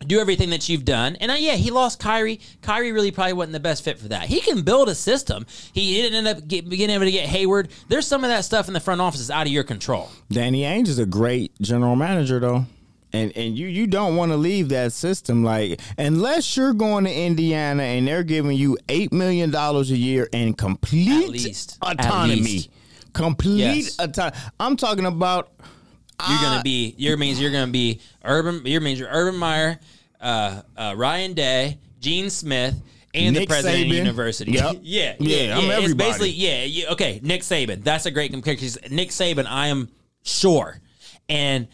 do 0.07 0.20
everything 0.20 0.51
that 0.51 0.68
you've 0.68 0.84
done. 0.84 1.16
And 1.16 1.30
uh, 1.30 1.34
yeah, 1.34 1.55
he 1.55 1.70
lost 1.70 1.99
Kyrie. 1.99 2.40
Kyrie 2.62 2.92
really 2.92 3.11
probably 3.11 3.32
wasn't 3.32 3.55
the 3.55 3.61
best 3.61 3.82
fit 3.82 3.99
for 3.99 4.09
that. 4.09 4.24
He 4.24 4.40
can 4.40 4.62
build 4.62 4.88
a 4.88 4.94
system. 4.94 5.47
He 5.72 5.94
didn't 6.01 6.26
end 6.26 6.28
up 6.38 6.47
get, 6.47 6.68
being 6.68 6.90
able 6.90 7.05
to 7.07 7.11
get 7.11 7.26
Hayward. 7.28 7.70
There's 7.88 8.07
some 8.07 8.22
of 8.22 8.30
that 8.30 8.44
stuff 8.44 8.68
in 8.68 8.74
the 8.74 8.80
front 8.80 9.01
office 9.01 9.20
is 9.20 9.30
out 9.30 9.47
of 9.47 9.53
your 9.53 9.64
control. 9.64 10.11
Danny 10.30 10.62
Ainge 10.62 10.88
is 10.88 10.99
a 10.99 11.07
great 11.07 11.53
general 11.61 11.97
manager, 11.97 12.38
though. 12.40 12.66
And 13.12 13.32
and 13.36 13.57
you 13.57 13.68
you 13.68 13.86
don't 13.86 14.16
want 14.16 14.32
to 14.32 14.36
leave 14.36 14.68
that 14.70 14.92
system 14.92 15.42
like 15.44 15.80
unless 15.97 16.57
you're 16.57 16.74
going 16.74 17.05
to 17.05 17.14
Indiana 17.14 17.84
and 17.84 18.07
they're 18.07 18.24
giving 18.24 18.57
you 18.57 18.76
eight 18.88 19.12
million 19.12 19.51
dollars 19.51 19.90
a 19.92 19.97
year 19.97 20.28
and 20.32 20.59
complete 20.59 21.24
At 21.24 21.30
least. 21.30 21.78
At 21.82 22.01
autonomy, 22.01 22.66
complete 23.14 23.59
Yes. 23.59 23.97
autonomy. 23.99 24.36
I'm 24.61 24.76
talking 24.76 25.07
about 25.07 25.51
You're 26.28 26.40
gonna 26.40 26.62
be. 26.62 26.94
Your 26.96 27.16
means 27.16 27.40
you're 27.40 27.50
gonna 27.52 27.72
be 27.72 28.00
Urban. 28.24 28.64
Your 28.64 28.80
means 28.80 28.98
you're 28.98 29.08
Urban 29.10 29.38
Meyer, 29.38 29.78
uh, 30.20 30.62
uh, 30.76 30.94
Ryan 30.96 31.34
Day, 31.34 31.78
Gene 32.00 32.30
Smith. 32.30 32.74
And 33.14 33.34
the 33.34 33.40
Nick 33.40 33.48
president 33.48 33.84
of 33.84 33.88
the 33.90 33.96
university. 33.96 34.52
Yep. 34.54 34.80
yeah, 34.82 35.14
Yeah, 35.18 35.56
I'm 35.56 35.64
It's 35.64 35.82
everybody. 35.84 35.94
basically, 36.10 36.30
yeah, 36.32 36.64
you, 36.64 36.86
okay. 36.88 37.18
Nick 37.22 37.40
Saban. 37.40 37.82
That's 37.82 38.04
a 38.04 38.10
great 38.10 38.30
comparison. 38.30 38.94
Nick 38.94 39.08
Saban, 39.08 39.46
I 39.48 39.68
am 39.68 39.88
sure, 40.22 40.78
and 41.26 41.66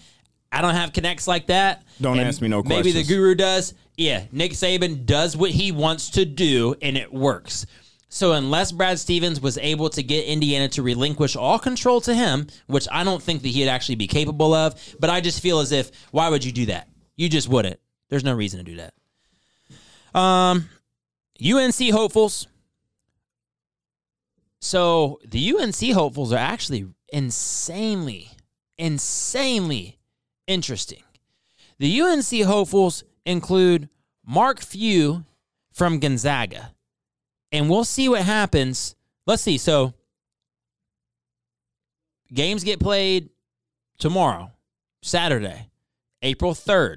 I 0.52 0.62
don't 0.62 0.74
have 0.74 0.92
connects 0.92 1.26
like 1.26 1.48
that. 1.48 1.82
Don't 2.00 2.18
and 2.18 2.28
ask 2.28 2.40
me 2.40 2.46
no 2.46 2.62
questions. 2.62 2.94
Maybe 2.94 3.02
the 3.02 3.08
guru 3.08 3.34
does. 3.34 3.74
Yeah, 3.96 4.24
Nick 4.30 4.52
Saban 4.52 5.04
does 5.04 5.36
what 5.36 5.50
he 5.50 5.72
wants 5.72 6.10
to 6.10 6.24
do, 6.24 6.76
and 6.80 6.96
it 6.96 7.12
works. 7.12 7.66
So 8.14 8.32
unless 8.32 8.72
Brad 8.72 8.98
Stevens 8.98 9.40
was 9.40 9.56
able 9.56 9.88
to 9.88 10.02
get 10.02 10.26
Indiana 10.26 10.68
to 10.68 10.82
relinquish 10.82 11.34
all 11.34 11.58
control 11.58 11.98
to 12.02 12.14
him, 12.14 12.46
which 12.66 12.86
I 12.92 13.04
don't 13.04 13.22
think 13.22 13.40
that 13.40 13.48
he'd 13.48 13.70
actually 13.70 13.94
be 13.94 14.06
capable 14.06 14.52
of, 14.52 14.74
but 15.00 15.08
I 15.08 15.22
just 15.22 15.40
feel 15.40 15.60
as 15.60 15.72
if 15.72 15.90
why 16.10 16.28
would 16.28 16.44
you 16.44 16.52
do 16.52 16.66
that? 16.66 16.88
You 17.16 17.30
just 17.30 17.48
wouldn't. 17.48 17.80
There's 18.10 18.22
no 18.22 18.34
reason 18.34 18.62
to 18.62 18.70
do 18.70 18.76
that. 18.76 20.20
Um, 20.20 20.68
UNC 21.42 21.90
hopefuls. 21.90 22.48
So 24.60 25.18
the 25.24 25.54
UNC 25.56 25.92
hopefuls 25.94 26.34
are 26.34 26.36
actually 26.36 26.88
insanely, 27.14 28.28
insanely 28.76 29.98
interesting. 30.46 31.02
The 31.78 32.02
UNC 32.02 32.42
hopefuls 32.44 33.04
include 33.24 33.88
Mark 34.22 34.60
Few 34.60 35.24
from 35.72 35.98
Gonzaga. 35.98 36.72
And 37.52 37.68
we'll 37.68 37.84
see 37.84 38.08
what 38.08 38.22
happens. 38.22 38.96
Let's 39.26 39.42
see. 39.42 39.58
So 39.58 39.92
games 42.32 42.64
get 42.64 42.80
played 42.80 43.28
tomorrow, 43.98 44.50
Saturday, 45.02 45.68
April 46.22 46.54
3rd, 46.54 46.96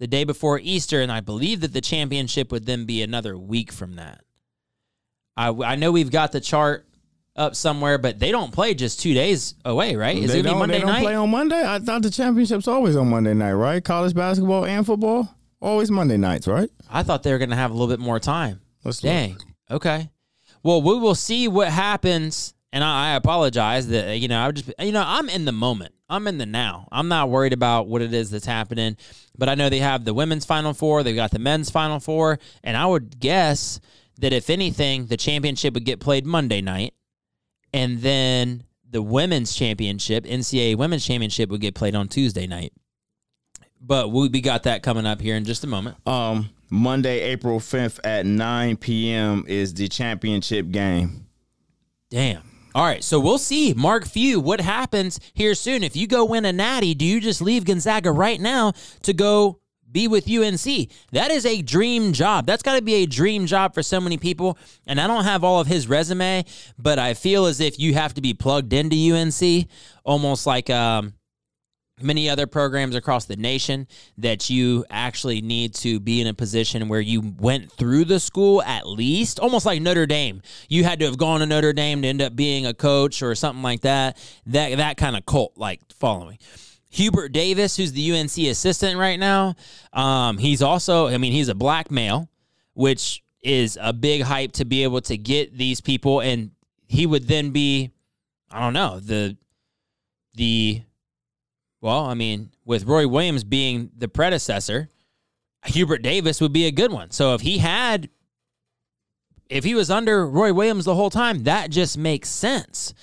the 0.00 0.06
day 0.06 0.24
before 0.24 0.58
Easter. 0.62 1.00
And 1.00 1.12
I 1.12 1.20
believe 1.20 1.60
that 1.60 1.72
the 1.72 1.80
championship 1.80 2.50
would 2.50 2.66
then 2.66 2.84
be 2.84 3.02
another 3.02 3.38
week 3.38 3.70
from 3.72 3.94
that. 3.96 4.22
I, 5.36 5.48
I 5.48 5.76
know 5.76 5.92
we've 5.92 6.10
got 6.10 6.32
the 6.32 6.40
chart 6.40 6.86
up 7.36 7.54
somewhere, 7.54 7.96
but 7.96 8.18
they 8.18 8.32
don't 8.32 8.52
play 8.52 8.74
just 8.74 9.00
two 9.00 9.14
days 9.14 9.54
away, 9.64 9.94
right? 9.94 10.18
Is 10.18 10.32
they 10.32 10.40
it 10.40 10.44
Monday 10.44 10.74
they 10.74 10.80
don't 10.80 10.90
night? 10.90 11.02
play 11.02 11.14
on 11.14 11.30
Monday. 11.30 11.64
I 11.64 11.78
thought 11.78 12.02
the 12.02 12.10
championship's 12.10 12.68
always 12.68 12.96
on 12.96 13.08
Monday 13.08 13.32
night, 13.32 13.52
right? 13.52 13.82
College 13.82 14.14
basketball 14.14 14.66
and 14.66 14.84
football 14.84 15.34
always 15.62 15.90
Monday 15.90 16.16
nights, 16.16 16.48
right? 16.48 16.68
I 16.90 17.02
thought 17.04 17.22
they 17.22 17.32
were 17.32 17.38
gonna 17.38 17.56
have 17.56 17.70
a 17.70 17.74
little 17.74 17.88
bit 17.88 18.00
more 18.00 18.18
time. 18.18 18.60
Let's 18.84 19.02
look. 19.02 19.12
Dang. 19.12 19.38
Okay. 19.70 20.10
Well, 20.62 20.82
we 20.82 20.98
will 20.98 21.14
see 21.14 21.48
what 21.48 21.68
happens. 21.68 22.54
And 22.72 22.84
I, 22.84 23.12
I 23.12 23.14
apologize 23.16 23.88
that 23.88 24.18
you 24.18 24.28
know 24.28 24.40
I 24.40 24.52
just 24.52 24.72
you 24.78 24.92
know 24.92 25.02
I'm 25.04 25.28
in 25.28 25.44
the 25.44 25.52
moment. 25.52 25.94
I'm 26.08 26.26
in 26.26 26.38
the 26.38 26.46
now. 26.46 26.88
I'm 26.90 27.08
not 27.08 27.30
worried 27.30 27.52
about 27.52 27.86
what 27.86 28.02
it 28.02 28.12
is 28.12 28.30
that's 28.30 28.46
happening. 28.46 28.96
But 29.36 29.48
I 29.48 29.54
know 29.54 29.68
they 29.68 29.78
have 29.78 30.04
the 30.04 30.14
women's 30.14 30.44
final 30.44 30.74
four. 30.74 31.02
They've 31.02 31.14
got 31.14 31.30
the 31.30 31.38
men's 31.38 31.70
final 31.70 32.00
four, 32.00 32.38
and 32.62 32.76
I 32.76 32.86
would 32.86 33.18
guess 33.18 33.80
that 34.18 34.32
if 34.32 34.50
anything, 34.50 35.06
the 35.06 35.16
championship 35.16 35.74
would 35.74 35.84
get 35.84 36.00
played 36.00 36.26
Monday 36.26 36.60
night, 36.60 36.94
and 37.72 38.00
then 38.00 38.64
the 38.88 39.02
women's 39.02 39.54
championship, 39.54 40.24
NCAA 40.24 40.76
women's 40.76 41.06
championship, 41.06 41.48
would 41.50 41.60
get 41.60 41.74
played 41.74 41.94
on 41.94 42.08
Tuesday 42.08 42.46
night. 42.46 42.72
But 43.80 44.10
we, 44.10 44.28
we 44.28 44.40
got 44.40 44.64
that 44.64 44.82
coming 44.82 45.06
up 45.06 45.20
here 45.20 45.36
in 45.36 45.44
just 45.44 45.64
a 45.64 45.66
moment. 45.66 45.96
Um, 46.06 46.50
Monday, 46.68 47.20
April 47.20 47.58
5th 47.58 47.98
at 48.04 48.26
9 48.26 48.76
p.m. 48.76 49.44
is 49.48 49.74
the 49.74 49.88
championship 49.88 50.70
game. 50.70 51.26
Damn. 52.10 52.42
All 52.72 52.84
right, 52.84 53.02
so 53.02 53.18
we'll 53.18 53.38
see, 53.38 53.74
Mark 53.74 54.06
Few, 54.06 54.38
what 54.38 54.60
happens 54.60 55.18
here 55.34 55.56
soon. 55.56 55.82
If 55.82 55.96
you 55.96 56.06
go 56.06 56.24
win 56.24 56.44
a 56.44 56.52
natty, 56.52 56.94
do 56.94 57.04
you 57.04 57.20
just 57.20 57.42
leave 57.42 57.64
Gonzaga 57.64 58.12
right 58.12 58.40
now 58.40 58.74
to 59.02 59.12
go 59.12 59.58
be 59.90 60.06
with 60.06 60.30
UNC? 60.30 60.88
That 61.10 61.32
is 61.32 61.44
a 61.44 61.62
dream 61.62 62.12
job. 62.12 62.46
That's 62.46 62.62
got 62.62 62.76
to 62.76 62.82
be 62.82 62.94
a 62.94 63.06
dream 63.06 63.46
job 63.46 63.74
for 63.74 63.82
so 63.82 64.00
many 64.00 64.18
people. 64.18 64.56
And 64.86 65.00
I 65.00 65.08
don't 65.08 65.24
have 65.24 65.42
all 65.42 65.60
of 65.60 65.66
his 65.66 65.88
resume, 65.88 66.44
but 66.78 67.00
I 67.00 67.14
feel 67.14 67.46
as 67.46 67.58
if 67.58 67.80
you 67.80 67.94
have 67.94 68.14
to 68.14 68.20
be 68.20 68.34
plugged 68.34 68.72
into 68.72 69.14
UNC, 69.16 69.66
almost 70.04 70.46
like 70.46 70.70
um, 70.70 71.14
many 72.02 72.28
other 72.28 72.46
programs 72.46 72.94
across 72.94 73.24
the 73.24 73.36
nation 73.36 73.86
that 74.18 74.50
you 74.50 74.84
actually 74.90 75.40
need 75.40 75.74
to 75.74 76.00
be 76.00 76.20
in 76.20 76.26
a 76.26 76.34
position 76.34 76.88
where 76.88 77.00
you 77.00 77.34
went 77.38 77.70
through 77.72 78.04
the 78.04 78.20
school 78.20 78.62
at 78.62 78.86
least 78.86 79.38
almost 79.38 79.66
like 79.66 79.80
Notre 79.80 80.06
Dame. 80.06 80.42
You 80.68 80.84
had 80.84 80.98
to 81.00 81.06
have 81.06 81.18
gone 81.18 81.40
to 81.40 81.46
Notre 81.46 81.72
Dame 81.72 82.02
to 82.02 82.08
end 82.08 82.22
up 82.22 82.36
being 82.36 82.66
a 82.66 82.74
coach 82.74 83.22
or 83.22 83.34
something 83.34 83.62
like 83.62 83.82
that. 83.82 84.16
That 84.46 84.76
that 84.76 84.96
kind 84.96 85.16
of 85.16 85.26
cult 85.26 85.56
like 85.56 85.80
following 85.92 86.38
Hubert 86.90 87.32
Davis 87.32 87.76
who's 87.76 87.92
the 87.92 88.12
UNC 88.12 88.36
assistant 88.38 88.98
right 88.98 89.18
now 89.18 89.54
um, 89.92 90.38
he's 90.38 90.62
also 90.62 91.08
I 91.08 91.18
mean 91.18 91.32
he's 91.32 91.48
a 91.48 91.54
black 91.54 91.90
male 91.90 92.28
which 92.74 93.22
is 93.42 93.78
a 93.80 93.92
big 93.92 94.22
hype 94.22 94.52
to 94.52 94.64
be 94.64 94.82
able 94.82 95.00
to 95.02 95.16
get 95.16 95.56
these 95.56 95.80
people. 95.80 96.20
And 96.20 96.50
he 96.86 97.06
would 97.06 97.26
then 97.28 97.50
be 97.50 97.90
I 98.50 98.60
don't 98.60 98.72
know 98.72 99.00
the 99.00 99.36
the 100.34 100.82
well, 101.80 102.04
I 102.04 102.14
mean, 102.14 102.50
with 102.64 102.84
Roy 102.84 103.08
Williams 103.08 103.44
being 103.44 103.90
the 103.96 104.08
predecessor, 104.08 104.90
Hubert 105.64 106.02
Davis 106.02 106.40
would 106.40 106.52
be 106.52 106.66
a 106.66 106.72
good 106.72 106.92
one. 106.92 107.10
So 107.10 107.34
if 107.34 107.40
he 107.40 107.58
had, 107.58 108.08
if 109.48 109.64
he 109.64 109.74
was 109.74 109.90
under 109.90 110.26
Roy 110.26 110.52
Williams 110.52 110.84
the 110.84 110.94
whole 110.94 111.10
time, 111.10 111.44
that 111.44 111.70
just 111.70 111.98
makes 111.98 112.28
sense. 112.28 112.94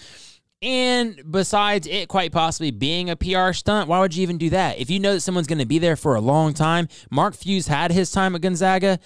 And 0.61 1.21
besides 1.29 1.85
it 1.85 2.07
quite 2.07 2.31
possibly 2.31 2.71
being 2.71 3.09
a 3.09 3.15
PR 3.15 3.51
stunt, 3.53 3.87
why 3.87 3.99
would 3.99 4.15
you 4.15 4.23
even 4.23 4.39
do 4.39 4.49
that? 4.51 4.79
If 4.79 4.89
you 4.89 4.99
know 4.99 5.13
that 5.13 5.21
someone's 5.21 5.47
going 5.47 5.59
to 5.59 5.65
be 5.65 5.77
there 5.77 5.95
for 5.95 6.15
a 6.15 6.21
long 6.21 6.53
time, 6.53 6.87
Mark 7.11 7.35
Few's 7.35 7.67
had 7.67 7.91
his 7.91 8.11
time 8.11 8.33
at 8.33 8.41
Gonzaga. 8.41 8.99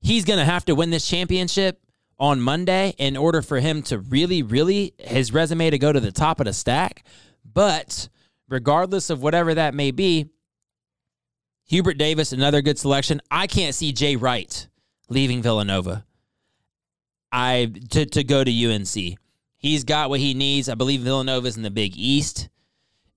He's 0.00 0.24
going 0.24 0.40
to 0.40 0.44
have 0.44 0.64
to 0.64 0.74
win 0.74 0.90
this 0.90 1.06
championship 1.06 1.80
on 2.18 2.40
Monday 2.40 2.94
in 2.98 3.16
order 3.16 3.42
for 3.42 3.60
him 3.60 3.82
to 3.82 3.98
really, 3.98 4.42
really, 4.42 4.94
his 4.98 5.32
resume 5.32 5.70
to 5.70 5.78
go 5.78 5.92
to 5.92 6.00
the 6.00 6.10
top 6.10 6.40
of 6.40 6.46
the 6.46 6.52
stack. 6.52 7.04
But 7.44 8.08
regardless 8.52 9.10
of 9.10 9.22
whatever 9.22 9.54
that 9.54 9.74
may 9.74 9.90
be, 9.90 10.28
Hubert 11.64 11.94
Davis, 11.94 12.32
another 12.32 12.60
good 12.60 12.78
selection. 12.78 13.20
I 13.30 13.46
can't 13.46 13.74
see 13.74 13.92
Jay 13.92 14.14
Wright 14.14 14.68
leaving 15.08 15.42
Villanova. 15.42 16.04
I 17.32 17.72
to, 17.90 18.04
to 18.04 18.22
go 18.22 18.44
to 18.44 18.72
UNC. 18.72 19.18
He's 19.56 19.84
got 19.84 20.10
what 20.10 20.20
he 20.20 20.34
needs. 20.34 20.68
I 20.68 20.74
believe 20.74 21.00
Villanova's 21.00 21.56
in 21.56 21.62
the 21.62 21.70
Big 21.70 21.96
East. 21.96 22.50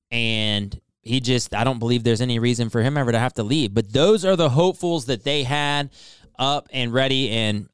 And 0.09 0.79
he 1.01 1.19
just 1.19 1.53
I 1.53 1.63
don't 1.65 1.79
believe 1.79 2.03
there's 2.03 2.21
any 2.21 2.39
reason 2.39 2.69
for 2.69 2.81
him 2.81 2.97
ever 2.97 3.11
to 3.11 3.19
have 3.19 3.33
to 3.33 3.43
leave. 3.43 3.73
But 3.73 3.91
those 3.91 4.23
are 4.23 4.37
the 4.37 4.49
hopefuls 4.49 5.07
that 5.07 5.23
they 5.23 5.43
had 5.43 5.89
up 6.39 6.69
and 6.71 6.93
ready, 6.93 7.29
and 7.29 7.67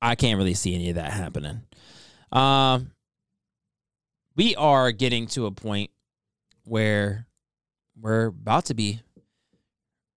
I 0.00 0.14
can't 0.14 0.38
really 0.38 0.54
see 0.54 0.74
any 0.74 0.90
of 0.90 0.94
that 0.94 1.12
happening. 1.12 1.62
Um 2.30 2.92
we 4.36 4.54
are 4.54 4.92
getting 4.92 5.26
to 5.28 5.46
a 5.46 5.50
point 5.50 5.90
where 6.64 7.26
we're 8.00 8.26
about 8.26 8.66
to 8.66 8.74
be 8.74 9.00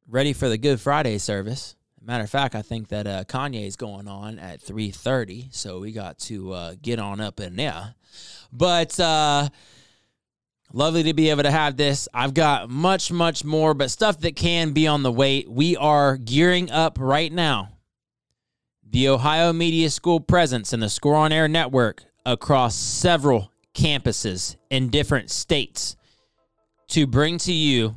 ready 0.07 0.33
for 0.33 0.49
the 0.49 0.57
Good 0.57 0.79
Friday 0.79 1.17
service. 1.17 1.75
Matter 2.01 2.25
of 2.25 2.29
fact, 2.29 2.53
I 2.53 2.61
think 2.61 2.89
that 2.89 3.07
uh, 3.07 3.23
Kanye 3.23 3.65
is 3.65 3.77
going 3.77 4.09
on 4.09 4.37
at 4.37 4.61
three 4.61 4.91
thirty, 4.91 5.47
so 5.51 5.79
we 5.79 5.93
got 5.93 6.19
to 6.19 6.51
uh, 6.51 6.75
get 6.81 6.99
on 6.99 7.21
up 7.21 7.39
in 7.39 7.55
there. 7.55 7.95
But 8.51 8.99
uh, 8.99 9.47
lovely 10.73 11.03
to 11.03 11.13
be 11.13 11.29
able 11.29 11.43
to 11.43 11.51
have 11.51 11.77
this. 11.77 12.09
I've 12.13 12.33
got 12.33 12.69
much, 12.69 13.09
much 13.09 13.45
more, 13.45 13.73
but 13.73 13.89
stuff 13.89 14.19
that 14.19 14.35
can 14.35 14.73
be 14.73 14.85
on 14.85 15.03
the 15.03 15.11
wait. 15.13 15.49
We 15.49 15.77
are 15.77 16.17
gearing 16.17 16.69
up 16.69 16.97
right 16.99 17.31
now. 17.31 17.69
The 18.89 19.07
Ohio 19.07 19.53
Media 19.53 19.89
School 19.89 20.19
presence 20.19 20.73
in 20.73 20.81
the 20.81 20.89
Score 20.89 21.15
on 21.15 21.31
Air 21.31 21.47
network 21.47 22.03
across 22.25 22.75
several 22.75 23.49
campuses 23.73 24.57
in 24.69 24.89
different 24.89 25.31
states 25.31 25.95
to 26.93 27.07
bring 27.07 27.39
to 27.39 27.51
you 27.51 27.95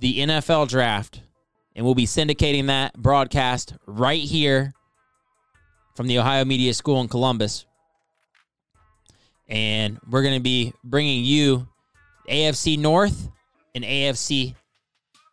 the 0.00 0.18
NFL 0.18 0.68
draft. 0.68 1.22
And 1.76 1.84
we'll 1.84 1.94
be 1.94 2.06
syndicating 2.06 2.66
that 2.66 2.94
broadcast 2.94 3.74
right 3.86 4.20
here 4.20 4.74
from 5.94 6.08
the 6.08 6.18
Ohio 6.18 6.44
Media 6.44 6.74
School 6.74 7.00
in 7.00 7.06
Columbus. 7.06 7.66
And 9.48 10.00
we're 10.10 10.22
going 10.22 10.34
to 10.34 10.42
be 10.42 10.72
bringing 10.82 11.24
you 11.24 11.68
AFC 12.28 12.76
North 12.76 13.28
and 13.76 13.84
AFC 13.84 14.56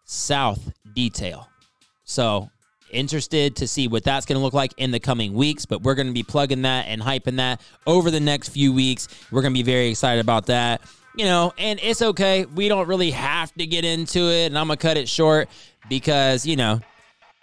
South 0.06 0.72
detail. 0.94 1.50
So, 2.04 2.52
interested 2.92 3.56
to 3.58 3.68
see 3.68 3.88
what 3.88 4.04
that's 4.04 4.28
going 4.28 4.38
to 4.38 4.44
look 4.44 4.54
like 4.54 4.74
in 4.78 4.92
the 4.92 5.00
coming 5.00 5.34
weeks, 5.34 5.66
but 5.66 5.82
we're 5.82 5.96
going 5.96 6.08
to 6.08 6.14
be 6.14 6.24
plugging 6.24 6.62
that 6.62 6.86
and 6.86 7.02
hyping 7.02 7.38
that 7.38 7.62
over 7.88 8.12
the 8.12 8.20
next 8.20 8.50
few 8.50 8.72
weeks. 8.72 9.08
We're 9.32 9.42
going 9.42 9.54
to 9.54 9.58
be 9.58 9.64
very 9.64 9.90
excited 9.90 10.22
about 10.22 10.46
that. 10.46 10.82
You 11.18 11.26
know, 11.26 11.54
and 11.58 11.80
it's 11.82 12.02
okay. 12.02 12.46
We 12.46 12.68
don't 12.70 12.88
really 12.88 13.12
have 13.12 13.54
to 13.56 13.66
get 13.66 13.84
into 13.84 14.20
it, 14.20 14.46
and 14.46 14.58
I'm 14.58 14.68
to 14.78 14.82
cut 14.82 14.98
it 14.98 15.10
short 15.10 15.50
because, 15.90 16.46
you 16.46 16.56
know, 16.56 16.80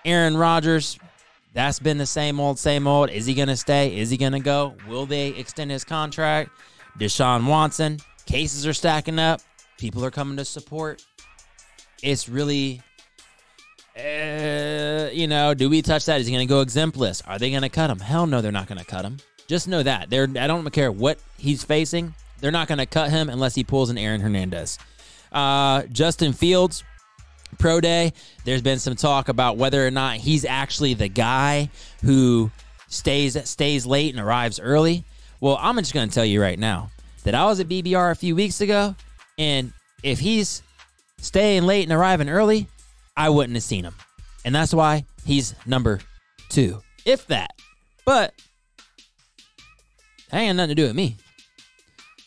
Aaron 0.04 0.36
Rodgers, 0.36 0.98
that's 1.52 1.80
been 1.80 1.98
the 1.98 2.06
same 2.06 2.38
old, 2.38 2.58
same 2.58 2.86
old. 2.86 3.10
Is 3.10 3.26
he 3.26 3.34
to 3.48 3.56
stay? 3.56 3.98
Is 3.98 4.10
he 4.10 4.16
to 4.32 4.40
go? 4.40 4.76
Will 4.88 5.06
they 5.06 5.28
extend 5.28 5.70
his 5.70 5.84
contract? 5.84 6.50
Deshaun 6.98 7.46
Watson, 7.48 7.98
cases 8.26 8.66
are 8.66 8.72
stacking 8.72 9.18
up. 9.18 9.40
People 9.76 10.04
are 10.04 10.10
coming 10.10 10.36
to 10.36 10.44
support. 10.44 11.04
It's 12.00 12.28
really 12.28 12.80
uh, 13.96 15.08
you 15.12 15.28
know, 15.28 15.54
do 15.54 15.70
we 15.70 15.80
touch 15.80 16.04
that? 16.06 16.20
Is 16.20 16.26
he 16.26 16.32
going 16.32 16.46
to 16.46 16.52
go 16.52 16.60
exempt 16.60 16.96
list? 16.96 17.22
Are 17.28 17.38
they 17.38 17.50
going 17.50 17.62
to 17.62 17.68
cut 17.68 17.90
him? 17.90 18.00
Hell 18.00 18.26
no, 18.26 18.40
they're 18.40 18.50
not 18.50 18.66
going 18.66 18.78
to 18.78 18.84
cut 18.84 19.04
him. 19.04 19.18
Just 19.46 19.68
know 19.68 19.82
that. 19.82 20.10
They're, 20.10 20.26
I 20.38 20.46
don't 20.46 20.68
care 20.70 20.90
what 20.90 21.18
he's 21.38 21.62
facing. 21.62 22.14
They're 22.44 22.52
not 22.52 22.68
going 22.68 22.76
to 22.76 22.84
cut 22.84 23.08
him 23.08 23.30
unless 23.30 23.54
he 23.54 23.64
pulls 23.64 23.88
an 23.88 23.96
Aaron 23.96 24.20
Hernandez. 24.20 24.78
Uh, 25.32 25.84
Justin 25.84 26.34
Fields, 26.34 26.84
pro 27.56 27.80
day. 27.80 28.12
There's 28.44 28.60
been 28.60 28.78
some 28.78 28.96
talk 28.96 29.30
about 29.30 29.56
whether 29.56 29.86
or 29.86 29.90
not 29.90 30.16
he's 30.16 30.44
actually 30.44 30.92
the 30.92 31.08
guy 31.08 31.70
who 32.02 32.50
stays 32.88 33.42
stays 33.48 33.86
late 33.86 34.14
and 34.14 34.22
arrives 34.22 34.60
early. 34.60 35.06
Well, 35.40 35.56
I'm 35.58 35.78
just 35.78 35.94
going 35.94 36.06
to 36.06 36.14
tell 36.14 36.26
you 36.26 36.42
right 36.42 36.58
now 36.58 36.90
that 37.22 37.34
I 37.34 37.46
was 37.46 37.60
at 37.60 37.68
BBR 37.68 38.10
a 38.10 38.14
few 38.14 38.36
weeks 38.36 38.60
ago, 38.60 38.94
and 39.38 39.72
if 40.02 40.18
he's 40.18 40.62
staying 41.16 41.62
late 41.62 41.84
and 41.84 41.92
arriving 41.98 42.28
early, 42.28 42.66
I 43.16 43.30
wouldn't 43.30 43.54
have 43.54 43.62
seen 43.62 43.84
him. 43.84 43.94
And 44.44 44.54
that's 44.54 44.74
why 44.74 45.06
he's 45.24 45.54
number 45.64 46.00
two, 46.50 46.82
if 47.06 47.26
that. 47.28 47.54
But 48.04 48.34
that 50.28 50.40
ain't 50.40 50.58
nothing 50.58 50.68
to 50.68 50.74
do 50.74 50.86
with 50.86 50.94
me. 50.94 51.16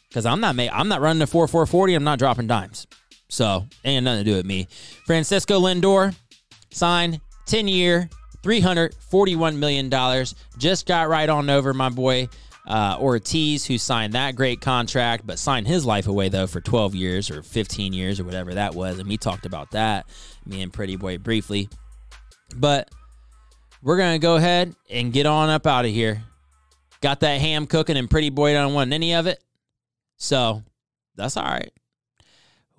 Because 0.10 0.26
I'm 0.26 0.40
not 0.40 0.56
ma- 0.56 0.70
I'm 0.72 0.88
not 0.88 1.02
running 1.02 1.22
a 1.22 1.28
4 1.28 1.48
440. 1.48 1.94
I'm 1.94 2.04
not 2.04 2.20
dropping 2.20 2.48
dimes. 2.48 2.88
So 3.30 3.66
ain't 3.84 4.06
nothing 4.06 4.24
to 4.24 4.32
do 4.32 4.38
with 4.38 4.46
me. 4.46 4.68
Francisco 5.06 5.60
Lindor 5.60 6.16
signed 6.72 7.20
10 7.46 7.68
year, 7.68 8.10
$341 8.44 9.58
million. 9.58 10.26
Just 10.58 10.86
got 10.86 11.10
right 11.10 11.28
on 11.28 11.50
over 11.50 11.74
my 11.74 11.90
boy 11.90 12.30
uh, 12.68 12.98
Ortiz, 13.00 13.66
who 13.66 13.78
signed 13.78 14.14
that 14.14 14.36
great 14.36 14.60
contract, 14.60 15.26
but 15.26 15.40
signed 15.40 15.68
his 15.68 15.86
life 15.86 16.08
away, 16.08 16.30
though, 16.30 16.48
for 16.48 16.60
12 16.60 16.96
years 16.96 17.32
or 17.32 17.42
15 17.42 17.94
years 17.94 18.20
or 18.20 18.26
whatever 18.26 18.54
that 18.54 18.76
was. 18.76 19.00
And 19.00 19.08
we 19.08 19.18
talked 19.18 19.46
about 19.46 19.72
that, 19.72 20.06
me 20.46 20.62
and 20.62 20.72
Pretty 20.72 20.98
Boy, 20.98 21.18
briefly. 21.18 21.70
But 22.56 22.90
we're 23.82 23.98
going 23.98 24.20
to 24.20 24.22
go 24.22 24.36
ahead 24.36 24.76
and 24.90 25.14
get 25.14 25.26
on 25.26 25.50
up 25.50 25.66
out 25.66 25.86
of 25.86 25.92
here. 25.92 26.24
Got 27.00 27.22
that 27.22 27.40
ham 27.40 27.68
cooking, 27.68 27.96
and 27.96 28.10
Pretty 28.10 28.30
Boy 28.30 28.54
don't 28.54 28.74
want 28.74 28.92
any 28.92 29.16
of 29.16 29.28
it. 29.28 29.42
So 30.18 30.64
that's 31.16 31.38
all 31.38 31.46
right. 31.46 31.72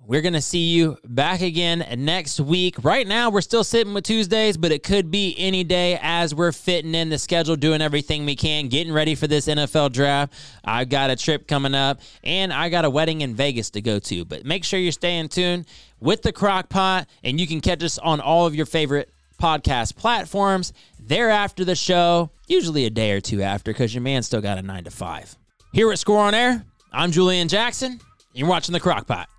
We're 0.05 0.21
going 0.21 0.33
to 0.33 0.41
see 0.41 0.69
you 0.69 0.97
back 1.03 1.41
again 1.41 1.85
next 1.97 2.39
week. 2.39 2.83
Right 2.83 3.05
now, 3.05 3.29
we're 3.29 3.41
still 3.41 3.65
sitting 3.65 3.93
with 3.93 4.05
Tuesdays, 4.05 4.57
but 4.57 4.71
it 4.71 4.81
could 4.81 5.11
be 5.11 5.35
any 5.37 5.63
day 5.63 5.99
as 6.01 6.33
we're 6.33 6.53
fitting 6.53 6.95
in 6.95 7.09
the 7.09 7.19
schedule, 7.19 7.55
doing 7.55 7.81
everything 7.81 8.25
we 8.25 8.35
can, 8.35 8.69
getting 8.69 8.93
ready 8.93 9.13
for 9.13 9.27
this 9.27 9.47
NFL 9.47 9.91
draft. 9.91 10.33
I've 10.63 10.89
got 10.89 11.09
a 11.09 11.15
trip 11.15 11.47
coming 11.47 11.75
up, 11.75 11.99
and 12.23 12.51
I 12.51 12.69
got 12.69 12.85
a 12.85 12.89
wedding 12.89 13.21
in 13.21 13.35
Vegas 13.35 13.69
to 13.71 13.81
go 13.81 13.99
to. 13.99 14.25
But 14.25 14.45
make 14.45 14.63
sure 14.63 14.79
you're 14.79 14.93
staying 14.93 15.29
tuned 15.29 15.67
with 15.99 16.21
the 16.21 16.31
crock 16.31 16.69
pot, 16.69 17.07
and 17.23 17.39
you 17.39 17.45
can 17.45 17.61
catch 17.61 17.83
us 17.83 17.99
on 17.99 18.19
all 18.19 18.47
of 18.47 18.55
your 18.55 18.65
favorite 18.65 19.11
podcast 19.39 19.95
platforms. 19.95 20.73
There 20.99 21.29
after 21.29 21.65
the 21.65 21.75
show, 21.75 22.31
usually 22.47 22.85
a 22.85 22.89
day 22.89 23.11
or 23.11 23.21
two 23.21 23.43
after, 23.43 23.71
because 23.71 23.93
your 23.93 24.01
man 24.01 24.23
still 24.23 24.41
got 24.41 24.57
a 24.57 24.61
nine 24.61 24.85
to 24.85 24.91
five. 24.91 25.35
Here 25.73 25.91
at 25.91 25.99
Score 25.99 26.21
on 26.21 26.33
Air, 26.33 26.65
I'm 26.91 27.11
Julian 27.11 27.47
Jackson. 27.47 27.99
You're 28.33 28.47
watching 28.47 28.73
the 28.73 28.79
crock 28.79 29.05
pot. 29.05 29.29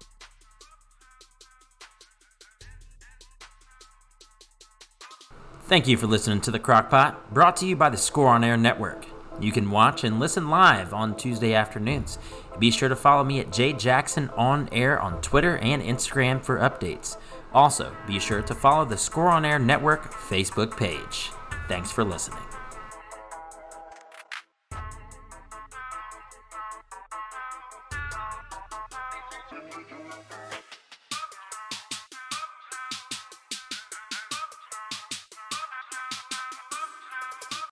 Thank 5.65 5.87
you 5.87 5.97
for 5.97 6.09
listening 6.09 6.41
to 6.41 6.51
The 6.51 6.59
Crockpot, 6.59 7.15
brought 7.31 7.57
to 7.59 7.67
you 7.67 7.77
by 7.77 7.91
the 7.91 7.97
Score 7.97 8.27
on 8.27 8.43
Air 8.43 8.57
Network. 8.57 9.07
You 9.41 9.53
can 9.53 9.71
watch 9.71 10.03
and 10.03 10.19
listen 10.19 10.51
live 10.51 10.93
on 10.93 11.17
Tuesday 11.17 11.55
afternoons. 11.55 12.19
Be 12.59 12.73
sure 12.73 12.89
to 12.89 12.97
follow 12.97 13.23
me 13.23 13.39
at 13.39 13.53
Jay 13.53 13.73
Jackson 13.73 14.31
on 14.31 14.69
air 14.73 15.01
on 15.01 15.21
Twitter 15.23 15.59
and 15.59 15.81
Instagram 15.81 16.43
for 16.43 16.59
updates. 16.59 17.17
Also, 17.53 17.95
be 18.05 18.19
sure 18.19 18.43
to 18.43 18.55
follow 18.55 18.85
the 18.85 18.99
Score 18.99 19.29
on 19.29 19.45
Air 19.45 19.61
Network 19.61 20.13
Facebook 20.13 20.77
page. 20.77 21.31
Thanks 21.69 21.93
for 21.93 22.03
listening. 22.03 22.50